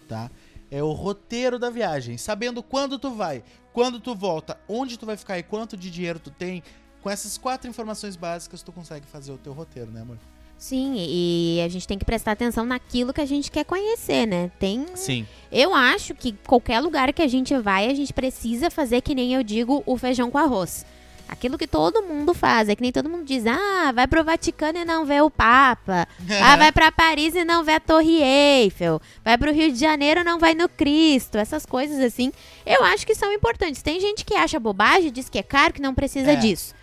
Tá? 0.07 0.29
É 0.71 0.81
o 0.81 0.91
roteiro 0.91 1.59
da 1.59 1.69
viagem. 1.69 2.17
Sabendo 2.17 2.63
quando 2.63 2.97
tu 2.97 3.11
vai, 3.11 3.43
quando 3.71 3.99
tu 3.99 4.15
volta, 4.15 4.59
onde 4.67 4.97
tu 4.97 5.05
vai 5.05 5.17
ficar 5.17 5.37
e 5.37 5.43
quanto 5.43 5.75
de 5.75 5.89
dinheiro 5.91 6.19
tu 6.19 6.31
tem. 6.31 6.63
Com 7.01 7.09
essas 7.09 7.37
quatro 7.37 7.69
informações 7.69 8.15
básicas, 8.15 8.63
tu 8.63 8.71
consegue 8.71 9.05
fazer 9.05 9.33
o 9.33 9.37
teu 9.37 9.51
roteiro, 9.51 9.91
né, 9.91 10.01
amor? 10.01 10.17
Sim, 10.57 10.93
e 10.97 11.59
a 11.61 11.67
gente 11.67 11.85
tem 11.85 11.97
que 11.97 12.05
prestar 12.05 12.31
atenção 12.31 12.65
naquilo 12.65 13.11
que 13.11 13.19
a 13.19 13.25
gente 13.25 13.51
quer 13.51 13.65
conhecer, 13.65 14.25
né? 14.25 14.49
Tem. 14.57 14.85
Sim. 14.95 15.27
Eu 15.51 15.73
acho 15.75 16.15
que 16.15 16.31
qualquer 16.47 16.79
lugar 16.79 17.11
que 17.11 17.21
a 17.21 17.27
gente 17.27 17.53
vai, 17.57 17.89
a 17.89 17.93
gente 17.93 18.13
precisa 18.13 18.71
fazer 18.71 19.01
que 19.01 19.13
nem 19.13 19.33
eu 19.33 19.43
digo 19.43 19.83
o 19.85 19.97
feijão 19.97 20.31
com 20.31 20.37
arroz. 20.37 20.85
Aquilo 21.33 21.57
que 21.57 21.65
todo 21.65 22.03
mundo 22.03 22.31
faz, 22.33 22.69
é 22.69 22.75
que 22.75 22.81
nem 22.81 22.91
todo 22.91 23.09
mundo 23.09 23.25
diz: 23.25 23.43
ah, 23.47 23.91
vai 23.91 24.05
pro 24.07 24.23
Vaticano 24.23 24.77
e 24.77 24.85
não 24.85 25.03
vê 25.03 25.19
o 25.19 25.29
Papa. 25.31 26.07
Ah, 26.43 26.55
vai 26.55 26.71
pra 26.71 26.91
Paris 26.91 27.33
e 27.35 27.43
não 27.43 27.63
vê 27.63 27.73
a 27.73 27.79
Torre 27.79 28.21
Eiffel. 28.21 29.01
Vai 29.25 29.37
pro 29.37 29.51
Rio 29.51 29.71
de 29.71 29.79
Janeiro 29.79 30.21
e 30.21 30.23
não 30.23 30.37
vai 30.37 30.53
no 30.53 30.69
Cristo. 30.69 31.37
Essas 31.37 31.65
coisas 31.65 31.99
assim, 31.99 32.31
eu 32.65 32.83
acho 32.83 33.05
que 33.05 33.15
são 33.15 33.33
importantes. 33.33 33.81
Tem 33.81 33.99
gente 33.99 34.23
que 34.23 34.35
acha 34.35 34.59
bobagem, 34.59 35.11
diz 35.11 35.27
que 35.27 35.39
é 35.39 35.43
caro, 35.43 35.73
que 35.73 35.81
não 35.81 35.93
precisa 35.95 36.33
É. 36.33 36.35
disso. 36.35 36.75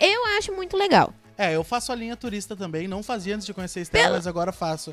Eu 0.00 0.24
acho 0.38 0.52
muito 0.52 0.76
legal. 0.76 1.12
É, 1.38 1.54
eu 1.54 1.62
faço 1.62 1.92
a 1.92 1.94
linha 1.94 2.16
turista 2.16 2.56
também. 2.56 2.88
Não 2.88 3.02
fazia 3.02 3.34
antes 3.34 3.46
de 3.46 3.52
conhecer 3.52 3.80
a 3.80 3.82
Estela, 3.82 4.04
Pelo- 4.04 4.16
mas 4.16 4.26
agora 4.26 4.52
faço. 4.52 4.92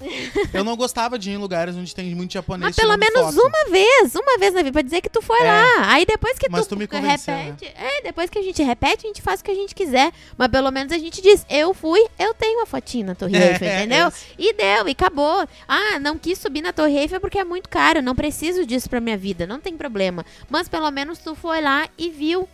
Eu 0.53 0.63
não 0.63 0.75
gostava 0.75 1.17
de 1.17 1.29
ir 1.29 1.34
em 1.34 1.38
lugares 1.38 1.75
onde 1.75 1.95
tem 1.95 2.13
muito 2.13 2.34
japonês 2.34 2.63
Mas 2.67 2.75
pelo 2.75 2.97
tirando 2.97 2.99
menos 3.13 3.36
foto. 3.36 3.47
uma 3.47 3.71
vez, 3.71 4.15
uma 4.15 4.38
vez 4.38 4.53
na 4.53 4.60
vida, 4.62 4.71
pra 4.73 4.82
dizer 4.82 5.01
que 5.01 5.10
tu 5.10 5.21
foi 5.21 5.39
É. 5.39 5.43
lá. 5.45 5.93
Aí 5.93 6.06
depois 6.06 6.38
que 6.38 6.49
Mas 6.49 6.67
tu, 6.67 6.75
tu 6.75 6.79
né? 6.99 7.17
repete, 7.17 7.65
é, 7.75 8.01
depois 8.01 8.29
que 8.29 8.38
a 8.38 8.41
gente 8.41 8.62
repete, 8.62 9.06
a 9.06 9.08
gente 9.08 9.21
faz 9.21 9.39
o 9.39 9.43
que 9.43 9.51
a 9.51 9.56
gente 9.56 9.73
quiser. 9.73 10.12
Mas 10.38 10.47
pelo 10.49 10.69
menos 10.71 10.91
a 10.91 10.97
gente 10.97 11.21
diz, 11.21 11.45
eu 11.49 11.73
fui, 11.73 12.06
eu 12.19 12.34
tenho 12.34 12.60
uma 12.60 12.65
fotinha 12.65 13.06
na 13.08 13.15
Torre 13.15 13.36
É, 13.38 13.51
Eiffel, 13.51 13.67
entendeu? 13.77 14.12
E 14.38 14.53
deu, 14.53 14.88
e 14.88 14.91
acabou. 14.91 15.47
Ah, 15.67 15.97
não 15.99 16.17
quis 16.17 16.38
subir 16.39 16.62
na 16.62 16.73
Torre 16.73 16.97
Eiffel 16.97 17.21
porque 17.21 17.39
é 17.39 17.43
muito 17.45 17.69
caro, 17.69 18.01
não 18.01 18.13
preciso 18.15 18.65
disso 18.65 18.89
pra 18.89 18.99
minha 18.99 19.17
vida, 19.17 19.47
não 19.47 19.60
tem 19.62 19.77
problema. 19.77 20.25
Mas 20.49 20.67
pelo 20.67 20.91
menos 20.91 21.19
tu 21.19 21.36
foi 21.36 21.62
lá 21.62 21.88
e 21.97 22.10
viu. 22.10 22.47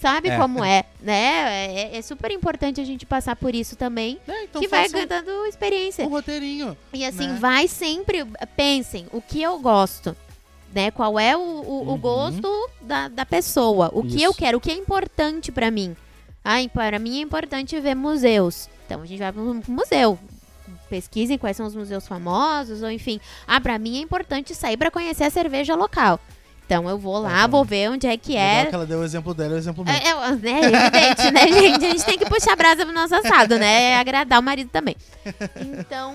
Sabe 0.00 0.30
É. 0.30 0.36
como 0.38 0.64
é, 0.64 0.84
né? 1.02 1.66
É, 1.92 1.96
é 1.98 2.02
super 2.02 2.30
importante 2.30 2.80
a 2.80 2.84
gente 2.84 3.04
passar 3.04 3.36
por 3.36 3.54
isso 3.54 3.76
também, 3.76 4.18
É, 4.26 4.44
então 4.44 4.62
que 4.62 4.66
vai 4.66 4.88
um- 4.88 4.92
ganhando 4.92 5.46
experiência. 5.46 6.06
um 6.06 6.08
roteirinho. 6.08 6.74
E 6.92 7.04
assim, 7.04 7.28
né? 7.28 7.38
vai 7.38 7.68
sempre. 7.68 8.24
Pensem, 8.56 9.06
o 9.12 9.20
que 9.20 9.42
eu 9.42 9.58
gosto. 9.58 10.16
Né? 10.74 10.90
Qual 10.92 11.18
é 11.18 11.36
o, 11.36 11.40
o, 11.40 11.82
o 11.88 11.90
Uhum. 11.90 11.98
gosto 11.98 12.70
da, 12.80 13.08
da 13.08 13.26
pessoa? 13.26 13.90
O 13.92 14.02
que 14.02 14.16
Isso. 14.16 14.24
eu 14.24 14.32
quero? 14.32 14.56
O 14.56 14.60
que 14.60 14.70
é 14.70 14.74
importante 14.74 15.50
pra 15.52 15.70
mim? 15.70 15.94
Ah, 16.44 16.56
para 16.72 16.98
mim 16.98 17.18
é 17.18 17.22
importante 17.22 17.78
ver 17.80 17.94
museus. 17.96 18.68
Então 18.86 19.02
a 19.02 19.06
gente 19.06 19.18
vai 19.18 19.32
pro 19.32 19.60
museu. 19.68 20.18
Pesquisem 20.88 21.36
quais 21.36 21.56
são 21.56 21.66
os 21.66 21.74
museus 21.74 22.06
famosos, 22.08 22.82
ou 22.82 22.90
enfim. 22.90 23.20
Ah, 23.46 23.60
pra 23.60 23.78
mim 23.78 23.98
é 23.98 24.00
importante 24.00 24.54
sair 24.54 24.76
pra 24.76 24.90
conhecer 24.90 25.24
a 25.24 25.30
cerveja 25.30 25.74
local. 25.74 26.18
Então 26.70 26.88
eu 26.88 26.96
vou 26.96 27.18
lá, 27.18 27.30
Tá 27.40 27.46
vou 27.48 27.64
ver 27.64 27.90
onde 27.90 28.06
é 28.06 28.16
que 28.16 28.34
Legal 28.34 28.46
é. 28.46 28.66
que 28.66 28.74
ela 28.76 28.86
deu 28.86 29.00
o 29.00 29.04
exemplo 29.04 29.34
dela 29.34 29.54
o 29.54 29.58
exemplo 29.58 29.84
meu. 29.84 29.92
É, 29.92 29.98
é, 29.98 30.36
né, 30.36 30.60
evidente, 30.60 31.30
né, 31.32 31.48
gente? 31.60 31.84
A 31.84 31.90
gente 31.90 32.04
tem 32.04 32.16
que 32.16 32.26
puxar 32.26 32.52
a 32.52 32.56
brasa 32.56 32.84
pro 32.84 32.94
nosso 32.94 33.12
assado, 33.12 33.58
né? 33.58 33.90
É 33.90 33.96
agradar 33.96 34.38
o 34.38 34.42
marido 34.42 34.70
também. 34.70 34.94
Então, 35.56 36.14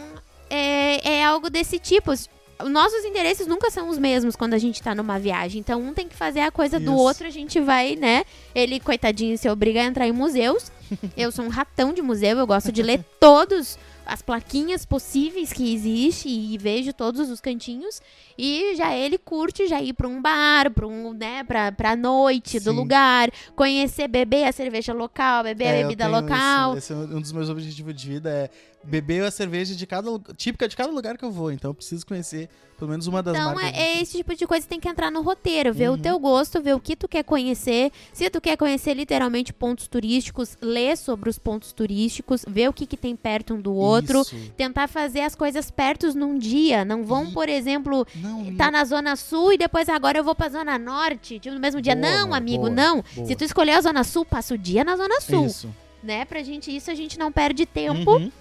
é, 0.50 1.16
é 1.16 1.26
algo 1.26 1.50
desse 1.50 1.78
tipo. 1.78 2.14
Os 2.14 2.30
Nossos 2.70 3.04
interesses 3.04 3.48
nunca 3.48 3.70
são 3.70 3.90
os 3.90 3.98
mesmos 3.98 4.34
quando 4.38 4.54
a 4.54 4.58
gente 4.58 4.82
tá 4.82 4.96
numa 4.96 5.20
viagem. 5.20 5.60
Então, 5.60 5.82
um 5.82 5.94
tem 5.94 6.08
que 6.08 6.16
fazer 6.16 6.40
a 6.40 6.52
coisa 6.52 6.80
do 6.80 6.94
Isso. 6.94 7.02
outro, 7.02 7.28
a 7.28 7.30
gente 7.30 7.60
vai, 7.60 7.98
né? 7.98 8.24
Ele, 8.56 8.80
coitadinho, 8.80 9.38
se 9.38 9.50
obriga 9.50 9.82
a 9.82 9.84
entrar 9.84 10.08
em 10.08 10.14
museus. 10.14 10.72
Eu 11.18 11.34
sou 11.34 11.44
um 11.44 11.50
ratão 11.50 11.92
de 11.92 12.02
museu, 12.02 12.38
eu 12.38 12.48
gosto 12.48 12.72
de 12.72 12.82
ler 12.82 13.04
todos 13.20 13.78
as 14.06 14.22
plaquinhas 14.22 14.86
possíveis 14.86 15.52
que 15.52 15.74
existe 15.74 16.30
e 16.30 16.58
vejo 16.58 16.94
todos 16.94 17.30
os 17.30 17.42
cantinhos. 17.42 18.02
E 18.38 18.76
já 18.76 18.96
ele 18.96 19.18
curte 19.18 19.68
já 19.68 19.82
ir 19.82 19.94
pra 19.94 20.08
um 20.08 20.22
bar, 20.22 20.72
pra 20.72 20.88
um, 20.88 21.14
né, 21.14 21.44
pra, 21.44 21.72
pra 21.72 21.96
noite 21.96 22.60
do 22.60 22.72
Sim. 22.72 22.76
lugar, 22.78 23.32
conhecer, 23.56 24.08
beber 24.08 24.46
a 24.46 24.52
cerveja 24.52 24.94
local, 24.94 25.44
beber 25.44 25.66
É, 25.66 25.80
a 25.80 25.84
bebida 25.84 26.08
local. 26.08 26.78
Esse, 26.78 26.92
esse 26.92 26.94
é 26.94 26.96
um 26.96 27.22
dos 27.22 27.32
meus 27.32 27.50
objetivos 27.50 27.94
de 27.96 28.08
vida 28.08 28.30
é 28.30 28.50
beber 28.84 29.24
a 29.24 29.32
cerveja 29.32 29.76
de 29.76 29.88
cada 29.88 30.10
típica 30.36 30.68
de 30.68 30.76
cada 30.76 30.92
lugar 30.92 31.18
que 31.18 31.26
eu 31.26 31.32
vou. 31.32 31.52
Então 31.52 31.72
eu 31.72 31.76
preciso 31.76 32.06
conhecer 32.06 32.50
pelo 32.78 32.92
menos 32.92 33.08
uma 33.08 33.24
das 33.24 33.36
Então 33.36 33.56
marcas. 33.56 33.74
é, 33.74 33.98
é 33.98 34.02
esse 34.02 34.18
tipo 34.18 34.36
de 34.36 34.46
coisa 34.46 34.64
que 34.66 34.70
tem 34.70 34.80
que 34.80 34.90
entrar 34.90 35.10
no 35.12 35.22
roteiro, 35.22 35.74
ver 35.74 35.90
o 35.90 35.94
Uhum. 35.94 35.98
teu 35.98 36.20
gosto, 36.20 36.62
ver 36.62 36.76
o 36.76 36.80
que 36.80 36.96
tu 36.96 37.08
quer 37.08 37.24
conhecer. 37.24 37.92
Se 38.14 38.30
tu 38.30 38.42
quer 38.42 38.58
conhecer 38.58 38.94
literalmente 38.94 39.54
pontos 39.54 39.88
turísticos, 39.88 40.58
ler 40.62 40.98
sobre 40.98 41.30
os 41.30 41.40
pontos 41.40 41.72
turísticos, 41.72 42.44
ver 42.48 42.70
o 42.70 42.74
que, 42.74 42.86
que 42.86 42.98
tem 42.98 43.16
perto 43.16 43.54
um 43.54 43.62
do 43.62 43.74
outro. 43.74 44.22
Isso. 44.22 44.36
Tentar 44.58 44.88
fazer 44.88 45.22
as 45.22 45.36
coisas 45.36 45.72
perto 45.72 46.14
num 46.18 46.38
dia. 46.38 46.84
Não 46.84 47.04
vão, 47.04 47.26
E- 47.30 47.32
por 47.32 47.48
exemplo, 47.50 48.06
Não, 48.16 48.54
tá 48.56 48.70
na 48.70 48.84
Zona 48.86 49.16
Sul 49.16 49.54
e 49.54 49.58
depois 49.58 49.88
agora 49.90 50.18
eu 50.18 50.24
vou 50.24 50.36
pra 50.36 50.50
Zona 50.50 50.78
Norte, 50.78 51.40
tipo, 51.40 51.54
no 51.56 51.62
mesmo 51.62 51.82
dia. 51.82 51.96
Boa, 51.96 52.12
não, 52.12 52.34
amigo, 52.34 52.64
boa, 52.64 52.70
não. 52.70 53.04
boa. 53.16 53.28
Se 53.28 53.36
tu 53.36 53.44
escolher 53.44 53.72
a 53.74 53.82
Zona 53.82 54.04
Sul, 54.04 54.26
passa 54.26 54.54
o 54.54 54.58
dia 54.58 54.84
na 54.84 54.96
Zona 54.98 55.22
Sul. 55.22 55.46
Isso. 55.46 55.70
Né? 56.04 56.24
Pra 56.26 56.44
gente, 56.44 56.76
isso 56.76 56.92
a 56.92 56.94
gente 56.94 57.18
não 57.18 57.32
perde 57.32 57.66
tempo 57.66 58.12
Uhum, 58.18 58.32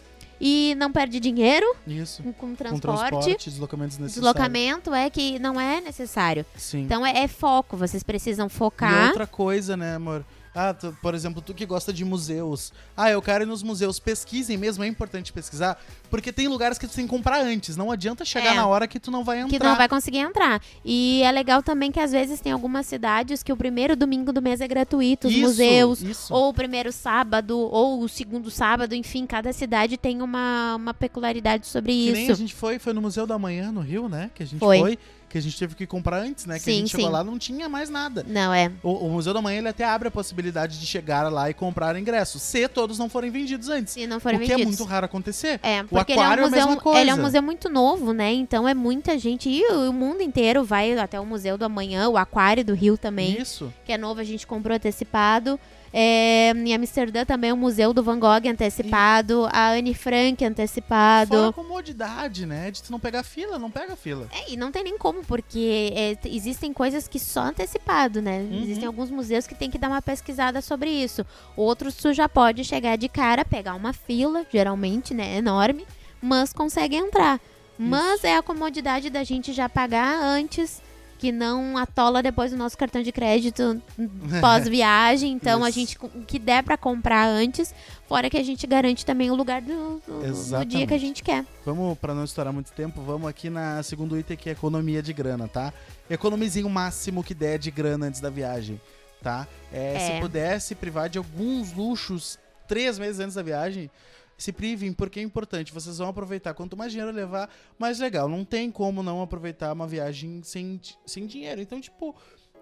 e 0.46 0.74
não 0.74 0.92
perde 0.92 1.18
dinheiro 1.18 1.66
Isso. 1.86 2.22
com, 2.22 2.32
com 2.32 2.48
Com 2.48 2.54
transporte. 2.54 3.10
transporte, 3.10 3.50
deslocamentos 3.50 3.98
necessários. 3.98 4.32
Deslocamento 4.34 4.92
é 4.92 5.08
que 5.08 5.38
não 5.38 5.58
é 5.58 5.80
necessário. 5.80 6.44
Sim. 6.56 6.82
Então 6.82 7.04
é, 7.04 7.22
é 7.22 7.28
foco, 7.28 7.76
vocês 7.76 8.02
precisam 8.02 8.46
E 8.46 8.50
focar. 8.50 9.08
outra 9.08 9.26
coisa, 9.26 9.76
né, 9.76 9.94
amor? 9.94 10.24
Ah, 10.54 10.72
tu- 10.72 10.96
por 11.02 11.14
exemplo, 11.14 11.42
tu 11.42 11.52
que 11.52 11.66
gosta 11.66 11.92
de 11.92 12.04
museus. 12.04 12.72
Ah, 12.96 13.10
eu 13.10 13.20
quero 13.20 13.42
ir 13.42 13.46
nos 13.46 13.62
museus. 13.62 13.98
Pesquisem 13.98 14.56
mesmo, 14.56 14.84
é 14.84 14.86
importante 14.86 15.32
pesquisar. 15.32 15.76
Porque 16.08 16.32
tem 16.32 16.46
lugares 16.46 16.78
que 16.78 16.86
tu 16.86 16.94
tem 16.94 17.04
que 17.06 17.10
comprar 17.10 17.40
antes. 17.42 17.76
Não 17.76 17.90
adianta 17.90 18.24
chegar 18.24 18.52
É. 18.52 18.54
na 18.54 18.66
hora 18.66 18.86
que 18.86 19.00
tu 19.00 19.10
não 19.10 19.24
vai 19.24 19.40
entrar. 19.40 19.58
Que 19.58 19.64
não 19.64 19.76
vai 19.76 19.88
conseguir 19.88 20.18
entrar. 20.18 20.62
E 20.84 21.22
é 21.24 21.32
legal 21.32 21.60
também 21.62 21.90
que 21.90 21.98
às 21.98 22.12
vezes 22.12 22.40
tem 22.40 22.52
algumas 22.52 22.86
cidades 22.86 23.42
que 23.42 23.52
o 23.52 23.56
primeiro 23.56 23.96
domingo 23.96 24.32
do 24.32 24.40
mês 24.40 24.60
é 24.60 24.68
gratuito, 24.68 25.26
os 25.26 25.34
Isso, 25.34 25.42
museus. 25.42 26.02
Isso. 26.02 26.32
Ou 26.32 26.50
o 26.50 26.54
primeiro 26.54 26.92
sábado, 26.92 27.58
ou 27.58 28.00
o 28.00 28.08
segundo 28.08 28.48
sábado, 28.50 28.94
enfim, 28.94 29.26
cada 29.26 29.52
cidade 29.52 29.96
tem 29.96 30.22
uma, 30.22 30.76
uma 30.76 30.94
peculiaridade 30.94 31.66
sobre 31.66 31.92
Que 31.92 32.12
nem 32.12 32.28
a 32.28 32.32
isso. 32.32 32.40
gente 32.40 32.54
foi, 32.54 32.78
foi 32.78 32.92
no 32.92 33.02
Museu 33.02 33.26
da 33.26 33.36
Manhã, 33.38 33.72
no 33.72 33.80
Rio, 33.80 34.08
né? 34.08 34.30
Que 34.34 34.44
a 34.44 34.46
gente 34.46 34.60
Foi. 34.60 34.78
foi. 34.78 34.98
Que 35.34 35.38
a 35.38 35.42
gente 35.42 35.58
teve 35.58 35.74
que 35.74 35.84
comprar 35.84 36.18
antes, 36.20 36.46
né? 36.46 36.60
Que 36.60 36.70
a 36.70 36.72
Sim, 36.72 36.78
gente 36.78 36.90
chegou 36.92 37.06
sim. 37.06 37.12
lá 37.12 37.24
não 37.24 37.36
tinha 37.36 37.68
mais 37.68 37.90
nada. 37.90 38.24
Não, 38.24 38.54
é. 38.54 38.70
O, 38.84 39.06
o 39.06 39.10
Museu 39.10 39.34
da 39.34 39.42
Manhã 39.42 39.58
ele 39.58 39.66
até 39.68 39.84
abre 39.84 40.06
a 40.06 40.10
possibilidade 40.10 40.78
de 40.78 40.86
chegar 40.86 41.28
lá 41.28 41.50
e 41.50 41.54
comprar 41.54 41.96
ingressos, 41.96 42.40
se 42.40 42.68
todos 42.68 43.00
não 43.00 43.08
forem 43.08 43.32
vendidos 43.32 43.68
antes. 43.68 43.94
Se 43.94 44.06
não 44.06 44.18
O 44.18 44.20
forem 44.20 44.38
que 44.38 44.44
é 44.44 44.56
vendidos. 44.56 44.78
muito 44.78 44.88
raro 44.88 45.06
acontecer. 45.06 45.58
É, 45.60 45.82
porque 45.82 46.12
ele 46.12 46.20
é, 46.20 46.22
um 46.22 46.26
aquário 46.26 46.42
é 46.42 46.44
a 46.44 46.48
museu, 46.50 46.66
mesma 46.68 46.80
coisa. 46.80 47.00
ele 47.00 47.10
é 47.10 47.14
um 47.14 47.20
museu 47.20 47.42
muito 47.42 47.68
novo, 47.68 48.12
né? 48.12 48.32
Então 48.32 48.68
é 48.68 48.74
muita 48.74 49.18
gente. 49.18 49.48
E 49.50 49.60
o, 49.72 49.90
o 49.90 49.92
mundo 49.92 50.22
inteiro 50.22 50.62
vai 50.62 50.96
até 50.96 51.18
o 51.18 51.26
Museu 51.26 51.58
do 51.58 51.64
Amanhã, 51.64 52.08
o 52.08 52.16
Aquário 52.16 52.64
do 52.64 52.72
Rio 52.72 52.96
também, 52.96 53.40
Isso. 53.40 53.72
que 53.84 53.92
é 53.92 53.98
novo, 53.98 54.20
a 54.20 54.24
gente 54.24 54.46
comprou 54.46 54.76
antecipado. 54.76 55.58
É, 55.96 56.50
em 56.50 56.74
Amsterdã 56.74 57.24
também 57.24 57.52
o 57.52 57.56
Museu 57.56 57.92
do 57.92 58.02
Van 58.02 58.18
Gogh 58.18 58.48
antecipado, 58.48 59.48
a 59.52 59.70
Anne 59.70 59.94
Frank 59.94 60.38
Fora 60.38 60.48
a 60.48 60.50
antecipado. 60.50 61.52
comodidade, 61.52 62.44
né? 62.44 62.72
De 62.72 62.82
tu 62.82 62.90
não 62.90 62.98
pegar 62.98 63.22
fila, 63.22 63.60
não 63.60 63.70
pega 63.70 63.94
fila. 63.94 64.26
É, 64.32 64.50
e 64.52 64.56
não 64.56 64.72
tem 64.72 64.82
nem 64.82 64.98
como, 64.98 65.24
porque 65.24 65.92
é, 65.94 66.18
existem 66.28 66.72
coisas 66.72 67.06
que 67.06 67.20
só 67.20 67.42
antecipado, 67.42 68.20
né? 68.20 68.40
Uhum. 68.40 68.62
Existem 68.64 68.86
alguns 68.86 69.08
museus 69.08 69.46
que 69.46 69.54
tem 69.54 69.70
que 69.70 69.78
dar 69.78 69.88
uma 69.88 70.02
pesquisada 70.02 70.60
sobre 70.60 70.90
isso. 70.90 71.24
Outros 71.56 71.94
tu 71.94 72.12
já 72.12 72.28
pode 72.28 72.64
chegar 72.64 72.96
de 72.96 73.08
cara, 73.08 73.44
pegar 73.44 73.74
uma 73.74 73.92
fila, 73.92 74.44
geralmente, 74.52 75.14
né? 75.14 75.36
Enorme. 75.36 75.86
mas 76.20 76.52
consegue 76.52 76.96
entrar. 76.96 77.38
Mas 77.78 78.24
é 78.24 78.36
a 78.36 78.42
comodidade 78.42 79.10
da 79.10 79.24
gente 79.24 79.52
já 79.52 79.68
pagar 79.68 80.20
antes, 80.22 80.80
que 81.24 81.32
não 81.32 81.78
atola 81.78 82.22
depois 82.22 82.52
o 82.52 82.56
nosso 82.56 82.76
cartão 82.76 83.02
de 83.02 83.10
crédito 83.10 83.80
pós-viagem. 84.42 85.32
Então 85.32 85.64
a 85.64 85.70
gente, 85.70 85.96
o 86.02 86.08
que 86.22 86.38
der 86.38 86.62
pra 86.62 86.76
comprar 86.76 87.26
antes, 87.26 87.74
fora 88.06 88.28
que 88.28 88.36
a 88.36 88.42
gente 88.42 88.66
garante 88.66 89.06
também 89.06 89.30
o 89.30 89.34
lugar 89.34 89.62
do, 89.62 90.02
do- 90.06 90.58
do 90.58 90.64
dia 90.66 90.86
que 90.86 90.92
a 90.94 90.98
gente 90.98 91.22
quer. 91.22 91.44
Vamos, 91.64 91.96
pra 91.98 92.14
não 92.14 92.24
estourar 92.24 92.52
muito 92.52 92.72
tempo, 92.72 93.00
vamos 93.00 93.26
aqui 93.28 93.48
na 93.48 93.82
segundo 93.82 94.18
item 94.18 94.36
que 94.36 94.48
é 94.50 94.52
economia 94.52 95.02
de 95.02 95.12
grana, 95.14 95.48
tá? 95.48 95.72
Economizinho 96.10 96.66
o 96.66 96.70
máximo 96.70 97.24
que 97.24 97.32
der 97.34 97.58
de 97.58 97.70
grana 97.70 98.06
antes 98.06 98.20
da 98.20 98.28
viagem, 98.28 98.78
tá? 99.22 99.46
É, 99.72 99.94
É. 99.94 99.98
Se 100.16 100.20
puder 100.20 100.60
se 100.60 100.74
privar 100.74 101.08
de 101.08 101.16
alguns 101.16 101.72
luxos 101.72 102.38
três 102.68 102.98
meses 102.98 103.18
antes 103.20 103.34
da 103.34 103.42
viagem, 103.42 103.90
se 104.36 104.52
privem, 104.52 104.92
porque 104.92 105.20
é 105.20 105.22
importante. 105.22 105.72
Vocês 105.72 105.98
vão 105.98 106.08
aproveitar. 106.08 106.54
Quanto 106.54 106.76
mais 106.76 106.92
dinheiro 106.92 107.12
levar, 107.12 107.48
mais 107.78 107.98
legal. 107.98 108.28
Não 108.28 108.44
tem 108.44 108.70
como 108.70 109.02
não 109.02 109.22
aproveitar 109.22 109.72
uma 109.72 109.86
viagem 109.86 110.42
sem, 110.42 110.80
sem 111.06 111.26
dinheiro. 111.26 111.60
Então, 111.60 111.80
tipo, 111.80 112.14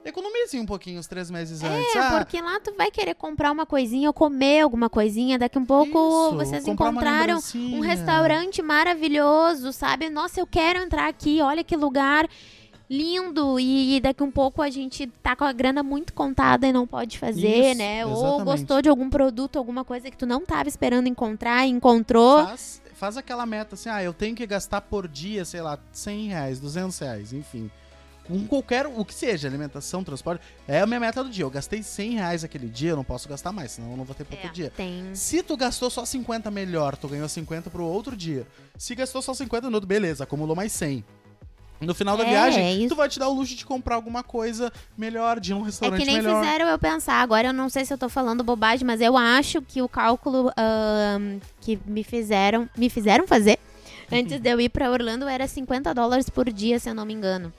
economize 0.05 0.59
um 0.59 0.67
pouquinho 0.67 1.01
os 1.01 1.07
três 1.07 1.31
meses 1.31 1.63
antes. 1.63 1.95
É, 1.95 1.99
Ah, 1.99 2.19
porque 2.19 2.41
lá 2.41 2.61
tu 2.61 2.75
vai 2.75 2.91
querer 2.91 3.15
comprar 3.15 3.51
uma 3.51 3.65
coisinha 3.67 4.09
ou 4.09 4.15
comer 4.15 4.61
alguma 4.61 4.91
coisinha. 4.91 5.39
Daqui 5.39 5.59
um 5.59 5.65
pouco 5.65 5.89
isso, 5.91 6.37
vocês 6.37 6.67
encontraram 6.67 7.39
um 7.55 7.81
restaurante 7.81 8.61
maravilhoso, 8.63 9.73
sabe? 9.73 10.11
Nossa, 10.11 10.41
eu 10.41 10.47
quero 10.47 10.81
entrar 10.81 11.09
aqui, 11.09 11.41
olha 11.41 11.65
que 11.65 11.77
lugar 11.77 12.29
lindo. 12.97 13.59
E 13.59 14.01
daqui 14.01 14.23
um 14.23 14.31
pouco 14.31 14.61
a 14.61 14.69
gente 14.71 15.07
tá 15.23 15.35
com 15.35 15.45
a 15.45 15.53
grana 15.53 15.83
muito 15.83 16.13
contada 16.13 16.67
e 16.67 16.73
não 16.73 16.87
pode 16.87 17.19
fazer, 17.19 17.71
Isso, 17.71 17.79
né? 17.79 18.05
Ou 18.05 18.13
exatamente. 18.13 18.45
gostou 18.45 18.83
de 18.83 18.89
algum 18.89 19.09
produto, 19.09 19.59
alguma 19.59 19.85
coisa 19.85 20.11
que 20.11 20.17
tu 20.17 20.27
não 20.27 20.45
tava 20.45 20.69
esperando 20.69 21.07
encontrar 21.09 21.67
e 21.67 21.71
encontrou. 21.71 22.45
Faz, 22.45 22.83
faz 22.95 23.17
aquela 23.17 23.47
meta 23.47 23.75
assim, 23.75 23.89
ah, 23.89 24.03
eu 24.03 24.13
tenho 24.13 24.37
que 24.37 24.47
gastar 24.47 24.83
por 24.83 25.09
dia, 25.09 25.45
sei 25.45 25.63
lá, 25.63 25.79
100 25.93 26.29
reais, 26.29 26.61
200 26.61 26.99
reais, 26.99 27.33
enfim. 27.33 27.71
Com 28.25 28.47
qualquer, 28.47 28.87
o 28.87 29.05
que 29.05 29.13
seja, 29.13 29.49
alimentação, 29.49 30.05
transporte, 30.05 30.45
é 30.69 30.81
a 30.81 30.87
minha 30.87 31.01
meta 31.01 31.25
do 31.25 31.29
dia. 31.29 31.45
Eu 31.45 31.51
gastei 31.51 31.83
100 31.83 32.11
reais 32.13 32.45
aquele 32.45 32.69
dia, 32.69 32.91
eu 32.91 32.97
não 32.97 33.03
posso 33.03 33.29
gastar 33.29 33.51
mais, 33.51 33.73
senão 33.73 33.91
eu 33.91 33.97
não 33.97 34.05
vou 34.05 34.15
ter 34.15 34.23
pro 34.25 34.37
outro 34.37 34.49
É, 34.51 34.53
dia. 34.53 34.73
tem. 34.77 35.13
Se 35.13 35.43
tu 35.43 35.57
gastou 35.57 35.91
só 35.91 36.05
50 36.05 36.49
melhor, 36.51 36.97
tu 36.97 37.09
ganhou 37.09 37.29
50 37.29 37.69
pro 37.69 37.85
outro 37.85 38.15
dia. 38.17 38.47
Se 38.79 38.95
gastou 38.95 39.21
só 39.23 39.35
50 39.35 39.69
no 39.69 39.75
outro, 39.75 39.89
beleza, 39.89 40.23
acumulou 40.23 40.55
mais 40.55 40.71
100. 40.71 41.05
No 41.83 41.95
final 41.95 42.17
da 42.17 42.25
É, 42.25 42.29
viagem, 42.31 42.65
é 42.65 42.73
isso. 42.75 42.89
tu 42.89 42.97
vai 42.97 43.09
te 43.09 43.19
dar 43.19 43.29
o 43.29 43.33
luxo 43.35 43.55
de 43.57 43.65
comprar 43.67 43.97
alguma 43.97 44.23
coisa 44.23 44.73
melhor, 44.97 45.39
de 45.41 45.53
num 45.53 45.63
É 45.63 45.65
restaurante 45.67 46.01
que 46.01 46.07
nem 46.07 46.17
melhor. 46.17 46.43
fizeram 46.43 46.67
eu 46.69 46.79
pensar. 46.79 47.21
Agora 47.21 47.49
eu 47.49 47.53
não 47.53 47.69
sei 47.69 47.85
se 47.85 47.93
eu 47.93 47.99
tô 47.99 48.09
falando 48.09 48.43
bobagem, 48.45 48.87
mas 48.87 49.01
eu 49.01 49.17
acho 49.17 49.61
que 49.63 49.83
o 49.83 49.89
cálculo 49.89 50.51
ahn, 50.57 51.39
que 51.61 51.79
me 51.87 52.03
fizeram, 52.05 52.69
me 52.77 52.89
fizeram 52.89 53.27
fazer 53.27 53.59
antes 54.11 54.39
de 54.41 54.49
eu 54.51 54.61
ir 54.61 54.69
pra 54.69 54.91
Orlando 54.91 55.27
era 55.29 55.47
50 55.49 55.93
dólares 55.95 56.29
por 56.29 56.51
dia, 56.51 56.79
se 56.79 56.89
eu 56.89 56.95
não 56.95 57.05
me 57.05 57.13
engano. 57.15 57.53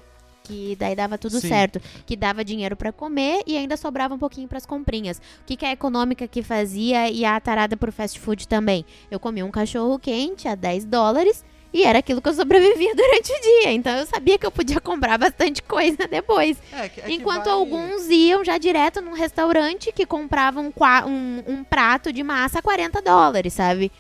Que 0.46 0.76
daí 0.78 0.94
dava 0.94 1.18
tudo 1.18 1.40
Sim. 1.40 1.48
certo. 1.48 1.82
Que 2.06 2.18
dava 2.18 2.44
dinheiro 2.44 2.76
pra 2.76 2.92
comer 2.92 3.44
e 3.48 3.56
ainda 3.58 3.78
sobrava 3.78 4.14
um 4.14 4.20
pouquinho 4.20 4.46
pras 4.48 4.66
comprinhas. 4.66 5.18
O 5.18 5.22
que, 5.46 5.56
que 5.56 5.66
a 5.66 5.72
econômica 5.72 6.28
que 6.28 6.44
fazia 6.44 7.10
e 7.10 7.24
a 7.24 7.40
tarada 7.40 7.78
por 7.78 7.92
fast 7.94 8.20
food 8.20 8.46
também? 8.46 8.86
Eu 9.10 9.22
comi 9.22 9.42
um 9.42 9.50
cachorro 9.50 9.98
quente 9.98 10.46
a 10.48 10.54
10 10.56 10.84
dólares 10.86 11.46
e 11.74 11.84
era 11.84 12.00
aquilo 12.00 12.22
que 12.22 12.30
eu 12.30 12.34
sobrevivia 12.34 12.94
durante 12.96 13.32
o 13.32 13.42
dia. 13.42 13.72
Então 13.72 13.92
eu 13.98 14.06
sabia 14.06 14.38
que 14.38 14.46
eu 14.46 14.52
podia 14.52 14.80
comprar 14.80 15.18
bastante 15.18 15.62
coisa 15.64 16.08
depois. 16.08 16.58
É, 16.72 16.88
que- 16.90 17.02
é 17.02 17.12
Enquanto 17.12 17.46
vai- 17.46 17.54
alguns 17.54 18.08
iam 18.10 18.44
já 18.46 18.58
direto 18.58 19.02
num 19.02 19.14
restaurante 19.14 19.92
que 19.92 20.06
compravam 20.06 20.72
qua- 20.72 21.06
um, 21.06 21.44
um 21.48 21.64
prato 21.64 22.14
de 22.14 22.22
massa 22.24 22.60
a 22.60 22.62
40 22.62 23.02
dólares, 23.02 23.54
sabe? 23.54 23.92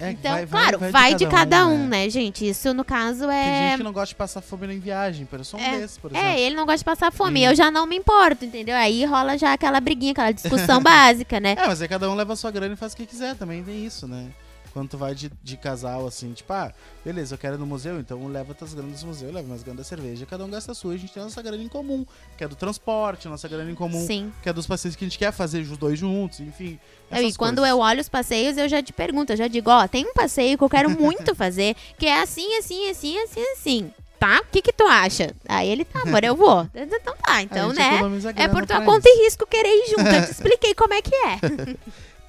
é 0.00 0.10
então, 0.10 0.32
vai- 0.32 0.46
claro, 0.46 0.78
vai, 0.90 1.14
de 1.14 1.24
cada 1.28 1.64
um, 1.68 1.86
né? 1.86 2.04
né, 2.06 2.10
gente? 2.10 2.48
Isso, 2.48 2.74
no 2.74 2.84
caso, 2.84 3.28
Tem 3.28 3.36
é. 3.38 3.68
gente 3.68 3.76
que 3.78 3.82
não 3.84 3.92
gosta 3.92 4.08
de 4.08 4.14
passar 4.16 4.40
fome 4.40 4.66
em 4.74 4.80
viagem, 4.80 5.28
eu 5.30 5.44
sou 5.44 5.60
um 5.60 5.62
É, 5.62 5.78
desses, 5.78 5.96
por 5.96 6.10
exemplo. 6.10 6.26
É, 6.28 6.40
ele 6.40 6.56
não 6.56 6.66
gosta 6.66 6.78
de 6.78 6.84
passar 6.84 7.12
fome. 7.12 7.46
Hum. 7.46 7.50
Eu 7.50 7.54
já 7.54 7.70
não 7.70 7.86
me 7.86 7.94
importo, 7.96 8.44
entendeu? 8.44 8.74
Aí 8.74 9.04
rola 9.04 9.38
já 9.38 9.52
aquela 9.52 9.78
briguinha, 9.78 10.10
aquela 10.10 10.32
discussão 10.32 10.82
básica, 10.82 11.38
né? 11.38 11.54
É, 11.56 11.68
mas 11.68 11.80
aí 11.80 11.86
cada 11.86 12.10
um 12.10 12.16
leva 12.16 12.32
a 12.32 12.36
sua 12.36 12.50
grana 12.50 12.74
e 12.74 12.76
faz 12.76 12.94
o 12.94 12.96
que 12.96 13.06
quiser, 13.06 13.36
também 13.36 13.62
tem 13.62 13.86
isso, 13.86 14.08
né? 14.08 14.26
Quando 14.72 14.88
tu 14.88 14.96
vai 14.96 15.14
de, 15.14 15.30
de 15.42 15.56
casal, 15.56 16.06
assim, 16.06 16.32
tipo, 16.32 16.50
ah, 16.52 16.72
beleza, 17.04 17.34
eu 17.34 17.38
quero 17.38 17.56
ir 17.56 17.58
no 17.58 17.66
museu, 17.66 18.00
então 18.00 18.26
leva 18.26 18.54
tuas 18.54 18.72
granas 18.72 19.00
do 19.02 19.06
museu, 19.06 19.30
leva 19.30 19.46
minhas 19.46 19.62
granas 19.62 19.78
da 19.78 19.84
cerveja, 19.84 20.24
cada 20.24 20.44
um 20.44 20.50
gasta 20.50 20.72
a 20.72 20.74
sua, 20.74 20.94
a 20.94 20.96
gente 20.96 21.12
tem 21.12 21.20
a 21.20 21.26
nossa 21.26 21.42
grana 21.42 21.62
em 21.62 21.68
comum, 21.68 22.06
que 22.38 22.44
é 22.44 22.48
do 22.48 22.56
transporte, 22.56 23.28
nossa 23.28 23.46
grana 23.48 23.70
em 23.70 23.74
comum, 23.74 24.06
Sim. 24.06 24.32
que 24.42 24.48
é 24.48 24.52
dos 24.52 24.66
passeios 24.66 24.96
que 24.96 25.04
a 25.04 25.08
gente 25.08 25.18
quer 25.18 25.30
fazer 25.30 25.60
os 25.60 25.76
dois 25.76 25.98
juntos, 25.98 26.40
enfim. 26.40 26.80
Eu, 27.10 27.22
e 27.22 27.34
quando 27.34 27.58
coisas. 27.58 27.70
eu 27.70 27.78
olho 27.78 28.00
os 28.00 28.08
passeios, 28.08 28.56
eu 28.56 28.68
já 28.68 28.82
te 28.82 28.92
pergunto, 28.94 29.32
eu 29.32 29.36
já 29.36 29.46
digo, 29.46 29.70
ó, 29.70 29.86
tem 29.86 30.06
um 30.06 30.14
passeio 30.14 30.56
que 30.56 30.64
eu 30.64 30.70
quero 30.70 30.88
muito 30.88 31.34
fazer, 31.36 31.76
que 31.98 32.06
é 32.06 32.22
assim, 32.22 32.56
assim, 32.56 32.88
assim, 32.88 33.18
assim, 33.18 33.44
assim. 33.52 33.90
Tá? 34.18 34.40
O 34.40 34.44
que 34.52 34.62
que 34.62 34.72
tu 34.72 34.84
acha? 34.84 35.34
Aí 35.48 35.68
ele, 35.68 35.84
tá, 35.84 36.02
amor, 36.02 36.22
eu 36.22 36.36
vou. 36.36 36.66
Então 36.74 37.16
tá, 37.16 37.42
então, 37.42 37.72
né? 37.72 37.98
É 38.36 38.46
por 38.46 38.64
tua 38.64 38.80
conta 38.82 39.08
isso. 39.08 39.18
e 39.18 39.24
risco 39.24 39.46
querer 39.46 39.68
ir 39.68 39.90
junto. 39.90 40.08
Eu 40.08 40.24
te 40.24 40.30
expliquei 40.32 40.74
como 40.74 40.94
é 40.94 41.02
que 41.02 41.14
é. 41.14 41.40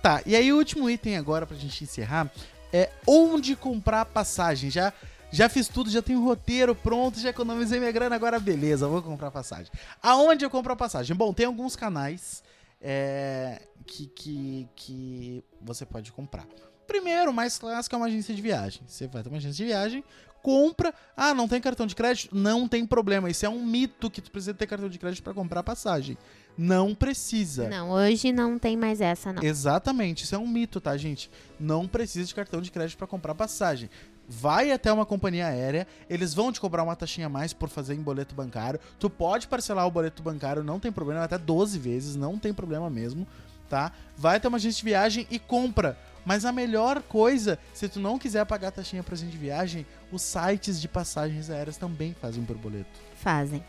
Tá, 0.04 0.22
e 0.26 0.36
aí 0.36 0.52
o 0.52 0.58
último 0.58 0.90
item 0.90 1.16
agora 1.16 1.48
pra 1.48 1.56
gente 1.56 1.82
encerrar 1.82 2.30
é 2.74 2.90
onde 3.08 3.56
comprar 3.56 4.04
passagem. 4.04 4.70
Já 4.70 4.92
já 5.32 5.48
fiz 5.48 5.70
tudo, 5.70 5.90
já 5.90 6.02
tenho 6.02 6.20
o 6.20 6.26
roteiro 6.26 6.76
pronto, 6.76 7.18
já 7.22 7.30
economizei 7.30 7.80
minha 7.80 7.92
grana, 7.92 8.14
agora 8.14 8.38
beleza, 8.38 8.86
vou 8.86 9.02
comprar 9.02 9.32
passagem. 9.32 9.72
Aonde 10.02 10.44
eu 10.44 10.50
compro 10.50 10.74
a 10.74 10.76
passagem? 10.76 11.16
Bom, 11.16 11.34
tem 11.34 11.46
alguns 11.46 11.78
canais 11.78 12.44
é, 12.82 13.62
que, 13.88 14.08
que, 14.08 14.68
que 14.76 15.44
você 15.62 15.86
pode 15.86 16.12
comprar. 16.12 16.46
Primeiro, 16.86 17.32
o 17.32 17.34
mais 17.34 17.58
clássico 17.58 17.96
é 17.96 17.98
uma 17.98 18.08
agência 18.08 18.36
de 18.36 18.42
viagem. 18.42 18.82
Você 18.86 19.08
vai 19.08 19.24
ter 19.24 19.30
uma 19.30 19.38
agência 19.38 19.56
de 19.56 19.72
viagem, 19.72 20.04
compra. 20.44 20.94
Ah, 21.16 21.34
não 21.34 21.48
tem 21.48 21.60
cartão 21.60 21.88
de 21.88 21.96
crédito? 21.96 22.36
Não 22.36 22.68
tem 22.68 22.86
problema. 22.86 23.30
Isso 23.30 23.46
é 23.46 23.50
um 23.50 23.66
mito 23.66 24.12
que 24.12 24.22
tu 24.22 24.30
precisa 24.30 24.54
ter 24.54 24.68
cartão 24.68 24.90
de 24.90 25.00
crédito 25.00 25.24
pra 25.24 25.34
comprar 25.34 25.64
passagem. 25.64 26.18
Não 26.56 26.94
precisa. 26.94 27.68
Não, 27.70 27.90
hoje 27.90 28.32
não 28.32 28.60
tem 28.60 28.78
mais 28.78 29.02
essa, 29.02 29.34
não. 29.34 29.42
Exatamente, 29.42 30.24
isso 30.24 30.36
é 30.36 30.38
um 30.38 30.48
mito, 30.48 30.80
tá, 30.80 30.96
gente? 30.98 31.32
Não 31.60 31.88
precisa 31.88 32.28
de 32.28 32.36
cartão 32.36 32.62
de 32.62 32.70
crédito 32.70 32.98
para 32.98 33.08
comprar 33.08 33.34
passagem. 33.34 33.90
Vai 34.28 34.72
até 34.72 34.92
uma 34.92 35.06
companhia 35.06 35.48
aérea, 35.48 35.88
eles 36.10 36.34
vão 36.34 36.52
te 36.52 36.62
cobrar 36.62 36.84
uma 36.84 36.96
taxinha 36.96 37.28
a 37.28 37.30
mais 37.30 37.54
por 37.54 37.70
fazer 37.70 37.96
em 37.96 38.02
boleto 38.02 38.36
bancário. 38.36 38.80
Tu 39.00 39.10
pode 39.10 39.48
parcelar 39.48 39.88
o 39.88 39.92
boleto 39.92 40.22
bancário, 40.22 40.64
não 40.64 40.80
tem 40.80 40.92
problema, 40.92 41.24
até 41.24 41.38
12 41.38 41.80
vezes, 41.80 42.16
não 42.16 42.38
tem 42.38 42.54
problema 42.54 42.90
mesmo, 42.90 43.28
tá? 43.68 43.92
Vai 44.16 44.38
até 44.38 44.48
uma 44.48 44.58
agência 44.58 44.78
de 44.78 44.86
viagem 44.86 45.28
e 45.32 45.40
compra. 45.40 45.98
Mas 46.26 46.46
a 46.46 46.52
melhor 46.52 47.02
coisa, 47.02 47.60
se 47.74 47.90
tu 47.90 48.00
não 48.00 48.18
quiser 48.18 48.46
pagar 48.46 48.70
a 48.70 48.72
taxinha 48.72 49.04
pra 49.04 49.14
agência 49.14 49.32
de 49.32 49.38
viagem, 49.38 49.86
os 50.12 50.22
sites 50.22 50.80
de 50.80 50.88
passagens 50.88 51.50
aéreas 51.50 51.78
também 51.78 52.16
fazem 52.20 52.44
por 52.44 52.58
boleto. 52.58 53.00
Fazem. 53.16 53.64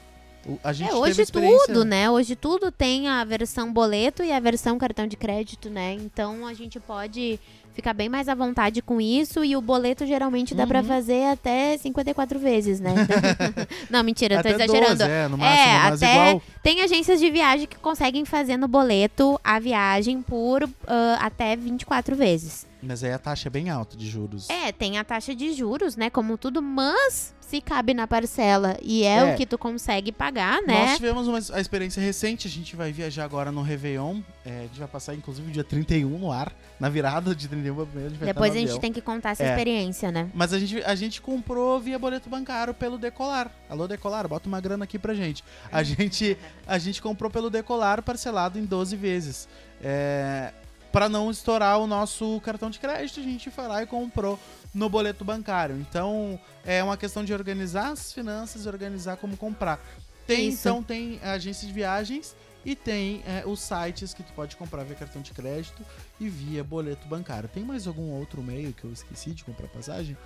É, 0.88 0.94
hoje 0.94 1.24
tudo, 1.26 1.84
né? 1.84 2.10
Hoje 2.10 2.36
tudo 2.36 2.70
tem 2.70 3.08
a 3.08 3.24
versão 3.24 3.72
boleto 3.72 4.22
e 4.22 4.30
a 4.32 4.40
versão 4.40 4.76
cartão 4.78 5.06
de 5.06 5.16
crédito, 5.16 5.70
né? 5.70 5.94
Então 5.94 6.46
a 6.46 6.52
gente 6.52 6.78
pode 6.78 7.38
ficar 7.74 7.92
bem 7.92 8.08
mais 8.08 8.28
à 8.28 8.34
vontade 8.36 8.80
com 8.80 9.00
isso 9.00 9.44
e 9.44 9.56
o 9.56 9.60
boleto 9.60 10.06
geralmente 10.06 10.54
dá 10.54 10.64
pra 10.66 10.78
Uhum. 10.80 10.86
fazer 10.86 11.24
até 11.32 11.76
54 11.78 12.38
vezes, 12.38 12.78
né? 12.78 12.94
Não, 13.90 14.02
mentira, 14.04 14.36
eu 14.36 14.42
tô 14.42 14.48
Até 14.48 14.64
exagerando. 14.64 14.98
12, 14.98 15.10
é, 15.10 15.28
no 15.28 15.38
máximo, 15.38 15.58
É, 15.68 15.76
até 15.76 16.12
igual 16.12 16.42
Tem 16.62 16.80
agências 16.82 17.18
de 17.18 17.30
viagem 17.30 17.66
que 17.66 17.76
conseguem 17.76 18.24
fazer 18.24 18.56
no 18.56 18.68
boleto 18.68 19.40
a 19.42 19.58
viagem 19.58 20.22
por 20.22 20.68
ah, 20.86 21.18
até 21.20 21.56
24 21.56 22.14
vezes. 22.14 22.66
Mas 22.86 23.02
aí 23.02 23.12
a 23.12 23.18
taxa 23.18 23.48
é 23.48 23.50
bem 23.50 23.70
alta 23.70 23.96
de 23.96 24.08
juros. 24.08 24.48
É, 24.50 24.70
tem 24.72 24.98
a 24.98 25.04
taxa 25.04 25.34
de 25.34 25.52
juros, 25.52 25.96
né? 25.96 26.10
Como 26.10 26.36
tudo, 26.36 26.60
mas 26.60 27.34
se 27.40 27.60
cabe 27.60 27.92
na 27.94 28.06
parcela 28.06 28.76
e 28.82 29.04
é, 29.04 29.16
É. 29.18 29.34
o 29.34 29.36
que 29.36 29.44
tu 29.46 29.56
consegue 29.58 30.10
pagar, 30.12 30.60
né? 30.62 30.86
Nós 30.86 30.96
tivemos 30.96 31.28
uma 31.28 31.38
a 31.52 31.60
experiência 31.60 32.00
recente, 32.02 32.46
a 32.46 32.50
gente 32.50 32.74
vai 32.74 32.90
viajar 32.92 33.24
agora 33.24 33.50
no 33.52 33.62
Réveillon. 33.62 34.20
é, 34.46 34.58
a 34.58 34.62
gente 34.62 34.78
vai 34.78 34.88
passar, 34.88 35.14
inclusive, 35.14 35.50
dia 35.52 35.64
31 35.64 36.18
no 36.18 36.30
ar. 36.30 36.52
Na 36.78 36.88
virada 36.88 37.34
de 37.34 37.46
31 37.48 37.74
para 37.74 37.86
primeiro, 37.86 38.06
a 38.08 38.10
gente 38.10 38.18
vai 38.18 38.26
Depois 38.34 38.52
a 38.54 38.58
gente 38.58 38.78
tem 38.80 38.92
que 38.92 39.00
contar 39.00 39.30
essa 39.30 39.44
É. 39.44 39.50
experiência, 39.50 40.10
né? 40.12 40.28
Mas 40.34 40.52
a 40.52 40.58
gente, 40.58 40.82
a 40.84 40.94
gente 40.94 41.22
comprou 41.22 41.78
via 41.80 41.98
boleto 41.98 42.28
bancário 42.28 42.74
pelo 42.74 42.98
Decolar. 42.98 43.50
Alô, 43.70 43.86
Decolar, 43.88 44.26
bota 44.28 44.48
uma 44.48 44.60
grana 44.60 44.84
aqui 44.84 44.98
pra 44.98 45.14
gente. 45.14 45.42
A 45.72 45.82
gente, 45.82 46.36
a 46.66 46.76
gente 46.78 47.00
comprou 47.00 47.30
pelo 47.30 47.48
Decolar 47.48 48.02
parcelado 48.02 48.58
em 48.58 48.64
12 48.64 48.96
vezes. 48.96 49.48
É, 49.82 50.52
para 50.94 51.08
não 51.08 51.28
estourar 51.28 51.80
o 51.80 51.88
nosso 51.88 52.40
cartão 52.42 52.70
de 52.70 52.78
crédito, 52.78 53.18
a 53.18 53.22
gente 53.24 53.50
foi 53.50 53.66
lá 53.66 53.82
e 53.82 53.86
comprou 53.86 54.38
no 54.72 54.88
boleto 54.88 55.24
bancário. 55.24 55.76
Então, 55.80 56.38
é 56.64 56.84
uma 56.84 56.96
questão 56.96 57.24
de 57.24 57.34
organizar 57.34 57.90
as 57.90 58.12
finanças 58.12 58.64
e 58.64 58.68
organizar 58.68 59.16
como 59.16 59.36
comprar. 59.36 59.80
Tem, 60.24 60.50
Isso. 60.50 60.60
então, 60.60 60.84
tem 60.84 61.18
a 61.20 61.32
agência 61.32 61.66
de 61.66 61.74
viagens 61.74 62.36
e 62.64 62.76
tem 62.76 63.24
é, 63.26 63.42
os 63.44 63.58
sites 63.58 64.14
que 64.14 64.22
tu 64.22 64.32
pode 64.34 64.54
comprar 64.54 64.84
via 64.84 64.94
cartão 64.94 65.20
de 65.20 65.32
crédito 65.32 65.82
e 66.20 66.28
via 66.28 66.62
boleto 66.62 67.08
bancário. 67.08 67.48
Tem 67.48 67.64
mais 67.64 67.88
algum 67.88 68.12
outro 68.12 68.40
meio 68.40 68.72
que 68.72 68.84
eu 68.84 68.92
esqueci 68.92 69.32
de 69.32 69.42
comprar 69.42 69.66
passagem? 69.66 70.16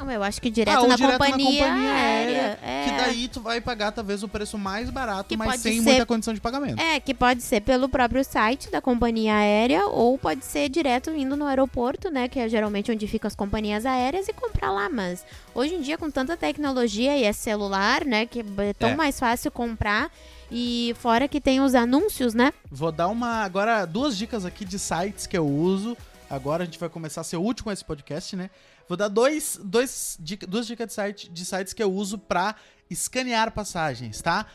Não, 0.00 0.10
eu 0.10 0.22
acho 0.22 0.40
que 0.40 0.50
direto, 0.50 0.84
Ah, 0.84 0.86
na, 0.86 0.96
direto 0.96 1.18
na 1.18 1.26
companhia 1.26 1.64
companhia 1.66 1.92
aérea. 1.92 2.58
É. 2.62 2.84
Que 2.84 2.90
daí 2.96 3.28
tu 3.28 3.40
vai 3.40 3.60
pagar 3.60 3.92
talvez 3.92 4.22
o 4.22 4.28
preço 4.28 4.56
mais 4.58 4.90
barato, 4.90 5.28
Que 5.28 5.36
mas 5.36 5.60
sem 5.60 5.78
ser- 5.82 5.90
muita 5.90 6.06
condição 6.06 6.32
de 6.34 6.40
pagamento. 6.40 6.80
É, 6.80 7.00
que 7.00 7.12
pode 7.14 7.42
ser 7.42 7.60
pelo 7.60 7.88
próprio 7.88 8.24
site 8.24 8.70
da 8.70 8.80
companhia 8.80 9.34
aérea 9.34 9.86
ou 9.86 10.16
pode 10.18 10.44
ser 10.44 10.68
direto 10.68 11.10
indo 11.10 11.36
no 11.36 11.46
aeroporto, 11.46 12.10
né? 12.10 12.28
Que 12.28 12.40
é 12.40 12.48
geralmente 12.48 12.90
onde 12.92 13.06
ficam 13.06 13.26
as 13.28 13.34
companhias 13.34 13.84
aéreas 13.86 14.28
e 14.28 14.32
comprar 14.32 14.70
lá. 14.70 14.88
Mas 14.88 15.24
hoje 15.54 15.74
em 15.74 15.80
dia, 15.80 15.98
com 15.98 16.10
tanta 16.10 16.36
tecnologia 16.36 17.16
e 17.16 17.24
é 17.24 17.32
celular, 17.32 18.04
né? 18.04 18.26
Que 18.26 18.40
é 18.58 18.72
tão 18.72 18.90
É. 18.90 18.96
mais 18.96 19.18
fácil 19.18 19.50
comprar. 19.50 20.10
E 20.50 20.94
fora 20.98 21.28
que 21.28 21.40
tem 21.42 21.60
os 21.60 21.74
anúncios, 21.74 22.32
né? 22.32 22.52
Vou 22.70 22.90
dar 22.90 23.08
uma 23.08 23.42
agora 23.44 23.84
duas 23.84 24.16
dicas 24.16 24.46
aqui 24.46 24.64
de 24.64 24.78
sites 24.78 25.26
que 25.26 25.36
eu 25.36 25.46
uso. 25.46 25.94
Agora 26.30 26.62
a 26.62 26.66
gente 26.66 26.78
vai 26.78 26.88
começar 26.88 27.20
a 27.20 27.24
ser 27.24 27.36
útil 27.36 27.64
com 27.64 27.72
esse 27.72 27.84
podcast, 27.84 28.34
né? 28.36 28.48
Vou 28.88 28.96
dar 28.96 29.08
dois, 29.08 29.60
dois, 29.62 30.18
duas 30.48 30.66
dicas 30.66 30.88
de, 30.88 30.92
site, 30.94 31.30
de 31.30 31.44
sites 31.44 31.72
que 31.72 31.82
eu 31.82 31.92
uso 31.92 32.18
pra 32.18 32.54
escanear 32.90 33.52
passagens, 33.52 34.22
tá? 34.22 34.46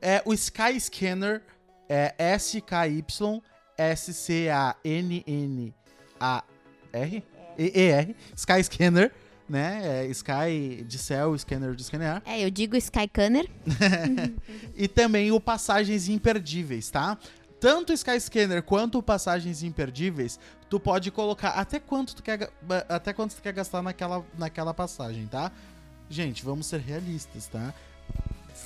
É 0.00 0.22
o 0.24 0.32
Sky 0.32 0.80
Scanner, 0.80 1.42
é 1.88 2.14
S-K-Y 2.18 3.04
S-C-A-N-N-A-R 3.76 5.72
E-E-R, 7.58 8.16
Sky 8.34 8.64
Scanner, 8.64 9.12
né? 9.48 10.04
É 10.04 10.06
Sky 10.06 10.84
de 10.86 10.98
céu, 10.98 11.36
scanner 11.36 11.74
de 11.74 11.82
escanear. 11.82 12.22
É, 12.24 12.44
eu 12.44 12.50
digo 12.50 12.76
Skycanner. 12.76 13.46
E 14.74 14.88
também 14.88 15.30
o 15.30 15.38
Passagens 15.38 16.08
Imperdíveis, 16.08 16.90
tá? 16.90 17.18
Tanto 17.62 17.92
Skyscanner 17.92 18.60
quanto 18.60 19.00
Passagens 19.00 19.62
Imperdíveis, 19.62 20.36
tu 20.68 20.80
pode 20.80 21.12
colocar 21.12 21.50
até 21.50 21.78
quanto 21.78 22.16
tu 22.16 22.20
quer, 22.20 22.50
até 22.88 23.12
quanto 23.12 23.36
tu 23.36 23.40
quer 23.40 23.52
gastar 23.52 23.80
naquela, 23.80 24.24
naquela 24.36 24.74
passagem, 24.74 25.28
tá? 25.28 25.52
Gente, 26.10 26.44
vamos 26.44 26.66
ser 26.66 26.80
realistas, 26.80 27.46
tá? 27.46 27.72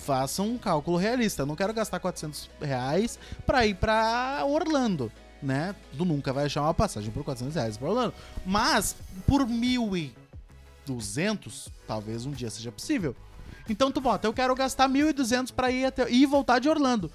Façam 0.07 0.49
um 0.49 0.57
cálculo 0.57 0.97
realista. 0.97 1.42
Eu 1.42 1.47
não 1.47 1.55
quero 1.55 1.74
gastar 1.74 2.01
400 2.01 2.49
reais 2.59 3.18
pra 3.44 3.66
ir 3.66 3.74
pra 3.74 4.42
Orlando, 4.47 5.12
né? 5.42 5.76
Tu 5.94 6.07
nunca 6.07 6.32
vai 6.32 6.47
achar 6.47 6.62
uma 6.62 6.72
passagem 6.72 7.11
por 7.11 7.22
400 7.22 7.55
reais 7.55 7.76
pra 7.76 7.90
Orlando. 7.90 8.14
Mas, 8.47 8.97
por 9.26 9.47
1.200, 9.47 11.68
talvez 11.86 12.24
um 12.24 12.30
dia 12.30 12.49
seja 12.49 12.72
possível. 12.72 13.14
Então 13.68 13.92
tu 13.92 14.01
bota, 14.01 14.26
eu 14.26 14.32
quero 14.32 14.55
gastar 14.55 14.88
1.200 14.88 15.53
pra 15.53 15.70
ir 15.70 15.84
até 15.84 16.11
e 16.11 16.24
voltar 16.24 16.61
de 16.61 16.70
Orlando. 16.70 17.12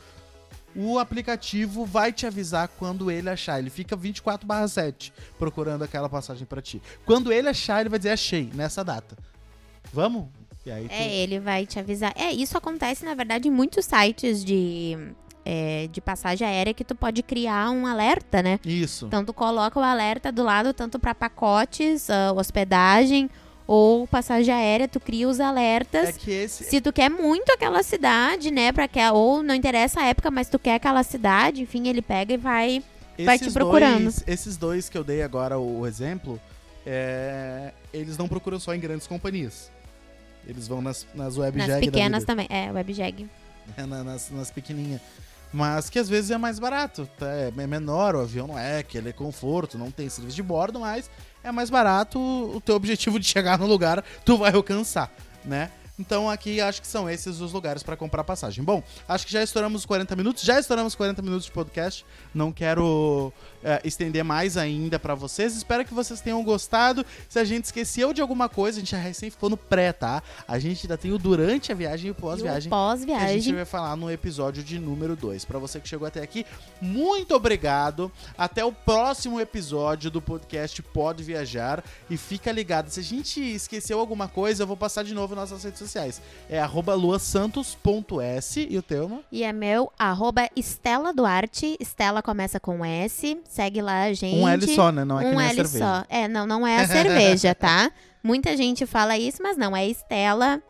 O 0.76 1.00
aplicativo 1.00 1.86
vai 1.86 2.12
te 2.12 2.26
avisar 2.26 2.68
quando 2.68 3.12
ele 3.12 3.30
achar. 3.30 3.60
Ele 3.60 3.70
fica 3.70 3.96
24/7 3.96 5.12
procurando 5.38 5.84
aquela 5.84 6.10
passagem 6.10 6.46
pra 6.46 6.62
ti. 6.62 6.82
Quando 7.06 7.32
ele 7.32 7.50
achar, 7.50 7.82
ele 7.82 7.90
vai 7.90 8.00
dizer 8.00 8.12
achei 8.12 8.50
nessa 8.54 8.84
data. 8.84 9.18
Vamos? 9.94 10.28
E 10.66 10.72
aí 10.72 10.88
tu... 10.88 10.94
É, 10.94 11.16
ele 11.16 11.40
vai 11.40 11.66
te 11.66 11.80
avisar. 11.80 12.14
É, 12.16 12.32
isso 12.32 12.58
acontece, 12.58 13.04
na 13.04 13.14
verdade, 13.16 13.48
em 13.48 13.52
muitos 13.52 13.86
sites 13.86 14.46
de, 14.46 14.96
é, 15.44 15.88
de 15.92 16.00
passagem 16.00 16.48
aérea 16.48 16.74
que 16.74 16.84
tu 16.84 16.94
pode 16.94 17.24
criar 17.24 17.72
um 17.72 17.88
alerta, 17.88 18.44
né? 18.44 18.60
Isso. 18.64 19.08
Então 19.08 19.26
tu 19.26 19.34
coloca 19.34 19.80
o 19.80 19.84
alerta 19.84 20.32
do 20.32 20.44
lado 20.44 20.74
tanto 20.74 21.00
para 21.00 21.16
pacotes, 21.16 22.10
ah, 22.10 22.32
hospedagem 22.34 23.30
ou 23.68 24.06
passagem 24.08 24.54
aérea, 24.54 24.88
tu 24.88 25.00
cria 25.00 25.28
os 25.28 25.40
alertas. 25.40 26.10
É 26.10 26.12
que 26.14 26.32
esse 26.32 26.64
Se 26.64 26.82
tu 26.82 26.92
quer 26.92 27.10
muito 27.10 27.50
aquela 27.52 27.84
cidade, 27.84 28.52
né, 28.52 28.72
para 28.72 28.88
que 28.88 29.00
ou 29.10 29.42
não 29.42 29.56
interessa 29.56 30.02
a 30.02 30.06
época, 30.06 30.30
mas 30.30 30.50
tu 30.50 30.60
quer 30.60 30.76
aquela 30.76 31.04
cidade, 31.04 31.62
enfim, 31.62 31.88
ele 31.88 32.02
pega 32.02 32.34
e 32.34 32.38
vai 32.38 32.84
vai 33.24 33.38
te 33.38 33.44
esses 33.44 33.54
procurando. 33.54 34.04
Dois, 34.04 34.24
esses 34.28 34.58
dois 34.58 34.90
que 34.90 34.98
eu 34.98 35.04
dei 35.04 35.22
agora 35.22 35.60
o, 35.60 35.86
exemplo, 35.86 36.40
é, 36.86 37.72
eles 37.94 38.18
não 38.18 38.28
procuram 38.28 38.60
só 38.60 38.74
em 38.74 38.80
grandes 38.80 39.08
companhias. 39.08 39.72
Eles 40.48 40.68
vão 40.68 40.82
nas, 40.82 41.06
nas 41.14 41.38
web 41.38 41.58
nas 41.58 41.80
pequenas 41.80 42.24
também. 42.24 42.48
É, 42.50 42.72
WebJag. 42.72 43.28
É, 43.78 43.86
na- 43.86 44.04
nas, 44.04 44.30
nas 44.32 44.50
pequenininhas. 44.50 45.00
Mas 45.54 45.88
que 45.90 46.00
às 46.00 46.10
vezes 46.10 46.32
é 46.32 46.38
mais 46.38 46.58
barato, 46.58 47.08
tá? 47.18 47.28
É 47.28 47.52
menor, 47.68 48.16
o 48.16 48.22
avião 48.22 48.48
não 48.48 48.58
é, 48.58 48.82
que 48.82 48.98
ele 48.98 49.10
é 49.10 49.14
conforto, 49.14 49.78
não 49.78 49.92
tem 49.92 50.10
serviço 50.10 50.36
de 50.36 50.42
bordo, 50.44 50.80
mas 50.80 51.10
é 51.44 51.52
mais 51.52 51.70
barato, 51.70 52.20
o 52.20 52.62
teu 52.62 52.76
objetivo 52.76 53.20
de 53.20 53.26
chegar 53.26 53.58
no 53.58 53.66
lugar, 53.66 54.04
tu 54.24 54.38
vai 54.38 54.54
alcançar, 54.54 55.12
né? 55.44 55.70
Então 56.02 56.28
aqui 56.28 56.60
acho 56.60 56.82
que 56.82 56.88
são 56.88 57.08
esses 57.08 57.40
os 57.40 57.54
lugares 57.54 57.84
para 57.84 57.96
comprar 57.96 58.24
passagem. 58.24 58.64
Bom, 58.64 58.82
acho 59.08 59.26
que 59.26 59.32
já 59.32 59.44
estouramos 59.44 59.82
os 59.82 59.86
40 59.86 60.16
minutos, 60.16 60.44
já 60.44 60.60
estouramos 60.60 60.96
40 60.96 61.22
minutos 61.22 61.46
de 61.46 61.52
podcast. 61.52 62.04
Não 62.34 62.52
quero 62.52 63.32
é, 63.64 63.80
estender 63.84 64.24
mais 64.24 64.58
ainda 64.58 64.98
para 64.98 65.14
vocês. 65.14 65.56
Espero 65.56 65.86
que 65.86 65.94
vocês 65.94 66.20
tenham 66.20 66.44
gostado. 66.44 67.06
Se 67.30 67.38
a 67.38 67.44
gente 67.44 67.66
esqueceu 67.66 68.14
de 68.14 68.22
alguma 68.22 68.50
coisa, 68.50 68.80
a 68.80 68.82
gente 68.82 68.92
já 68.92 68.98
recém 68.98 69.30
ficou 69.30 69.50
no 69.50 69.56
pré, 69.58 69.94
tá? 69.94 70.24
A 70.48 70.58
gente 70.58 70.86
ainda 70.86 70.98
tem 70.98 71.12
o 71.12 71.20
durante 71.20 71.72
a 71.72 71.76
viagem 71.76 72.08
e 72.08 72.12
o 72.12 72.16
pós-viagem 72.16 72.70
que 72.70 72.76
a 72.76 72.88
gente 72.98 73.08
Pós-viagem. 73.08 73.54
vai 73.54 73.66
falar 73.66 73.96
no 73.96 74.10
episódio 74.10 74.64
de 74.64 74.80
número 74.80 75.16
2. 75.16 75.46
Pra 75.46 75.60
você 75.60 75.80
que 75.80 75.88
chegou 75.88 76.08
até 76.08 76.22
aqui, 76.22 76.46
muito 76.82 77.36
obrigado. 77.36 78.12
Até 78.36 78.66
o 78.66 78.72
próximo 78.72 79.40
episódio 79.40 80.10
do 80.10 80.20
podcast 80.22 80.82
Pode 80.82 81.24
Viajar. 81.24 81.84
E 82.10 82.18
fica 82.18 82.52
ligado, 82.52 82.90
se 82.90 83.00
a 83.00 83.04
gente 83.04 83.40
esqueceu 83.40 84.00
alguma 84.00 84.28
coisa, 84.28 84.64
eu 84.64 84.68
vou 84.68 84.76
passar 84.78 85.04
de 85.04 85.14
novo 85.14 85.36
nossas 85.36 85.64
redes 85.64 85.78
sociais. 85.78 85.91
É 86.50 86.60
arroba 86.60 86.94
luasantos.s 86.94 88.68
e 88.70 88.78
o 88.78 88.82
teu? 88.82 89.24
E 89.32 89.44
é 89.44 89.52
meu, 89.52 89.92
arroba 89.98 90.50
Estela 90.56 91.14
Duarte. 91.14 91.76
Estela 91.80 92.22
começa 92.22 92.60
com 92.60 92.84
S. 92.84 93.38
Segue 93.48 93.82
lá 93.82 94.04
a 94.04 94.14
gente. 94.14 94.38
Um 94.38 94.48
L 94.48 94.76
só, 94.76 94.92
né? 94.92 95.04
Não 95.04 95.20
é 95.20 95.24
que 95.24 95.30
um 95.30 95.38
nem 95.38 95.48
a 95.48 95.50
L 95.50 95.56
cerveja. 95.56 95.86
só. 95.86 96.06
É, 96.10 96.28
não, 96.28 96.46
não 96.46 96.66
é 96.66 96.82
a 96.82 96.88
cerveja, 96.88 97.56
tá? 97.56 97.92
Muita 98.24 98.56
gente 98.56 98.86
fala 98.86 99.18
isso, 99.18 99.42
mas 99.42 99.58
não, 99.58 99.76
é 99.76 99.88
Estela. 99.88 100.62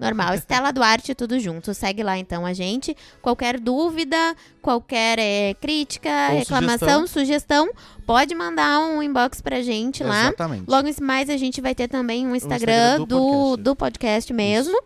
Normal, 0.00 0.34
Estela 0.34 0.72
Duarte, 0.72 1.14
tudo 1.14 1.38
junto. 1.38 1.74
Segue 1.74 2.02
lá 2.02 2.16
então 2.16 2.46
a 2.46 2.52
gente. 2.54 2.96
Qualquer 3.20 3.60
dúvida, 3.60 4.16
qualquer 4.62 5.18
eh, 5.18 5.54
crítica, 5.60 6.08
Ou 6.32 6.38
reclamação, 6.38 7.06
sugestão. 7.06 7.70
pode 8.06 8.34
mandar 8.34 8.80
um 8.80 9.02
inbox 9.02 9.42
pra 9.42 9.60
gente 9.62 10.02
lá. 10.02 10.28
Exatamente. 10.28 10.64
Logo 10.66 10.88
mais 11.02 11.28
a 11.28 11.36
gente 11.36 11.60
vai 11.60 11.74
ter 11.74 11.86
também 11.86 12.26
um 12.26 12.34
Instagram, 12.34 12.72
Instagram 12.72 12.98
do 12.98 13.06
do, 13.06 13.16
podcast. 13.18 13.62
do 13.62 13.76
podcast 13.76 14.32
mesmo. 14.32 14.82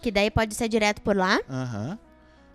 Que 0.00 0.10
daí 0.10 0.30
pode 0.30 0.54
ser 0.54 0.68
direto 0.68 1.00
por 1.00 1.16
lá. 1.16 1.40
Aham. 1.48 1.98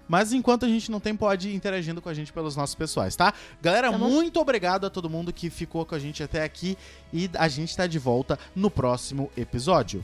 Mas 0.08 0.32
enquanto 0.32 0.66
a 0.66 0.70
gente 0.70 0.90
não 0.90 1.00
tem, 1.00 1.16
pode 1.16 1.50
ir 1.50 1.56
interagindo 1.56 2.02
com 2.02 2.08
a 2.08 2.14
gente 2.14 2.32
pelos 2.32 2.56
nossos 2.56 2.76
pessoais, 2.76 3.16
tá? 3.16 3.34
Galera, 3.62 3.92
Tá 3.92 3.98
muito 3.98 4.40
obrigado 4.40 4.86
a 4.86 4.90
todo 4.90 5.10
mundo 5.10 5.34
que 5.34 5.50
ficou 5.50 5.86
com 5.86 5.96
a 5.96 6.00
gente 6.00 6.24
até 6.24 6.44
aqui. 6.44 6.78
E 7.12 7.30
a 7.38 7.48
gente 7.48 7.76
tá 7.76 7.86
de 7.88 8.00
volta 8.00 8.40
no 8.56 8.72
próximo 8.72 9.30
episódio. 9.36 10.04